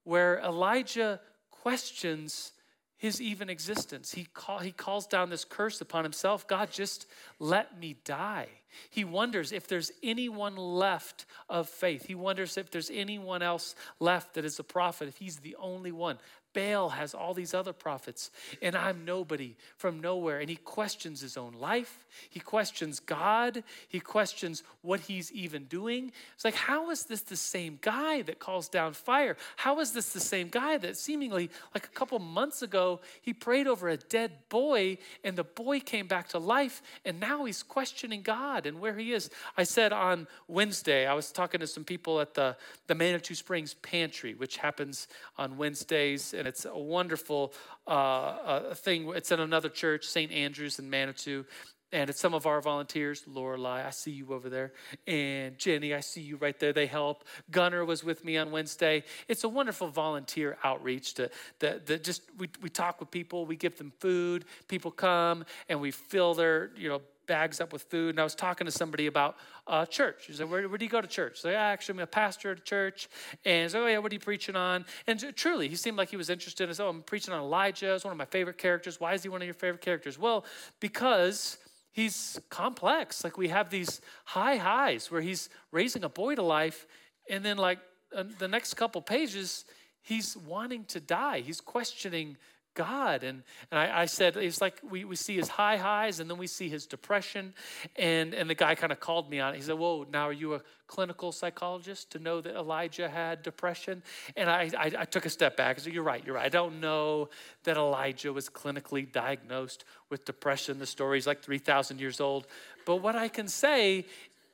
where 0.04 0.40
Elijah 0.40 1.20
questions 1.52 2.54
his 2.98 3.22
even 3.22 3.50
existence. 3.50 4.14
He, 4.14 4.28
call, 4.34 4.60
he 4.60 4.72
calls 4.72 5.08
down 5.08 5.30
this 5.30 5.46
curse 5.46 5.82
upon 5.82 6.04
himself 6.04 6.48
God, 6.48 6.72
just 6.72 7.08
let 7.40 7.80
me 7.80 7.98
die. 8.06 8.48
He 8.90 9.04
wonders 9.04 9.52
if 9.52 9.68
there's 9.68 9.92
anyone 10.04 10.56
left 10.56 11.26
of 11.50 11.70
faith. 11.70 12.06
He 12.06 12.16
wonders 12.16 12.58
if 12.58 12.72
there's 12.72 12.92
anyone 12.94 13.42
else 13.42 13.76
left 14.00 14.34
that 14.36 14.46
is 14.46 14.60
a 14.60 14.64
prophet, 14.64 15.08
if 15.08 15.18
he's 15.18 15.38
the 15.38 15.56
only 15.58 15.92
one. 15.92 16.18
Baal 16.56 16.90
has 16.90 17.14
all 17.14 17.34
these 17.34 17.54
other 17.54 17.74
prophets, 17.74 18.32
and 18.62 18.76
I'm 18.76 19.06
nobody 19.06 19.56
from 19.78 20.00
nowhere. 20.00 20.40
And 20.40 20.50
he 20.50 20.56
questions 20.56 21.22
his 21.22 21.38
own 21.38 21.54
life. 21.54 22.06
He 22.30 22.40
questions 22.40 23.00
God. 23.00 23.64
He 23.88 24.00
questions 24.00 24.64
what 24.82 25.02
he's 25.02 25.32
even 25.34 25.66
doing. 25.66 26.12
It's 26.34 26.46
like, 26.46 26.56
how 26.56 26.90
is 26.90 27.04
this 27.04 27.22
the 27.22 27.36
same 27.36 27.78
guy 27.82 28.22
that 28.24 28.40
calls 28.40 28.70
down 28.70 28.94
fire? 28.94 29.36
How 29.58 29.80
is 29.82 29.92
this 29.92 30.14
the 30.14 30.20
same 30.20 30.48
guy 30.48 30.78
that 30.78 30.98
seemingly, 30.98 31.52
like 31.74 31.86
a 31.86 31.90
couple 31.90 32.18
months 32.20 32.62
ago, 32.62 33.02
he 33.22 33.34
prayed 33.34 33.68
over 33.68 33.90
a 33.90 33.98
dead 33.98 34.32
boy, 34.50 34.98
and 35.24 35.36
the 35.36 35.44
boy 35.44 35.80
came 35.82 36.08
back 36.08 36.30
to 36.30 36.40
life, 36.40 36.82
and 37.04 37.20
now 37.20 37.46
he's 37.46 37.62
questioning 37.62 38.22
God 38.22 38.66
and 38.66 38.80
where 38.80 38.98
he 38.98 39.12
is? 39.12 39.30
I 39.58 39.64
said 39.64 39.92
on 39.92 40.28
Wednesday, 40.48 41.06
I 41.06 41.14
was 41.14 41.32
talking 41.32 41.60
to 41.60 41.68
some 41.68 41.84
people 41.84 42.22
at 42.22 42.34
the, 42.34 42.56
the 42.88 42.96
Manitou 42.96 43.36
Springs 43.36 43.74
Pantry, 43.74 44.34
which 44.34 44.58
happens 44.58 45.08
on 45.38 45.58
Wednesdays. 45.58 46.34
And 46.34 46.45
and 46.46 46.54
it's 46.54 46.66
a 46.66 46.78
wonderful 46.78 47.56
uh, 47.88 47.90
uh, 47.90 48.76
thing. 48.76 49.12
It's 49.16 49.32
in 49.32 49.40
another 49.40 49.68
church, 49.68 50.06
St. 50.06 50.32
Andrew's 50.32 50.78
in 50.78 50.92
Manitou. 50.92 51.44
And 51.92 52.08
it's 52.08 52.20
some 52.20 52.36
of 52.36 52.46
our 52.46 52.62
volunteers, 52.62 53.24
Lorelai, 53.24 53.84
I 53.84 53.90
see 53.90 54.12
you 54.12 54.34
over 54.34 54.50
there, 54.50 54.74
and 55.08 55.58
Jenny, 55.58 55.94
I 55.94 56.02
see 56.02 56.22
you 56.22 56.36
right 56.36 56.60
there. 56.60 56.74
They 56.74 56.88
help. 56.88 57.24
Gunner 57.52 57.86
was 57.86 58.04
with 58.04 58.26
me 58.26 58.38
on 58.38 58.52
Wednesday. 58.52 59.04
It's 59.28 59.44
a 59.44 59.50
wonderful 59.50 59.88
volunteer 59.88 60.58
outreach 60.64 61.14
to 61.16 61.30
that 61.60 62.04
just 62.04 62.24
we, 62.38 62.50
we 62.62 62.70
talk 62.70 63.00
with 63.00 63.12
people, 63.12 63.46
we 63.46 63.56
give 63.56 63.78
them 63.78 63.94
food, 64.00 64.46
people 64.68 64.92
come 64.92 65.46
and 65.70 65.80
we 65.80 65.92
fill 65.92 66.34
their, 66.34 66.72
you 66.76 66.90
know, 66.90 67.02
bags 67.26 67.60
up 67.60 67.74
with 67.74 67.84
food. 67.84 68.12
And 68.12 68.20
I 68.20 68.24
was 68.24 68.36
talking 68.36 68.66
to 68.66 68.72
somebody 68.72 69.08
about 69.08 69.38
uh, 69.68 69.86
church. 69.86 70.26
He 70.28 70.34
said, 70.34 70.50
where, 70.50 70.68
where 70.70 70.78
do 70.78 70.86
you 70.86 70.92
go 70.92 71.02
to 71.02 71.08
church? 71.08 71.40
So, 71.40 71.50
yeah, 71.50 71.64
actually, 71.64 71.94
I'm 71.94 72.04
a 72.04 72.08
pastor 72.08 72.52
at 72.52 72.60
a 72.60 72.62
church. 72.62 73.10
And 73.44 73.72
so, 73.72 73.84
oh, 73.84 73.88
yeah, 73.88 73.98
what 73.98 74.12
are 74.12 74.16
you 74.16 74.20
preaching 74.20 74.56
on? 74.56 74.86
And 75.08 75.34
truly, 75.36 75.68
he 75.68 75.76
seemed 75.76 75.98
like 75.98 76.10
he 76.10 76.18
was 76.18 76.30
interested. 76.30 76.70
And 76.70 76.76
so, 76.76 76.88
oh, 76.88 76.90
I'm 76.90 77.02
preaching 77.02 77.34
on 77.34 77.42
Elijah. 77.42 77.94
It's 77.94 78.04
one 78.04 78.12
of 78.12 78.18
my 78.18 78.26
favorite 78.26 78.58
characters. 78.58 79.00
Why 79.00 79.14
is 79.14 79.24
he 79.24 79.30
one 79.30 79.42
of 79.42 79.46
your 79.46 79.54
favorite 79.54 79.82
characters? 79.82 80.18
Well, 80.18 80.46
because 80.80 81.58
he's 81.92 82.40
complex. 82.50 83.24
Like, 83.24 83.38
we 83.38 83.48
have 83.48 83.70
these 83.70 84.02
high 84.26 84.58
highs 84.58 85.10
where 85.12 85.22
he's 85.22 85.50
raising 85.72 86.04
a 86.04 86.10
boy 86.10 86.36
to 86.36 86.42
life. 86.42 86.88
And 87.30 87.44
then, 87.44 87.58
like, 87.58 87.80
uh, 88.16 88.24
the 88.38 88.48
next 88.48 88.74
couple 88.76 89.02
pages, 89.02 89.66
he's 90.02 90.38
wanting 90.38 90.86
to 90.86 91.00
die. 91.00 91.40
He's 91.42 91.62
questioning 91.62 92.38
God. 92.76 93.24
And, 93.24 93.42
and 93.72 93.80
I, 93.80 94.02
I, 94.02 94.06
said, 94.06 94.38
it's 94.38 94.62
like 94.62 94.80
we, 94.88 95.04
we 95.06 95.16
see 95.16 95.36
his 95.36 95.48
high 95.48 95.78
highs 95.78 96.20
and 96.20 96.30
then 96.30 96.38
we 96.38 96.46
see 96.46 96.70
his 96.70 96.86
depression. 96.86 97.54
And, 97.96 98.34
and 98.34 98.50
the 98.50 98.56
guy 98.56 98.76
kind 98.76 98.92
of 98.92 99.00
called 99.00 99.30
me 99.30 99.40
on 99.40 99.54
it. 99.54 99.58
He 99.58 99.64
said, 99.64 99.78
Whoa, 99.78 100.06
now 100.12 100.28
are 100.28 100.34
you 100.34 100.54
a 100.54 100.62
clinical 100.88 101.32
psychologist 101.32 102.12
to 102.12 102.20
know 102.20 102.42
that 102.42 102.56
Elijah 102.56 103.10
had 103.10 103.42
depression? 103.42 104.04
And 104.36 104.50
I, 104.50 104.70
I, 104.78 104.92
I 105.00 105.06
took 105.06 105.26
a 105.26 105.30
step 105.30 105.58
back. 105.58 105.80
I 105.80 105.82
said, 105.82 105.94
You're 105.94 106.04
right, 106.04 106.24
you're 106.24 106.36
right. 106.36 106.46
I 106.46 106.50
don't 106.50 106.80
know 106.80 107.30
that 107.64 107.78
Elijah 107.78 108.32
was 108.32 108.50
clinically 108.50 109.12
diagnosed 109.12 109.86
with 110.10 110.26
depression. 110.26 110.78
The 110.78 110.86
story's 110.86 111.26
like 111.26 111.42
3,000 111.42 112.00
years 112.00 112.20
old. 112.20 112.46
But 112.86 112.98
what 112.98 113.16
I 113.16 113.30
can 113.30 113.48
say 113.48 114.06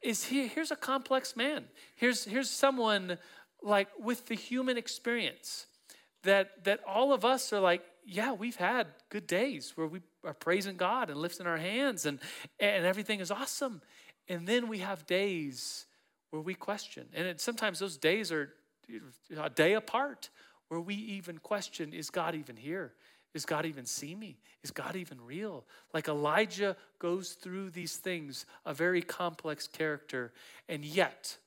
is 0.01 0.25
he, 0.25 0.47
here's 0.47 0.71
a 0.71 0.75
complex 0.75 1.35
man. 1.35 1.65
Here's, 1.95 2.25
here's 2.25 2.49
someone 2.49 3.17
like 3.61 3.89
with 3.99 4.27
the 4.27 4.35
human 4.35 4.77
experience 4.77 5.67
that, 6.23 6.63
that 6.63 6.79
all 6.87 7.13
of 7.13 7.25
us 7.25 7.51
are 7.53 7.59
like, 7.59 7.83
yeah, 8.11 8.33
we've 8.33 8.57
had 8.57 8.87
good 9.09 9.25
days 9.25 9.71
where 9.75 9.87
we 9.87 10.01
are 10.25 10.33
praising 10.33 10.75
God 10.75 11.09
and 11.09 11.17
lifting 11.17 11.47
our 11.47 11.57
hands 11.57 12.05
and, 12.05 12.19
and 12.59 12.85
everything 12.85 13.21
is 13.21 13.31
awesome. 13.31 13.81
And 14.27 14.45
then 14.45 14.67
we 14.67 14.79
have 14.79 15.05
days 15.05 15.85
where 16.29 16.41
we 16.41 16.53
question. 16.53 17.07
And 17.13 17.25
it, 17.25 17.39
sometimes 17.39 17.79
those 17.79 17.97
days 17.97 18.31
are 18.31 18.49
a 19.41 19.49
day 19.49 19.73
apart 19.73 20.29
where 20.67 20.81
we 20.81 20.95
even 20.95 21.37
question 21.37 21.93
is 21.93 22.09
God 22.09 22.35
even 22.35 22.57
here? 22.57 22.93
Is 23.33 23.45
God 23.45 23.65
even 23.65 23.85
see 23.85 24.13
me? 24.13 24.37
Is 24.61 24.71
God 24.71 24.97
even 24.97 25.21
real? 25.21 25.63
Like 25.93 26.09
Elijah 26.09 26.75
goes 26.99 27.31
through 27.31 27.69
these 27.69 27.95
things, 27.95 28.45
a 28.65 28.73
very 28.73 29.01
complex 29.01 29.67
character, 29.67 30.33
and 30.67 30.83
yet 30.83 31.37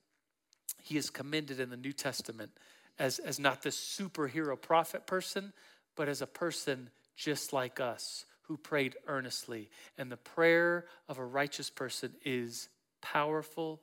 he 0.82 0.96
is 0.96 1.10
commended 1.10 1.60
in 1.60 1.68
the 1.68 1.76
New 1.76 1.92
Testament 1.92 2.52
as, 2.98 3.18
as 3.18 3.38
not 3.38 3.62
this 3.62 3.76
superhero 3.76 4.60
prophet 4.60 5.06
person, 5.06 5.52
but 5.96 6.08
as 6.08 6.22
a 6.22 6.26
person 6.26 6.90
just 7.16 7.52
like 7.52 7.80
us 7.80 8.24
who 8.42 8.56
prayed 8.56 8.96
earnestly. 9.06 9.70
And 9.96 10.10
the 10.10 10.16
prayer 10.16 10.86
of 11.08 11.18
a 11.18 11.24
righteous 11.24 11.70
person 11.70 12.12
is 12.24 12.68
powerful 13.00 13.80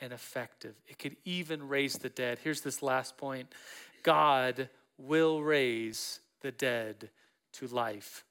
and 0.00 0.12
effective. 0.12 0.74
It 0.86 0.98
could 0.98 1.16
even 1.24 1.68
raise 1.68 1.94
the 1.94 2.08
dead. 2.08 2.38
Here's 2.42 2.60
this 2.60 2.82
last 2.82 3.16
point 3.16 3.52
God 4.02 4.68
will 4.98 5.42
raise 5.42 6.20
the 6.40 6.52
dead 6.52 7.10
to 7.54 7.66
life. 7.68 8.24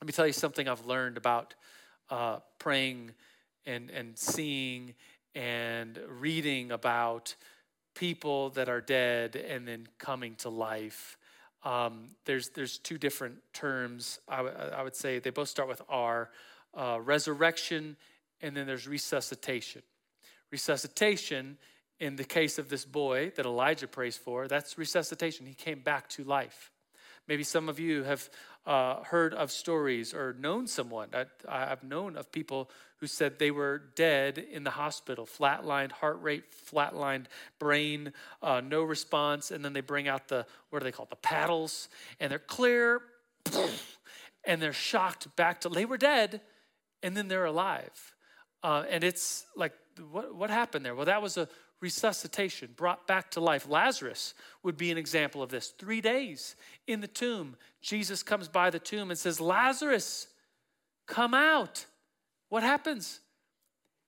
Let 0.00 0.06
me 0.06 0.12
tell 0.12 0.26
you 0.26 0.32
something 0.32 0.68
I've 0.68 0.86
learned 0.86 1.16
about 1.16 1.54
uh, 2.10 2.38
praying 2.58 3.12
and, 3.66 3.90
and 3.90 4.18
seeing 4.18 4.94
and 5.34 5.98
reading 6.08 6.70
about 6.70 7.34
people 7.94 8.50
that 8.50 8.68
are 8.68 8.80
dead 8.80 9.36
and 9.36 9.66
then 9.66 9.88
coming 9.98 10.34
to 10.36 10.48
life. 10.48 11.16
Um, 11.64 12.10
there's, 12.26 12.50
there's 12.50 12.78
two 12.78 12.98
different 12.98 13.36
terms. 13.52 14.20
I, 14.28 14.36
w- 14.36 14.54
I 14.54 14.82
would 14.82 14.94
say 14.94 15.18
they 15.18 15.30
both 15.30 15.48
start 15.48 15.68
with 15.68 15.82
R 15.88 16.30
uh, 16.74 17.00
resurrection, 17.00 17.96
and 18.42 18.56
then 18.56 18.66
there's 18.66 18.86
resuscitation. 18.86 19.82
Resuscitation, 20.50 21.56
in 22.00 22.16
the 22.16 22.24
case 22.24 22.58
of 22.58 22.68
this 22.68 22.84
boy 22.84 23.32
that 23.36 23.46
Elijah 23.46 23.88
prays 23.88 24.16
for, 24.16 24.46
that's 24.46 24.76
resuscitation. 24.76 25.46
He 25.46 25.54
came 25.54 25.80
back 25.80 26.08
to 26.10 26.24
life. 26.24 26.70
Maybe 27.26 27.42
some 27.42 27.70
of 27.70 27.80
you 27.80 28.02
have 28.02 28.28
uh, 28.66 29.02
heard 29.02 29.34
of 29.34 29.50
stories 29.50 30.14
or 30.14 30.34
known 30.38 30.66
someone. 30.66 31.08
I, 31.12 31.26
I've 31.48 31.82
known 31.82 32.16
of 32.16 32.32
people 32.32 32.70
who 32.98 33.06
said 33.06 33.38
they 33.38 33.50
were 33.50 33.82
dead 33.94 34.38
in 34.38 34.64
the 34.64 34.70
hospital, 34.70 35.26
flatlined 35.26 35.92
heart 35.92 36.22
rate, 36.22 36.44
flatlined 36.50 37.26
brain, 37.58 38.12
uh, 38.42 38.62
no 38.64 38.82
response, 38.82 39.50
and 39.50 39.64
then 39.64 39.74
they 39.74 39.82
bring 39.82 40.08
out 40.08 40.28
the 40.28 40.46
what 40.70 40.78
do 40.78 40.84
they 40.84 40.92
called, 40.92 41.10
the 41.10 41.16
paddles, 41.16 41.88
and 42.20 42.30
they're 42.30 42.38
clear, 42.38 43.02
and 44.44 44.62
they're 44.62 44.72
shocked 44.72 45.34
back 45.36 45.60
to 45.60 45.68
they 45.68 45.84
were 45.84 45.98
dead, 45.98 46.40
and 47.02 47.16
then 47.16 47.28
they're 47.28 47.44
alive, 47.44 48.14
uh, 48.62 48.84
and 48.88 49.04
it's 49.04 49.44
like 49.54 49.74
what 50.10 50.34
what 50.34 50.48
happened 50.50 50.84
there? 50.84 50.94
Well, 50.94 51.06
that 51.06 51.20
was 51.20 51.36
a 51.36 51.48
resuscitation, 51.80 52.70
brought 52.76 53.06
back 53.06 53.30
to 53.32 53.40
life. 53.40 53.68
Lazarus 53.68 54.34
would 54.62 54.76
be 54.76 54.90
an 54.90 54.98
example 54.98 55.42
of 55.42 55.50
this. 55.50 55.68
Three 55.68 56.00
days 56.00 56.56
in 56.86 57.00
the 57.00 57.06
tomb, 57.06 57.56
Jesus 57.82 58.22
comes 58.22 58.48
by 58.48 58.70
the 58.70 58.78
tomb 58.78 59.10
and 59.10 59.18
says, 59.18 59.40
Lazarus, 59.40 60.28
come 61.06 61.34
out. 61.34 61.86
What 62.48 62.62
happens? 62.62 63.20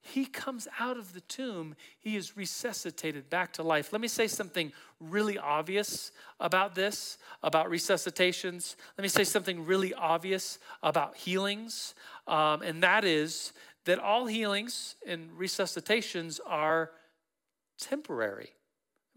He 0.01 0.25
comes 0.25 0.69
out 0.79 0.97
of 0.97 1.15
the 1.15 1.21
tomb. 1.23 1.75
He 1.99 2.17
is 2.17 2.37
resuscitated 2.37 3.29
back 3.29 3.53
to 3.55 3.63
life. 3.63 3.93
Let 3.93 4.01
me 4.01 4.09
say 4.09 4.29
something 4.29 4.73
really 5.01 5.37
obvious 5.37 6.13
about 6.39 6.75
this, 6.75 7.19
about 7.43 7.69
resuscitations. 7.69 8.77
Let 8.97 9.03
me 9.03 9.09
say 9.09 9.25
something 9.25 9.67
really 9.67 9.93
obvious 9.95 10.59
about 10.83 11.17
healings, 11.17 11.95
um, 12.29 12.63
and 12.63 12.83
that 12.83 13.05
is 13.05 13.53
that 13.85 13.99
all 13.99 14.27
healings 14.27 14.97
and 15.07 15.31
resuscitations 15.37 16.41
are 16.47 16.91
temporary. 17.79 18.51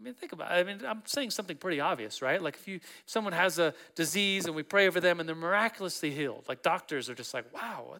I 0.00 0.02
mean, 0.02 0.14
think 0.14 0.32
about 0.32 0.50
it. 0.50 0.54
I 0.54 0.62
mean, 0.62 0.80
I'm 0.86 1.02
saying 1.04 1.30
something 1.30 1.56
pretty 1.56 1.80
obvious, 1.80 2.22
right? 2.22 2.40
Like 2.40 2.54
if 2.54 2.66
you 2.66 2.76
if 2.76 3.02
someone 3.04 3.34
has 3.34 3.58
a 3.58 3.74
disease 3.94 4.46
and 4.46 4.54
we 4.54 4.62
pray 4.62 4.86
over 4.86 4.98
them 4.98 5.20
and 5.20 5.28
they're 5.28 5.36
miraculously 5.36 6.10
healed, 6.10 6.44
like 6.48 6.62
doctors 6.62 7.10
are 7.10 7.14
just 7.14 7.34
like, 7.34 7.44
wow, 7.54 7.98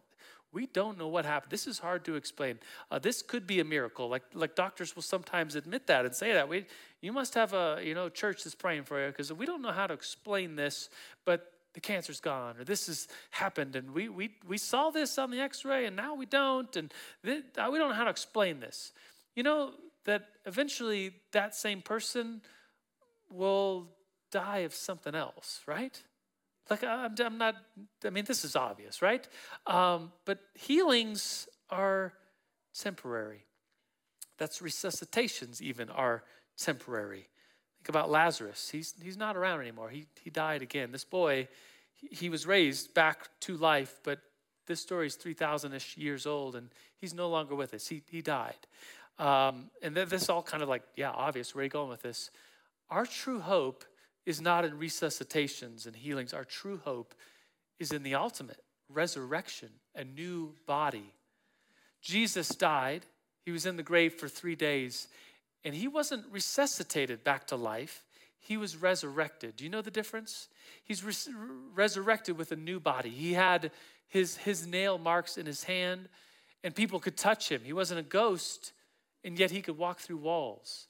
we 0.51 0.65
don't 0.65 0.97
know 0.97 1.07
what 1.07 1.25
happened. 1.25 1.51
This 1.51 1.67
is 1.67 1.79
hard 1.79 2.03
to 2.05 2.15
explain. 2.15 2.59
Uh, 2.89 2.99
this 2.99 3.21
could 3.21 3.45
be 3.45 3.59
a 3.59 3.63
miracle. 3.63 4.09
Like 4.09 4.23
like 4.33 4.55
doctors 4.55 4.95
will 4.95 5.03
sometimes 5.03 5.55
admit 5.55 5.87
that 5.87 6.05
and 6.05 6.15
say 6.15 6.33
that. 6.33 6.49
We 6.49 6.65
you 7.01 7.13
must 7.13 7.35
have 7.35 7.53
a 7.53 7.79
you 7.83 7.93
know 7.93 8.09
church 8.09 8.43
that's 8.43 8.55
praying 8.55 8.83
for 8.83 9.03
you 9.03 9.07
because 9.07 9.31
we 9.31 9.45
don't 9.45 9.61
know 9.61 9.71
how 9.71 9.85
to 9.85 9.93
explain 9.93 10.55
this, 10.55 10.89
but 11.23 11.53
the 11.73 11.79
cancer's 11.79 12.19
gone 12.19 12.57
or 12.57 12.65
this 12.65 12.87
has 12.87 13.07
happened 13.29 13.77
and 13.77 13.91
we 13.91 14.09
we 14.09 14.31
we 14.45 14.57
saw 14.57 14.89
this 14.89 15.17
on 15.17 15.31
the 15.31 15.39
X-ray 15.39 15.85
and 15.85 15.95
now 15.95 16.13
we 16.13 16.25
don't 16.25 16.75
and 16.75 16.93
th- 17.23 17.45
uh, 17.57 17.69
we 17.71 17.77
don't 17.77 17.89
know 17.89 17.95
how 17.95 18.03
to 18.03 18.09
explain 18.09 18.59
this. 18.59 18.91
You 19.35 19.43
know, 19.43 19.71
that 20.05 20.27
eventually 20.45 21.13
that 21.31 21.55
same 21.55 21.81
person 21.81 22.41
will 23.29 23.87
die 24.31 24.59
of 24.59 24.73
something 24.73 25.15
else, 25.15 25.61
right? 25.67 26.01
Like, 26.69 26.83
I'm, 26.83 27.15
I'm 27.19 27.37
not, 27.37 27.55
I 28.05 28.09
mean, 28.09 28.25
this 28.25 28.45
is 28.45 28.55
obvious, 28.55 29.01
right? 29.01 29.27
Um, 29.67 30.11
but 30.25 30.39
healings 30.53 31.47
are 31.69 32.13
temporary. 32.73 33.45
That's 34.37 34.61
resuscitations, 34.61 35.61
even, 35.61 35.89
are 35.89 36.23
temporary. 36.57 37.27
Think 37.79 37.89
about 37.89 38.09
Lazarus. 38.09 38.69
He's, 38.69 38.93
he's 39.01 39.17
not 39.17 39.35
around 39.35 39.61
anymore. 39.61 39.89
He, 39.89 40.05
he 40.23 40.29
died 40.29 40.61
again. 40.61 40.91
This 40.91 41.03
boy, 41.03 41.47
he, 41.93 42.07
he 42.07 42.29
was 42.29 42.45
raised 42.45 42.93
back 42.93 43.29
to 43.41 43.57
life, 43.57 43.99
but 44.03 44.19
this 44.67 44.81
story 44.81 45.07
is 45.07 45.15
3,000 45.15 45.73
ish 45.73 45.97
years 45.97 46.25
old, 46.25 46.55
and 46.55 46.69
he's 46.97 47.13
no 47.13 47.29
longer 47.29 47.55
with 47.55 47.73
us. 47.73 47.87
He, 47.87 48.03
he 48.09 48.21
died. 48.21 48.67
Um, 49.19 49.69
and 49.81 49.95
then 49.95 50.09
this 50.09 50.23
is 50.23 50.29
all 50.29 50.43
kind 50.43 50.63
of 50.63 50.69
like, 50.69 50.83
yeah, 50.95 51.11
obvious. 51.11 51.53
Where 51.53 51.61
are 51.61 51.65
you 51.65 51.69
going 51.69 51.89
with 51.89 52.01
this? 52.01 52.31
Our 52.89 53.05
true 53.05 53.39
hope 53.39 53.85
is 54.25 54.41
not 54.41 54.65
in 54.65 54.77
resuscitations 54.77 55.85
and 55.85 55.95
healings. 55.95 56.33
Our 56.33 56.43
true 56.43 56.79
hope 56.83 57.13
is 57.79 57.91
in 57.91 58.03
the 58.03 58.15
ultimate 58.15 58.59
resurrection, 58.89 59.69
a 59.95 60.03
new 60.03 60.53
body. 60.67 61.13
Jesus 62.01 62.49
died, 62.49 63.05
he 63.45 63.51
was 63.51 63.65
in 63.65 63.77
the 63.77 63.83
grave 63.83 64.13
for 64.13 64.27
three 64.27 64.55
days, 64.55 65.07
and 65.63 65.73
he 65.73 65.87
wasn't 65.87 66.25
resuscitated 66.31 67.23
back 67.23 67.47
to 67.47 67.55
life. 67.55 68.03
He 68.39 68.57
was 68.57 68.75
resurrected. 68.75 69.55
Do 69.55 69.63
you 69.63 69.69
know 69.69 69.81
the 69.81 69.91
difference? 69.91 70.47
He's 70.83 71.03
res- 71.03 71.29
resurrected 71.73 72.37
with 72.37 72.51
a 72.51 72.55
new 72.55 72.79
body. 72.79 73.09
He 73.09 73.33
had 73.33 73.71
his, 74.07 74.37
his 74.37 74.65
nail 74.65 74.97
marks 74.97 75.37
in 75.37 75.45
his 75.45 75.63
hand, 75.63 76.09
and 76.63 76.75
people 76.75 76.99
could 76.99 77.17
touch 77.17 77.49
him. 77.49 77.61
He 77.63 77.73
wasn't 77.73 77.99
a 77.99 78.03
ghost, 78.03 78.73
and 79.23 79.37
yet 79.37 79.51
he 79.51 79.61
could 79.61 79.77
walk 79.77 79.99
through 79.99 80.17
walls. 80.17 80.87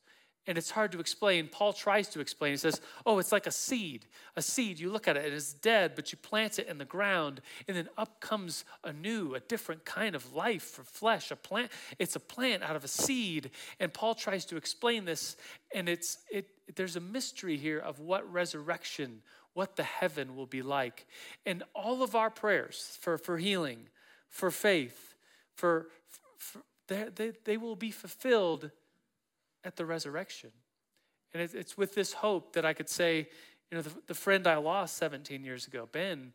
And 0.47 0.57
it's 0.57 0.71
hard 0.71 0.91
to 0.93 0.99
explain. 0.99 1.47
Paul 1.47 1.71
tries 1.71 2.07
to 2.09 2.19
explain. 2.19 2.53
He 2.53 2.57
says, 2.57 2.81
Oh, 3.05 3.19
it's 3.19 3.31
like 3.31 3.45
a 3.45 3.51
seed. 3.51 4.07
A 4.35 4.41
seed, 4.41 4.79
you 4.79 4.91
look 4.91 5.07
at 5.07 5.15
it, 5.15 5.25
and 5.25 5.33
it 5.33 5.35
is 5.35 5.53
dead, 5.53 5.93
but 5.95 6.11
you 6.11 6.17
plant 6.17 6.57
it 6.57 6.67
in 6.67 6.79
the 6.79 6.85
ground, 6.85 7.41
and 7.67 7.77
then 7.77 7.87
up 7.95 8.19
comes 8.21 8.65
a 8.83 8.91
new, 8.91 9.35
a 9.35 9.39
different 9.39 9.85
kind 9.85 10.15
of 10.15 10.33
life 10.33 10.63
for 10.63 10.83
flesh. 10.83 11.29
A 11.29 11.35
plant, 11.35 11.71
it's 11.99 12.15
a 12.15 12.19
plant 12.19 12.63
out 12.63 12.75
of 12.75 12.83
a 12.83 12.87
seed. 12.87 13.51
And 13.79 13.93
Paul 13.93 14.15
tries 14.15 14.45
to 14.45 14.57
explain 14.57 15.05
this, 15.05 15.37
and 15.75 15.87
it's 15.87 16.17
it 16.31 16.47
there's 16.75 16.95
a 16.95 17.01
mystery 17.01 17.57
here 17.57 17.79
of 17.79 17.99
what 17.99 18.31
resurrection, 18.31 19.21
what 19.53 19.75
the 19.75 19.83
heaven 19.83 20.35
will 20.35 20.45
be 20.45 20.61
like. 20.61 21.05
And 21.45 21.63
all 21.75 22.01
of 22.01 22.15
our 22.15 22.29
prayers 22.29 22.97
for, 23.01 23.17
for 23.17 23.37
healing, 23.37 23.89
for 24.29 24.51
faith, 24.51 25.15
for, 25.53 25.87
for 26.37 26.61
they, 27.15 27.31
they, 27.43 27.57
will 27.57 27.75
be 27.75 27.91
fulfilled 27.91 28.71
at 29.63 29.75
the 29.75 29.85
resurrection. 29.85 30.51
And 31.33 31.41
it, 31.41 31.53
it's 31.53 31.77
with 31.77 31.95
this 31.95 32.13
hope 32.13 32.53
that 32.53 32.65
I 32.65 32.73
could 32.73 32.89
say, 32.89 33.29
you 33.69 33.77
know, 33.77 33.81
the, 33.81 33.91
the 34.07 34.13
friend 34.13 34.47
I 34.47 34.57
lost 34.57 34.97
17 34.97 35.43
years 35.43 35.67
ago, 35.67 35.87
Ben, 35.91 36.33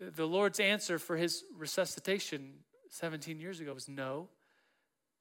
the 0.00 0.26
Lord's 0.26 0.60
answer 0.60 0.98
for 0.98 1.16
his 1.16 1.44
resuscitation 1.56 2.54
17 2.90 3.40
years 3.40 3.60
ago 3.60 3.74
was 3.74 3.88
no, 3.88 4.28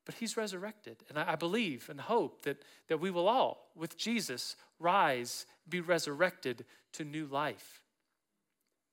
but 0.05 0.15
he's 0.15 0.37
resurrected. 0.37 0.97
And 1.09 1.19
I, 1.19 1.33
I 1.33 1.35
believe 1.35 1.89
and 1.89 1.99
hope 1.99 2.43
that, 2.43 2.61
that 2.87 2.99
we 2.99 3.11
will 3.11 3.27
all, 3.27 3.69
with 3.75 3.97
Jesus, 3.97 4.55
rise, 4.79 5.45
be 5.67 5.81
resurrected 5.81 6.65
to 6.93 7.03
new 7.03 7.25
life 7.25 7.81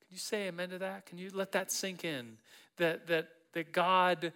Can 0.00 0.08
you 0.10 0.18
say 0.18 0.48
amen 0.48 0.70
to 0.70 0.78
that? 0.78 1.06
Can 1.06 1.18
you 1.18 1.30
let 1.32 1.52
that 1.52 1.70
sink 1.70 2.04
in? 2.04 2.38
That 2.76 3.06
that 3.06 3.28
that 3.52 3.72
God 3.72 4.32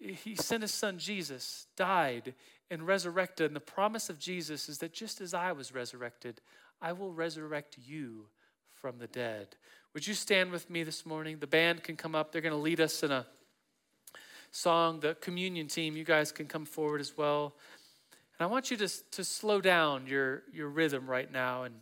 he 0.00 0.34
sent 0.34 0.62
his 0.62 0.72
son 0.72 0.98
Jesus, 0.98 1.66
died 1.76 2.34
and 2.70 2.86
resurrected. 2.86 3.46
And 3.46 3.56
the 3.56 3.60
promise 3.60 4.08
of 4.08 4.18
Jesus 4.18 4.68
is 4.68 4.78
that 4.78 4.92
just 4.92 5.20
as 5.20 5.34
I 5.34 5.52
was 5.52 5.74
resurrected, 5.74 6.40
I 6.80 6.92
will 6.92 7.12
resurrect 7.12 7.76
you 7.84 8.26
from 8.80 8.98
the 8.98 9.06
dead. 9.06 9.56
Would 9.92 10.06
you 10.06 10.14
stand 10.14 10.50
with 10.50 10.70
me 10.70 10.84
this 10.84 11.04
morning? 11.04 11.38
The 11.38 11.46
band 11.46 11.82
can 11.82 11.96
come 11.96 12.14
up. 12.14 12.32
They're 12.32 12.40
going 12.40 12.54
to 12.54 12.58
lead 12.58 12.80
us 12.80 13.02
in 13.02 13.10
a 13.10 13.26
song. 14.50 15.00
The 15.00 15.14
communion 15.14 15.66
team, 15.66 15.96
you 15.96 16.04
guys 16.04 16.32
can 16.32 16.46
come 16.46 16.64
forward 16.64 17.00
as 17.00 17.16
well. 17.16 17.54
And 18.38 18.44
I 18.44 18.50
want 18.50 18.70
you 18.70 18.76
to, 18.78 18.88
to 19.10 19.24
slow 19.24 19.60
down 19.60 20.06
your, 20.06 20.44
your 20.52 20.68
rhythm 20.68 21.10
right 21.10 21.30
now 21.30 21.64
and 21.64 21.74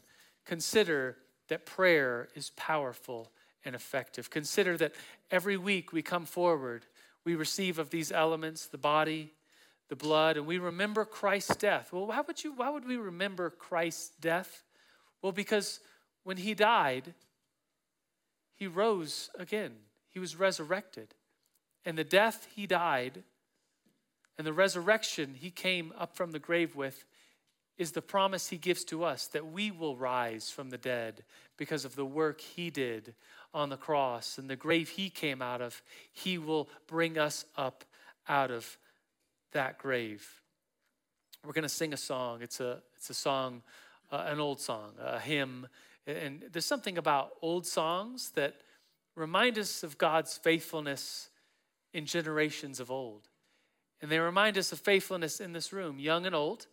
consider 0.44 1.16
that 1.48 1.66
prayer 1.66 2.28
is 2.34 2.50
powerful 2.56 3.30
and 3.64 3.74
effective. 3.74 4.30
Consider 4.30 4.76
that 4.78 4.94
every 5.30 5.56
week 5.56 5.92
we 5.92 6.02
come 6.02 6.24
forward, 6.24 6.86
we 7.28 7.34
receive 7.34 7.78
of 7.78 7.90
these 7.90 8.10
elements 8.10 8.68
the 8.68 8.78
body, 8.78 9.34
the 9.90 9.96
blood, 9.96 10.38
and 10.38 10.46
we 10.46 10.56
remember 10.56 11.04
Christ's 11.04 11.56
death. 11.56 11.92
Well, 11.92 12.06
why 12.06 12.22
would, 12.22 12.42
you, 12.42 12.54
why 12.54 12.70
would 12.70 12.86
we 12.86 12.96
remember 12.96 13.50
Christ's 13.50 14.12
death? 14.18 14.64
Well, 15.20 15.32
because 15.32 15.80
when 16.24 16.38
he 16.38 16.54
died, 16.54 17.12
he 18.54 18.66
rose 18.66 19.28
again, 19.38 19.72
he 20.08 20.18
was 20.18 20.36
resurrected. 20.36 21.14
And 21.84 21.98
the 21.98 22.02
death 22.04 22.48
he 22.54 22.66
died 22.66 23.24
and 24.38 24.46
the 24.46 24.54
resurrection 24.54 25.34
he 25.34 25.50
came 25.50 25.92
up 25.98 26.16
from 26.16 26.32
the 26.32 26.38
grave 26.38 26.76
with 26.76 27.04
is 27.78 27.92
the 27.92 28.02
promise 28.02 28.48
he 28.48 28.58
gives 28.58 28.84
to 28.84 29.04
us 29.04 29.28
that 29.28 29.46
we 29.46 29.70
will 29.70 29.96
rise 29.96 30.50
from 30.50 30.70
the 30.70 30.78
dead 30.78 31.22
because 31.56 31.84
of 31.84 31.94
the 31.94 32.04
work 32.04 32.40
he 32.40 32.70
did 32.70 33.14
on 33.54 33.68
the 33.68 33.76
cross 33.76 34.36
and 34.36 34.50
the 34.50 34.56
grave 34.56 34.90
he 34.90 35.08
came 35.08 35.40
out 35.40 35.62
of. 35.62 35.80
He 36.12 36.38
will 36.38 36.68
bring 36.88 37.16
us 37.16 37.44
up 37.56 37.84
out 38.28 38.50
of 38.50 38.76
that 39.52 39.78
grave. 39.78 40.28
We're 41.46 41.52
going 41.52 41.62
to 41.62 41.68
sing 41.68 41.92
a 41.92 41.96
song. 41.96 42.42
It's 42.42 42.60
a, 42.60 42.82
it's 42.96 43.10
a 43.10 43.14
song, 43.14 43.62
uh, 44.10 44.24
an 44.26 44.40
old 44.40 44.60
song, 44.60 44.92
a 45.00 45.20
hymn. 45.20 45.68
And 46.06 46.44
there's 46.52 46.66
something 46.66 46.98
about 46.98 47.30
old 47.42 47.64
songs 47.64 48.30
that 48.34 48.56
remind 49.14 49.56
us 49.56 49.84
of 49.84 49.98
God's 49.98 50.36
faithfulness 50.36 51.30
in 51.92 52.06
generations 52.06 52.80
of 52.80 52.90
old. 52.90 53.28
And 54.00 54.10
they 54.10 54.18
remind 54.18 54.58
us 54.58 54.72
of 54.72 54.80
faithfulness 54.80 55.40
in 55.40 55.52
this 55.52 55.72
room, 55.72 55.98
young 55.98 56.26
and 56.26 56.34
old, 56.34 56.66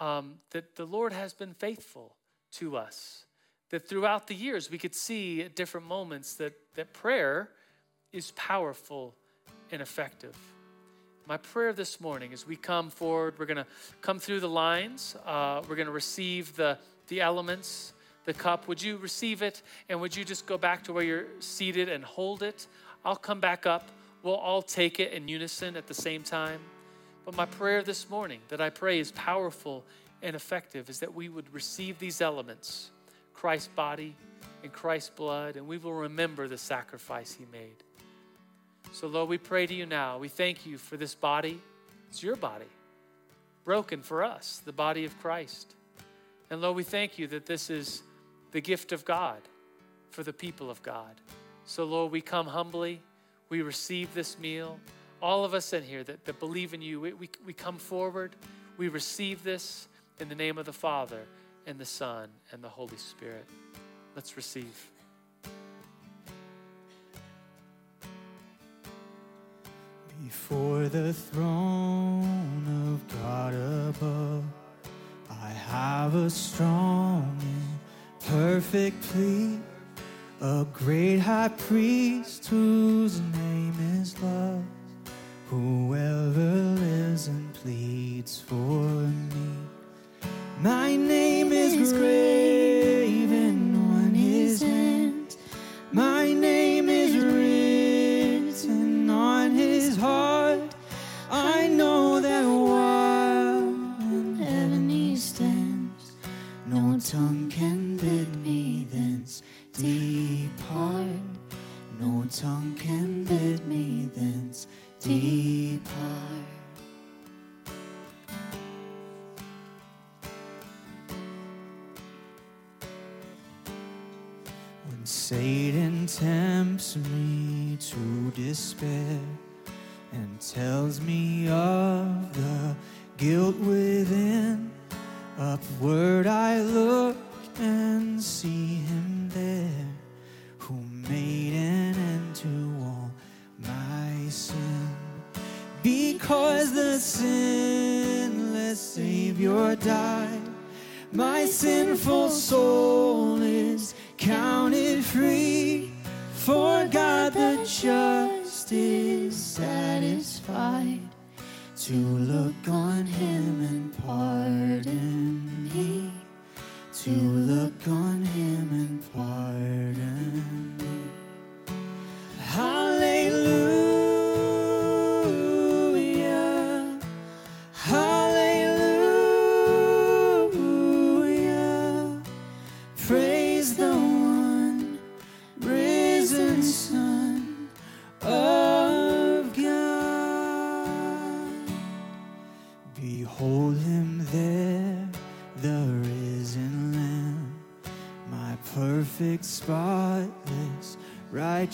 um, 0.00 0.34
that 0.50 0.76
the 0.76 0.84
Lord 0.84 1.12
has 1.12 1.32
been 1.32 1.54
faithful 1.54 2.16
to 2.52 2.76
us. 2.76 3.24
That 3.70 3.88
throughout 3.88 4.26
the 4.26 4.34
years, 4.34 4.70
we 4.70 4.78
could 4.78 4.94
see 4.94 5.42
at 5.42 5.54
different 5.54 5.86
moments 5.86 6.34
that, 6.34 6.54
that 6.74 6.92
prayer 6.92 7.50
is 8.12 8.32
powerful 8.32 9.14
and 9.70 9.80
effective. 9.80 10.36
My 11.26 11.36
prayer 11.36 11.72
this 11.72 12.00
morning 12.00 12.32
as 12.32 12.46
we 12.46 12.56
come 12.56 12.90
forward, 12.90 13.38
we're 13.38 13.46
going 13.46 13.56
to 13.56 13.66
come 14.00 14.18
through 14.18 14.40
the 14.40 14.48
lines, 14.48 15.14
uh, 15.24 15.62
we're 15.68 15.76
going 15.76 15.86
to 15.86 15.92
receive 15.92 16.56
the, 16.56 16.76
the 17.06 17.20
elements, 17.20 17.92
the 18.24 18.34
cup. 18.34 18.66
Would 18.66 18.82
you 18.82 18.96
receive 18.96 19.42
it? 19.42 19.62
And 19.88 20.00
would 20.00 20.16
you 20.16 20.24
just 20.24 20.46
go 20.46 20.58
back 20.58 20.82
to 20.84 20.92
where 20.92 21.04
you're 21.04 21.26
seated 21.38 21.88
and 21.88 22.02
hold 22.02 22.42
it? 22.42 22.66
I'll 23.04 23.14
come 23.14 23.38
back 23.38 23.66
up 23.66 23.84
we'll 24.22 24.34
all 24.34 24.62
take 24.62 25.00
it 25.00 25.12
in 25.12 25.28
unison 25.28 25.76
at 25.76 25.86
the 25.86 25.94
same 25.94 26.22
time. 26.22 26.60
But 27.30 27.36
my 27.36 27.46
prayer 27.46 27.84
this 27.84 28.10
morning, 28.10 28.40
that 28.48 28.60
I 28.60 28.70
pray 28.70 28.98
is 28.98 29.12
powerful 29.12 29.84
and 30.20 30.34
effective, 30.34 30.90
is 30.90 30.98
that 30.98 31.14
we 31.14 31.28
would 31.28 31.54
receive 31.54 31.96
these 32.00 32.20
elements 32.20 32.90
Christ's 33.34 33.68
body 33.68 34.16
and 34.64 34.72
Christ's 34.72 35.10
blood, 35.10 35.54
and 35.54 35.68
we 35.68 35.78
will 35.78 35.92
remember 35.92 36.48
the 36.48 36.58
sacrifice 36.58 37.32
he 37.32 37.46
made. 37.52 37.84
So, 38.90 39.06
Lord, 39.06 39.28
we 39.28 39.38
pray 39.38 39.64
to 39.64 39.72
you 39.72 39.86
now. 39.86 40.18
We 40.18 40.26
thank 40.26 40.66
you 40.66 40.76
for 40.76 40.96
this 40.96 41.14
body. 41.14 41.60
It's 42.08 42.20
your 42.20 42.34
body, 42.34 42.66
broken 43.64 44.02
for 44.02 44.24
us, 44.24 44.60
the 44.64 44.72
body 44.72 45.04
of 45.04 45.16
Christ. 45.20 45.76
And 46.50 46.60
Lord, 46.60 46.74
we 46.74 46.82
thank 46.82 47.16
you 47.16 47.28
that 47.28 47.46
this 47.46 47.70
is 47.70 48.02
the 48.50 48.60
gift 48.60 48.90
of 48.90 49.04
God 49.04 49.38
for 50.10 50.24
the 50.24 50.32
people 50.32 50.68
of 50.68 50.82
God. 50.82 51.14
So, 51.64 51.84
Lord, 51.84 52.10
we 52.10 52.22
come 52.22 52.48
humbly 52.48 53.00
we 53.50 53.62
receive 53.62 54.14
this 54.14 54.38
meal. 54.38 54.78
All 55.22 55.44
of 55.44 55.54
us 55.54 55.72
in 55.72 55.82
here 55.82 56.02
that, 56.04 56.24
that 56.24 56.40
believe 56.40 56.74
in 56.74 56.82
you, 56.82 57.00
we, 57.00 57.12
we, 57.12 57.30
we 57.46 57.52
come 57.52 57.76
forward. 57.76 58.34
We 58.76 58.88
receive 58.88 59.42
this 59.42 59.88
in 60.18 60.28
the 60.28 60.34
name 60.34 60.58
of 60.58 60.66
the 60.66 60.72
Father 60.72 61.22
and 61.66 61.78
the 61.78 61.84
Son 61.84 62.28
and 62.52 62.62
the 62.62 62.68
Holy 62.68 62.96
Spirit. 62.96 63.44
Let's 64.14 64.36
receive. 64.36 64.90
Before 70.24 70.88
the 70.88 71.12
throne 71.12 72.94
of 72.94 73.22
God 73.22 73.54
above, 73.54 74.44
I 75.30 75.48
have 75.48 76.14
a 76.14 76.30
strong 76.30 77.38
and 77.40 78.20
perfect 78.20 79.00
plea 79.02 79.58
a 80.40 80.66
great 80.72 81.18
high 81.18 81.48
priest 81.48 82.46
whose 82.46 83.20
name 83.20 83.74
is 84.00 84.18
love, 84.22 84.49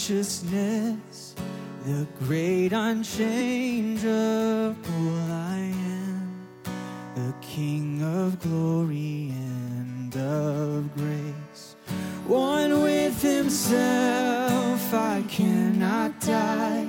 righteousness, 0.08 1.34
the 1.84 2.06
great 2.20 2.72
unchangeable 2.72 4.04
I 5.32 5.72
am, 5.74 6.38
the 7.16 7.34
King 7.40 8.04
of 8.04 8.40
glory 8.40 9.32
and 9.34 10.16
of 10.16 10.94
grace. 10.94 11.74
One 12.24 12.82
with 12.82 13.20
Himself, 13.20 14.94
I 14.94 15.24
cannot 15.28 16.20
die. 16.20 16.86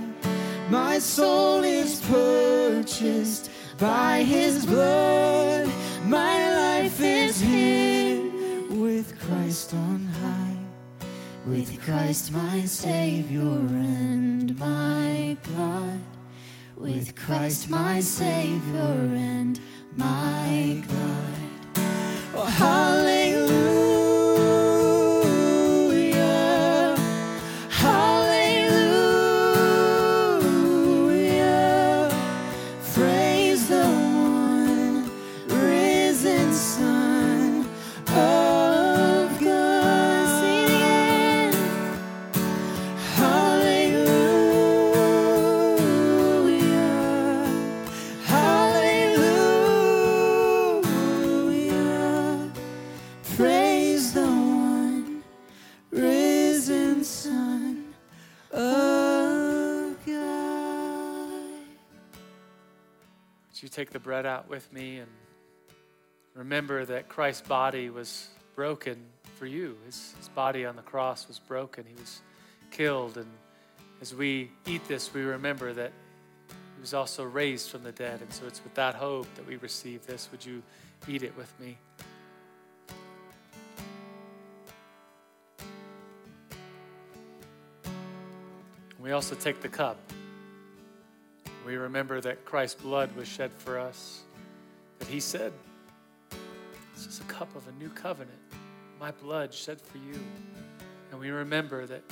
My 0.70 1.00
soul 1.00 1.64
is 1.64 2.00
purchased 2.02 3.50
by 3.80 4.22
His 4.22 4.64
blood. 4.64 5.68
My 6.06 6.52
life 6.56 7.02
is 7.02 7.42
hid 7.42 8.70
with 8.78 9.20
Christ 9.20 9.74
on 9.74 10.06
high. 10.06 10.47
With 11.48 11.82
Christ 11.82 12.34
my 12.34 12.66
Savior 12.66 13.40
and 13.40 14.60
my 14.60 15.38
God. 15.56 16.02
With 16.76 17.16
Christ 17.16 17.70
my 17.70 18.02
Savior 18.02 18.98
and 19.16 19.58
my 19.96 20.84
God. 20.86 21.86
Oh, 22.36 22.44
hallelujah. 22.44 23.17
Take 63.78 63.92
the 63.92 64.00
bread 64.00 64.26
out 64.26 64.50
with 64.50 64.74
me 64.74 64.98
and 64.98 65.08
remember 66.34 66.84
that 66.84 67.08
Christ's 67.08 67.48
body 67.48 67.92
was 67.92 68.28
broken 68.56 68.98
for 69.36 69.46
you? 69.46 69.78
His, 69.86 70.16
his 70.18 70.30
body 70.30 70.66
on 70.66 70.76
the 70.76 70.82
cross 70.82 71.28
was 71.28 71.38
broken. 71.38 71.86
He 71.88 71.94
was 71.94 72.24
killed. 72.72 73.18
And 73.18 73.28
as 74.02 74.16
we 74.16 74.50
eat 74.66 74.88
this, 74.88 75.14
we 75.14 75.22
remember 75.22 75.74
that 75.74 75.92
he 76.48 76.82
was 76.82 76.96
also 76.96 77.24
raised 77.24 77.70
from 77.70 77.84
the 77.84 77.92
dead. 77.92 78.20
And 78.20 78.34
so 78.34 78.48
it's 78.48 78.64
with 78.64 78.74
that 78.74 78.96
hope 78.96 79.28
that 79.36 79.46
we 79.46 79.58
receive 79.58 80.08
this. 80.08 80.28
Would 80.32 80.44
you 80.44 80.64
eat 81.08 81.22
it 81.22 81.38
with 81.38 81.54
me? 81.60 81.78
We 89.00 89.12
also 89.12 89.36
take 89.36 89.62
the 89.62 89.70
cup. 89.70 90.00
We 91.68 91.76
remember 91.76 92.22
that 92.22 92.46
Christ's 92.46 92.82
blood 92.82 93.14
was 93.18 93.28
shed 93.28 93.52
for 93.52 93.78
us, 93.78 94.24
that 95.00 95.10
He 95.10 95.20
said, 95.20 95.52
This 96.96 97.06
is 97.06 97.20
a 97.20 97.26
cup 97.26 97.54
of 97.58 97.68
a 97.68 97.74
new 97.74 97.90
covenant, 97.90 98.40
my 99.02 99.12
blood 99.12 99.54
shed 99.54 99.82
for 99.82 99.98
you. 99.98 100.18
And 101.12 101.20
we 101.20 101.30
remember 101.30 101.86
that 101.86 102.04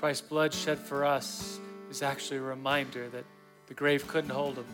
Christ's 0.00 0.26
blood 0.26 0.52
shed 0.52 0.80
for 0.80 1.04
us 1.04 1.60
is 1.92 2.02
actually 2.02 2.38
a 2.38 2.42
reminder 2.42 3.08
that 3.10 3.24
the 3.68 3.74
grave 3.74 4.08
couldn't 4.08 4.30
hold 4.30 4.56
Him, 4.56 4.66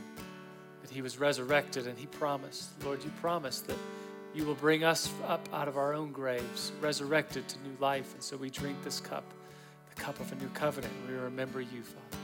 that 0.81 0.91
He 0.91 1.03
was 1.03 1.19
resurrected, 1.19 1.87
and 1.87 1.99
He 1.99 2.07
promised, 2.07 2.83
Lord, 2.83 3.05
you 3.05 3.11
promised 3.21 3.67
that 3.67 3.79
you 4.35 4.47
will 4.47 4.55
bring 4.55 4.85
us 4.85 5.13
up 5.27 5.47
out 5.53 5.69
of 5.69 5.77
our 5.77 5.93
own 5.93 6.13
graves, 6.13 6.73
resurrected 6.81 7.47
to 7.47 7.59
new 7.59 7.77
life. 7.79 8.15
And 8.15 8.23
so 8.23 8.39
we 8.39 8.49
drink 8.49 8.83
this 8.83 9.01
cup, 9.01 9.25
the 9.95 10.01
cup 10.01 10.19
of 10.19 10.33
a 10.33 10.37
new 10.37 10.49
covenant. 10.55 10.95
We 11.07 11.15
remember 11.15 11.61
you, 11.61 11.83
Father. 11.83 12.18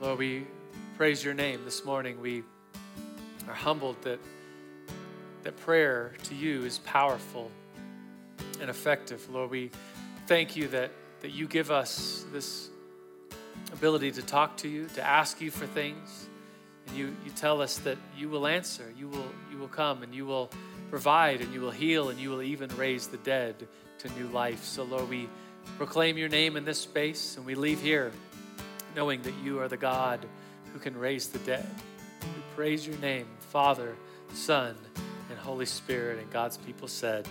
Lord, 0.00 0.18
we 0.18 0.46
praise 0.96 1.22
your 1.22 1.34
name 1.34 1.62
this 1.66 1.84
morning. 1.84 2.22
We 2.22 2.42
are 3.46 3.52
humbled 3.52 4.00
that, 4.00 4.18
that 5.42 5.58
prayer 5.58 6.14
to 6.22 6.34
you 6.34 6.64
is 6.64 6.78
powerful 6.78 7.50
and 8.62 8.70
effective. 8.70 9.28
Lord, 9.28 9.50
we 9.50 9.70
thank 10.26 10.56
you 10.56 10.68
that, 10.68 10.90
that 11.20 11.32
you 11.32 11.46
give 11.46 11.70
us 11.70 12.24
this 12.32 12.70
ability 13.74 14.10
to 14.12 14.22
talk 14.22 14.56
to 14.58 14.68
you, 14.68 14.86
to 14.94 15.06
ask 15.06 15.38
you 15.38 15.50
for 15.50 15.66
things. 15.66 16.28
And 16.86 16.96
you, 16.96 17.14
you 17.22 17.30
tell 17.36 17.60
us 17.60 17.76
that 17.80 17.98
you 18.16 18.30
will 18.30 18.46
answer, 18.46 18.90
you 18.98 19.06
will, 19.06 19.28
you 19.52 19.58
will 19.58 19.68
come, 19.68 20.02
and 20.02 20.14
you 20.14 20.24
will 20.24 20.48
provide, 20.88 21.42
and 21.42 21.52
you 21.52 21.60
will 21.60 21.70
heal, 21.70 22.08
and 22.08 22.18
you 22.18 22.30
will 22.30 22.42
even 22.42 22.74
raise 22.74 23.06
the 23.08 23.18
dead 23.18 23.68
to 23.98 24.08
new 24.18 24.28
life. 24.28 24.64
So, 24.64 24.82
Lord, 24.82 25.10
we 25.10 25.28
proclaim 25.76 26.16
your 26.16 26.30
name 26.30 26.56
in 26.56 26.64
this 26.64 26.80
space, 26.80 27.36
and 27.36 27.44
we 27.44 27.54
leave 27.54 27.82
here 27.82 28.12
knowing 28.94 29.22
that 29.22 29.34
you 29.42 29.60
are 29.60 29.68
the 29.68 29.76
God 29.76 30.26
who 30.72 30.78
can 30.78 30.96
raise 30.96 31.28
the 31.28 31.38
dead. 31.40 31.66
We 32.22 32.42
praise 32.54 32.86
your 32.86 32.96
name, 32.98 33.26
Father, 33.38 33.96
Son, 34.34 34.76
and 35.28 35.38
Holy 35.38 35.66
Spirit. 35.66 36.18
And 36.18 36.30
God's 36.30 36.56
people 36.56 36.88
said, 36.88 37.28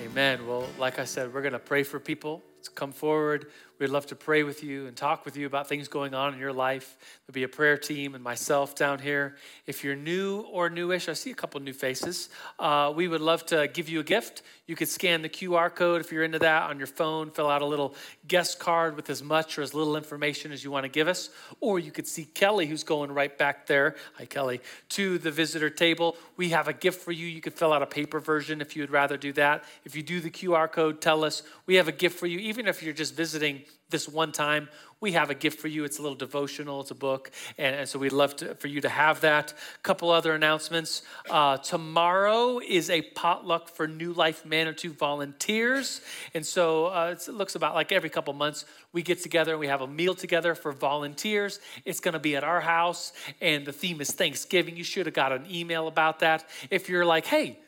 Amen. 0.00 0.46
Well, 0.46 0.66
like 0.78 0.98
I 0.98 1.04
said, 1.04 1.32
we're 1.32 1.42
going 1.42 1.52
to 1.52 1.58
pray 1.58 1.82
for 1.82 2.00
people 2.00 2.42
to 2.64 2.70
come 2.70 2.92
forward. 2.92 3.50
We'd 3.78 3.90
love 3.90 4.06
to 4.06 4.14
pray 4.14 4.44
with 4.44 4.62
you 4.62 4.86
and 4.86 4.96
talk 4.96 5.24
with 5.24 5.36
you 5.36 5.46
about 5.46 5.68
things 5.68 5.88
going 5.88 6.14
on 6.14 6.34
in 6.34 6.38
your 6.38 6.52
life. 6.52 6.96
There'll 7.26 7.34
be 7.34 7.42
a 7.42 7.48
prayer 7.48 7.76
team 7.76 8.14
and 8.14 8.22
myself 8.22 8.76
down 8.76 9.00
here. 9.00 9.36
If 9.66 9.82
you're 9.82 9.96
new 9.96 10.42
or 10.42 10.70
newish, 10.70 11.08
I 11.08 11.14
see 11.14 11.32
a 11.32 11.34
couple 11.34 11.60
new 11.60 11.72
faces. 11.72 12.28
Uh, 12.58 12.92
we 12.94 13.08
would 13.08 13.20
love 13.20 13.44
to 13.46 13.66
give 13.66 13.88
you 13.88 13.98
a 14.00 14.04
gift. 14.04 14.42
You 14.68 14.76
could 14.76 14.88
scan 14.88 15.22
the 15.22 15.28
QR 15.28 15.74
code 15.74 16.00
if 16.00 16.12
you're 16.12 16.22
into 16.22 16.38
that 16.38 16.70
on 16.70 16.78
your 16.78 16.86
phone, 16.86 17.30
fill 17.30 17.50
out 17.50 17.62
a 17.62 17.66
little 17.66 17.96
guest 18.28 18.60
card 18.60 18.94
with 18.94 19.10
as 19.10 19.22
much 19.22 19.58
or 19.58 19.62
as 19.62 19.74
little 19.74 19.96
information 19.96 20.52
as 20.52 20.62
you 20.62 20.70
want 20.70 20.84
to 20.84 20.88
give 20.88 21.08
us. 21.08 21.30
Or 21.60 21.78
you 21.78 21.90
could 21.90 22.06
see 22.06 22.24
Kelly, 22.24 22.66
who's 22.66 22.84
going 22.84 23.10
right 23.10 23.36
back 23.36 23.66
there. 23.66 23.96
Hi, 24.14 24.24
Kelly, 24.24 24.60
to 24.90 25.18
the 25.18 25.32
visitor 25.32 25.70
table. 25.70 26.16
We 26.36 26.50
have 26.50 26.68
a 26.68 26.72
gift 26.72 27.02
for 27.02 27.12
you. 27.12 27.26
You 27.26 27.40
could 27.40 27.54
fill 27.54 27.72
out 27.72 27.82
a 27.82 27.86
paper 27.86 28.20
version 28.20 28.60
if 28.60 28.76
you'd 28.76 28.90
rather 28.90 29.16
do 29.16 29.32
that. 29.32 29.64
If 29.84 29.96
you 29.96 30.02
do 30.02 30.20
the 30.20 30.30
QR 30.30 30.70
code, 30.70 31.00
tell 31.00 31.24
us. 31.24 31.42
We 31.66 31.74
have 31.74 31.88
a 31.88 31.92
gift 31.92 32.18
for 32.18 32.26
you, 32.26 32.38
even 32.38 32.68
if 32.68 32.82
you're 32.82 32.94
just 32.94 33.14
visiting 33.14 33.62
this 33.90 34.08
one 34.08 34.32
time, 34.32 34.68
we 35.00 35.12
have 35.12 35.30
a 35.30 35.34
gift 35.34 35.60
for 35.60 35.68
you. 35.68 35.84
It's 35.84 35.98
a 35.98 36.02
little 36.02 36.16
devotional, 36.16 36.80
it's 36.80 36.92
a 36.92 36.94
book. 36.94 37.32
And, 37.58 37.74
and 37.74 37.88
so 37.88 37.98
we'd 37.98 38.12
love 38.12 38.36
to, 38.36 38.54
for 38.54 38.68
you 38.68 38.80
to 38.80 38.88
have 38.88 39.20
that. 39.22 39.52
A 39.52 39.82
couple 39.82 40.10
other 40.10 40.32
announcements. 40.34 41.02
Uh, 41.28 41.56
tomorrow 41.58 42.60
is 42.60 42.88
a 42.88 43.02
potluck 43.02 43.68
for 43.68 43.88
New 43.88 44.12
Life 44.12 44.46
Manitou 44.46 44.92
volunteers. 44.92 46.00
And 46.34 46.46
so 46.46 46.86
uh, 46.86 47.16
it 47.18 47.28
looks 47.32 47.56
about 47.56 47.74
like 47.74 47.90
every 47.90 48.10
couple 48.10 48.32
months 48.32 48.64
we 48.92 49.02
get 49.02 49.22
together 49.22 49.52
and 49.52 49.60
we 49.60 49.66
have 49.66 49.80
a 49.80 49.88
meal 49.88 50.14
together 50.14 50.54
for 50.54 50.72
volunteers. 50.72 51.58
It's 51.84 52.00
going 52.00 52.14
to 52.14 52.20
be 52.20 52.36
at 52.36 52.44
our 52.44 52.60
house, 52.60 53.12
and 53.40 53.66
the 53.66 53.72
theme 53.72 54.00
is 54.00 54.12
Thanksgiving. 54.12 54.76
You 54.76 54.84
should 54.84 55.06
have 55.06 55.14
got 55.14 55.32
an 55.32 55.46
email 55.50 55.88
about 55.88 56.20
that. 56.20 56.48
If 56.70 56.88
you're 56.88 57.04
like, 57.04 57.26
hey, 57.26 57.58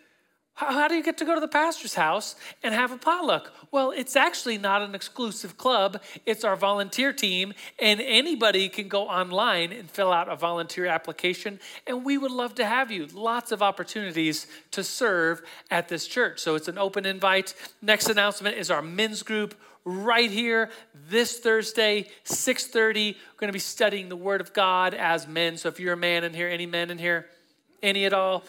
how, 0.54 0.86
do 0.86 0.94
you 0.94 1.02
get 1.02 1.18
to 1.18 1.24
go 1.24 1.34
to 1.34 1.40
the 1.40 1.48
pastor's 1.48 1.94
house 1.94 2.36
and 2.62 2.72
have 2.72 2.92
a 2.92 2.96
potluck? 2.96 3.52
Well, 3.72 3.90
it's 3.90 4.14
actually 4.14 4.56
not 4.56 4.82
an 4.82 4.94
exclusive 4.94 5.58
club. 5.58 6.00
It's 6.26 6.44
our 6.44 6.54
volunteer 6.54 7.12
team, 7.12 7.54
and 7.80 8.00
anybody 8.00 8.68
can 8.68 8.86
go 8.86 9.08
online 9.08 9.72
and 9.72 9.90
fill 9.90 10.12
out 10.12 10.28
a 10.28 10.36
volunteer 10.36 10.86
application, 10.86 11.58
and 11.88 12.04
we 12.04 12.18
would 12.18 12.30
love 12.30 12.54
to 12.56 12.64
have 12.64 12.92
you. 12.92 13.06
Lots 13.06 13.50
of 13.50 13.62
opportunities 13.62 14.46
to 14.70 14.84
serve 14.84 15.42
at 15.72 15.88
this 15.88 16.06
church. 16.06 16.38
So 16.38 16.54
it's 16.54 16.68
an 16.68 16.78
open 16.78 17.04
invite. 17.04 17.54
Next 17.82 18.08
announcement 18.08 18.56
is 18.56 18.70
our 18.70 18.82
men's 18.82 19.24
group 19.24 19.56
right 19.84 20.30
here 20.30 20.70
this 21.08 21.40
Thursday, 21.40 22.06
6:30. 22.24 23.14
We're 23.14 23.38
going 23.38 23.48
to 23.48 23.52
be 23.52 23.58
studying 23.58 24.08
the 24.08 24.16
Word 24.16 24.40
of 24.40 24.52
God 24.52 24.94
as 24.94 25.26
men. 25.26 25.56
So 25.56 25.68
if 25.68 25.80
you're 25.80 25.94
a 25.94 25.96
man 25.96 26.22
in 26.22 26.32
here, 26.32 26.48
any 26.48 26.66
men 26.66 26.90
in 26.90 26.98
here, 26.98 27.26
any 27.82 28.06
at 28.06 28.12
all, 28.12 28.44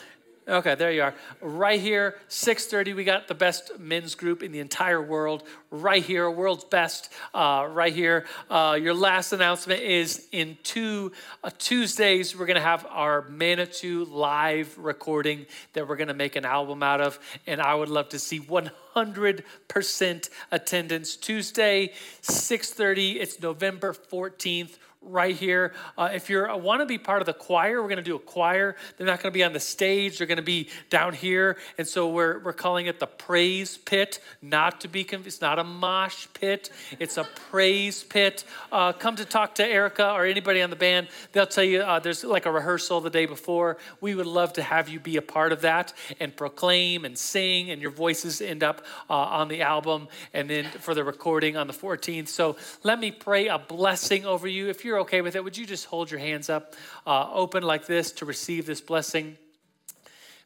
Okay, 0.47 0.76
there 0.76 0.91
you 0.91 1.01
are. 1.01 1.15
Right 1.41 1.81
here, 1.81 2.19
6:30. 2.27 2.93
We 2.93 3.03
got 3.03 3.27
the 3.27 3.34
best 3.34 3.80
men's 3.80 4.13
group 4.13 4.43
in 4.43 4.51
the 4.51 4.59
entire 4.59 5.01
world. 5.01 5.41
Right 5.72 6.03
here, 6.03 6.30
world's 6.30 6.65
best. 6.65 7.11
Uh, 7.34 7.67
right 7.72 7.91
here. 7.91 8.27
Uh, 8.47 8.77
your 8.80 8.93
last 8.93 9.34
announcement 9.34 9.81
is 9.81 10.27
in 10.31 10.59
two 10.61 11.13
uh, 11.43 11.49
Tuesdays. 11.57 12.38
We're 12.38 12.45
gonna 12.45 12.61
have 12.61 12.85
our 12.91 13.23
Manitou 13.23 14.05
live 14.05 14.77
recording 14.77 15.47
that 15.73 15.88
we're 15.88 15.95
gonna 15.95 16.13
make 16.13 16.35
an 16.35 16.45
album 16.45 16.84
out 16.84 17.01
of, 17.01 17.17
and 17.47 17.59
I 17.59 17.73
would 17.73 17.89
love 17.89 18.09
to 18.09 18.19
see 18.19 18.39
100% 18.39 20.30
attendance. 20.51 21.15
Tuesday, 21.15 21.91
6:30. 22.22 23.19
It's 23.19 23.39
November 23.39 23.93
14th 23.93 24.77
right 25.06 25.36
here. 25.36 25.73
Uh, 25.98 26.10
if 26.14 26.30
you 26.30 26.45
want 26.49 26.82
to 26.82 26.86
be 26.86 26.98
part 26.98 27.22
of 27.22 27.26
the 27.26 27.34
choir, 27.34 27.82
we're 27.82 27.88
going 27.88 27.98
to 27.98 28.03
do 28.03 28.15
a 28.15 28.19
choir. 28.19 28.76
They're 28.98 29.07
not 29.07 29.22
going 29.22 29.32
to 29.32 29.38
be 29.38 29.44
on 29.44 29.53
the 29.53 29.60
stage. 29.60 30.18
They're 30.18 30.27
going 30.27 30.38
to 30.38 30.44
be 30.44 30.69
down 30.90 31.14
here. 31.14 31.57
And 31.77 31.88
so 31.88 32.10
we're, 32.10 32.40
we're 32.40 32.53
calling 32.53 32.88
it 32.88 32.99
the 32.99 33.07
praise 33.07 33.77
pit, 33.77 34.19
not 34.41 34.82
to 34.82 34.88
be 34.88 35.03
confused. 35.03 35.36
It's 35.36 35.41
not 35.41 35.60
a 35.60 35.64
mosh 35.64 36.27
pit. 36.34 36.69
It's 36.99 37.18
a 37.18 37.23
praise 37.49 38.03
pit. 38.03 38.44
Uh, 38.72 38.94
come 38.94 39.15
to 39.15 39.26
talk 39.26 39.56
to 39.56 39.65
Erica 39.65 40.11
or 40.11 40.26
anybody 40.26 40.61
on 40.61 40.69
the 40.69 40.76
band. 40.76 41.07
They'll 41.32 41.48
tell 41.48 41.64
you 41.64 41.82
uh, 41.82 41.99
there's 41.99 42.23
like 42.23 42.45
a 42.45 42.52
rehearsal 42.52 43.02
the 43.02 43.10
day 43.10 43.26
before. 43.26 43.77
We 44.02 44.15
would 44.15 44.26
love 44.26 44.53
to 44.53 44.64
have 44.64 44.90
you 44.90 44.99
be 44.99 45.18
a 45.18 45.22
part 45.22 45.52
of 45.52 45.61
that 45.61 45.94
and 46.19 46.36
proclaim 46.36 47.06
and 47.06 47.18
sing 47.18 47.72
and 47.72 47.82
your 47.82 47.91
voices 47.91 48.41
end 48.41 48.64
up 48.64 48.84
uh, 49.10 49.14
on 49.14 49.48
the 49.48 49.61
album 49.61 50.07
and 50.34 50.49
then 50.49 50.65
for 50.65 50.94
the 50.94 51.03
recording 51.03 51.57
on 51.57 51.68
the 51.68 51.73
14th. 51.73 52.27
So 52.27 52.57
let 52.84 52.99
me 52.99 53.11
pray 53.11 53.48
a 53.48 53.57
blessing 53.57 54.26
over 54.26 54.48
you. 54.48 54.69
If 54.69 54.86
you're 54.95 55.01
okay 55.01 55.19
with 55.19 55.35
it, 55.35 55.43
would 55.43 55.57
you 55.57 55.65
just 55.65 55.88
hold 55.88 56.09
your 56.09 56.22
hands 56.22 56.49
up 56.49 56.73
uh, 57.05 57.30
open 57.34 57.63
like 57.63 57.85
this 57.85 58.13
to 58.13 58.23
receive 58.23 58.65
this 58.65 58.80
blessing? 58.80 59.38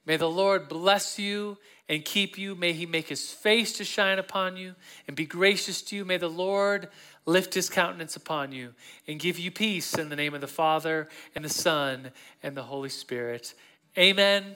May 0.08 0.18
the 0.18 0.30
Lord 0.30 0.68
bless 0.68 1.20
you 1.20 1.60
and 1.88 2.04
keep 2.04 2.36
you. 2.36 2.56
May 2.56 2.74
he 2.74 2.88
make 2.88 3.10
his 3.10 3.30
face 3.30 3.74
to 3.74 3.84
shine 3.84 4.18
upon 4.18 4.58
you 4.58 4.74
and 5.08 5.16
be 5.16 5.28
gracious 5.28 5.84
to 5.84 5.96
you. 5.96 6.04
May 6.04 6.18
the 6.18 6.30
Lord 6.30 6.88
lift 7.28 7.54
his 7.54 7.70
countenance 7.70 8.16
upon 8.16 8.52
you 8.52 8.74
and 9.08 9.20
give 9.20 9.38
you 9.38 9.52
peace 9.52 9.94
in 9.94 10.10
the 10.10 10.16
name 10.16 10.34
of 10.34 10.42
the 10.42 10.48
Father 10.48 11.10
and 11.36 11.46
the 11.46 11.50
Son 11.50 12.10
and 12.42 12.58
the 12.58 12.64
Holy 12.64 12.90
Spirit. 12.90 13.54
Amen. 14.00 14.42
Amen. 14.42 14.56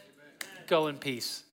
Go 0.65 0.87
in 0.87 0.97
peace. 0.97 1.43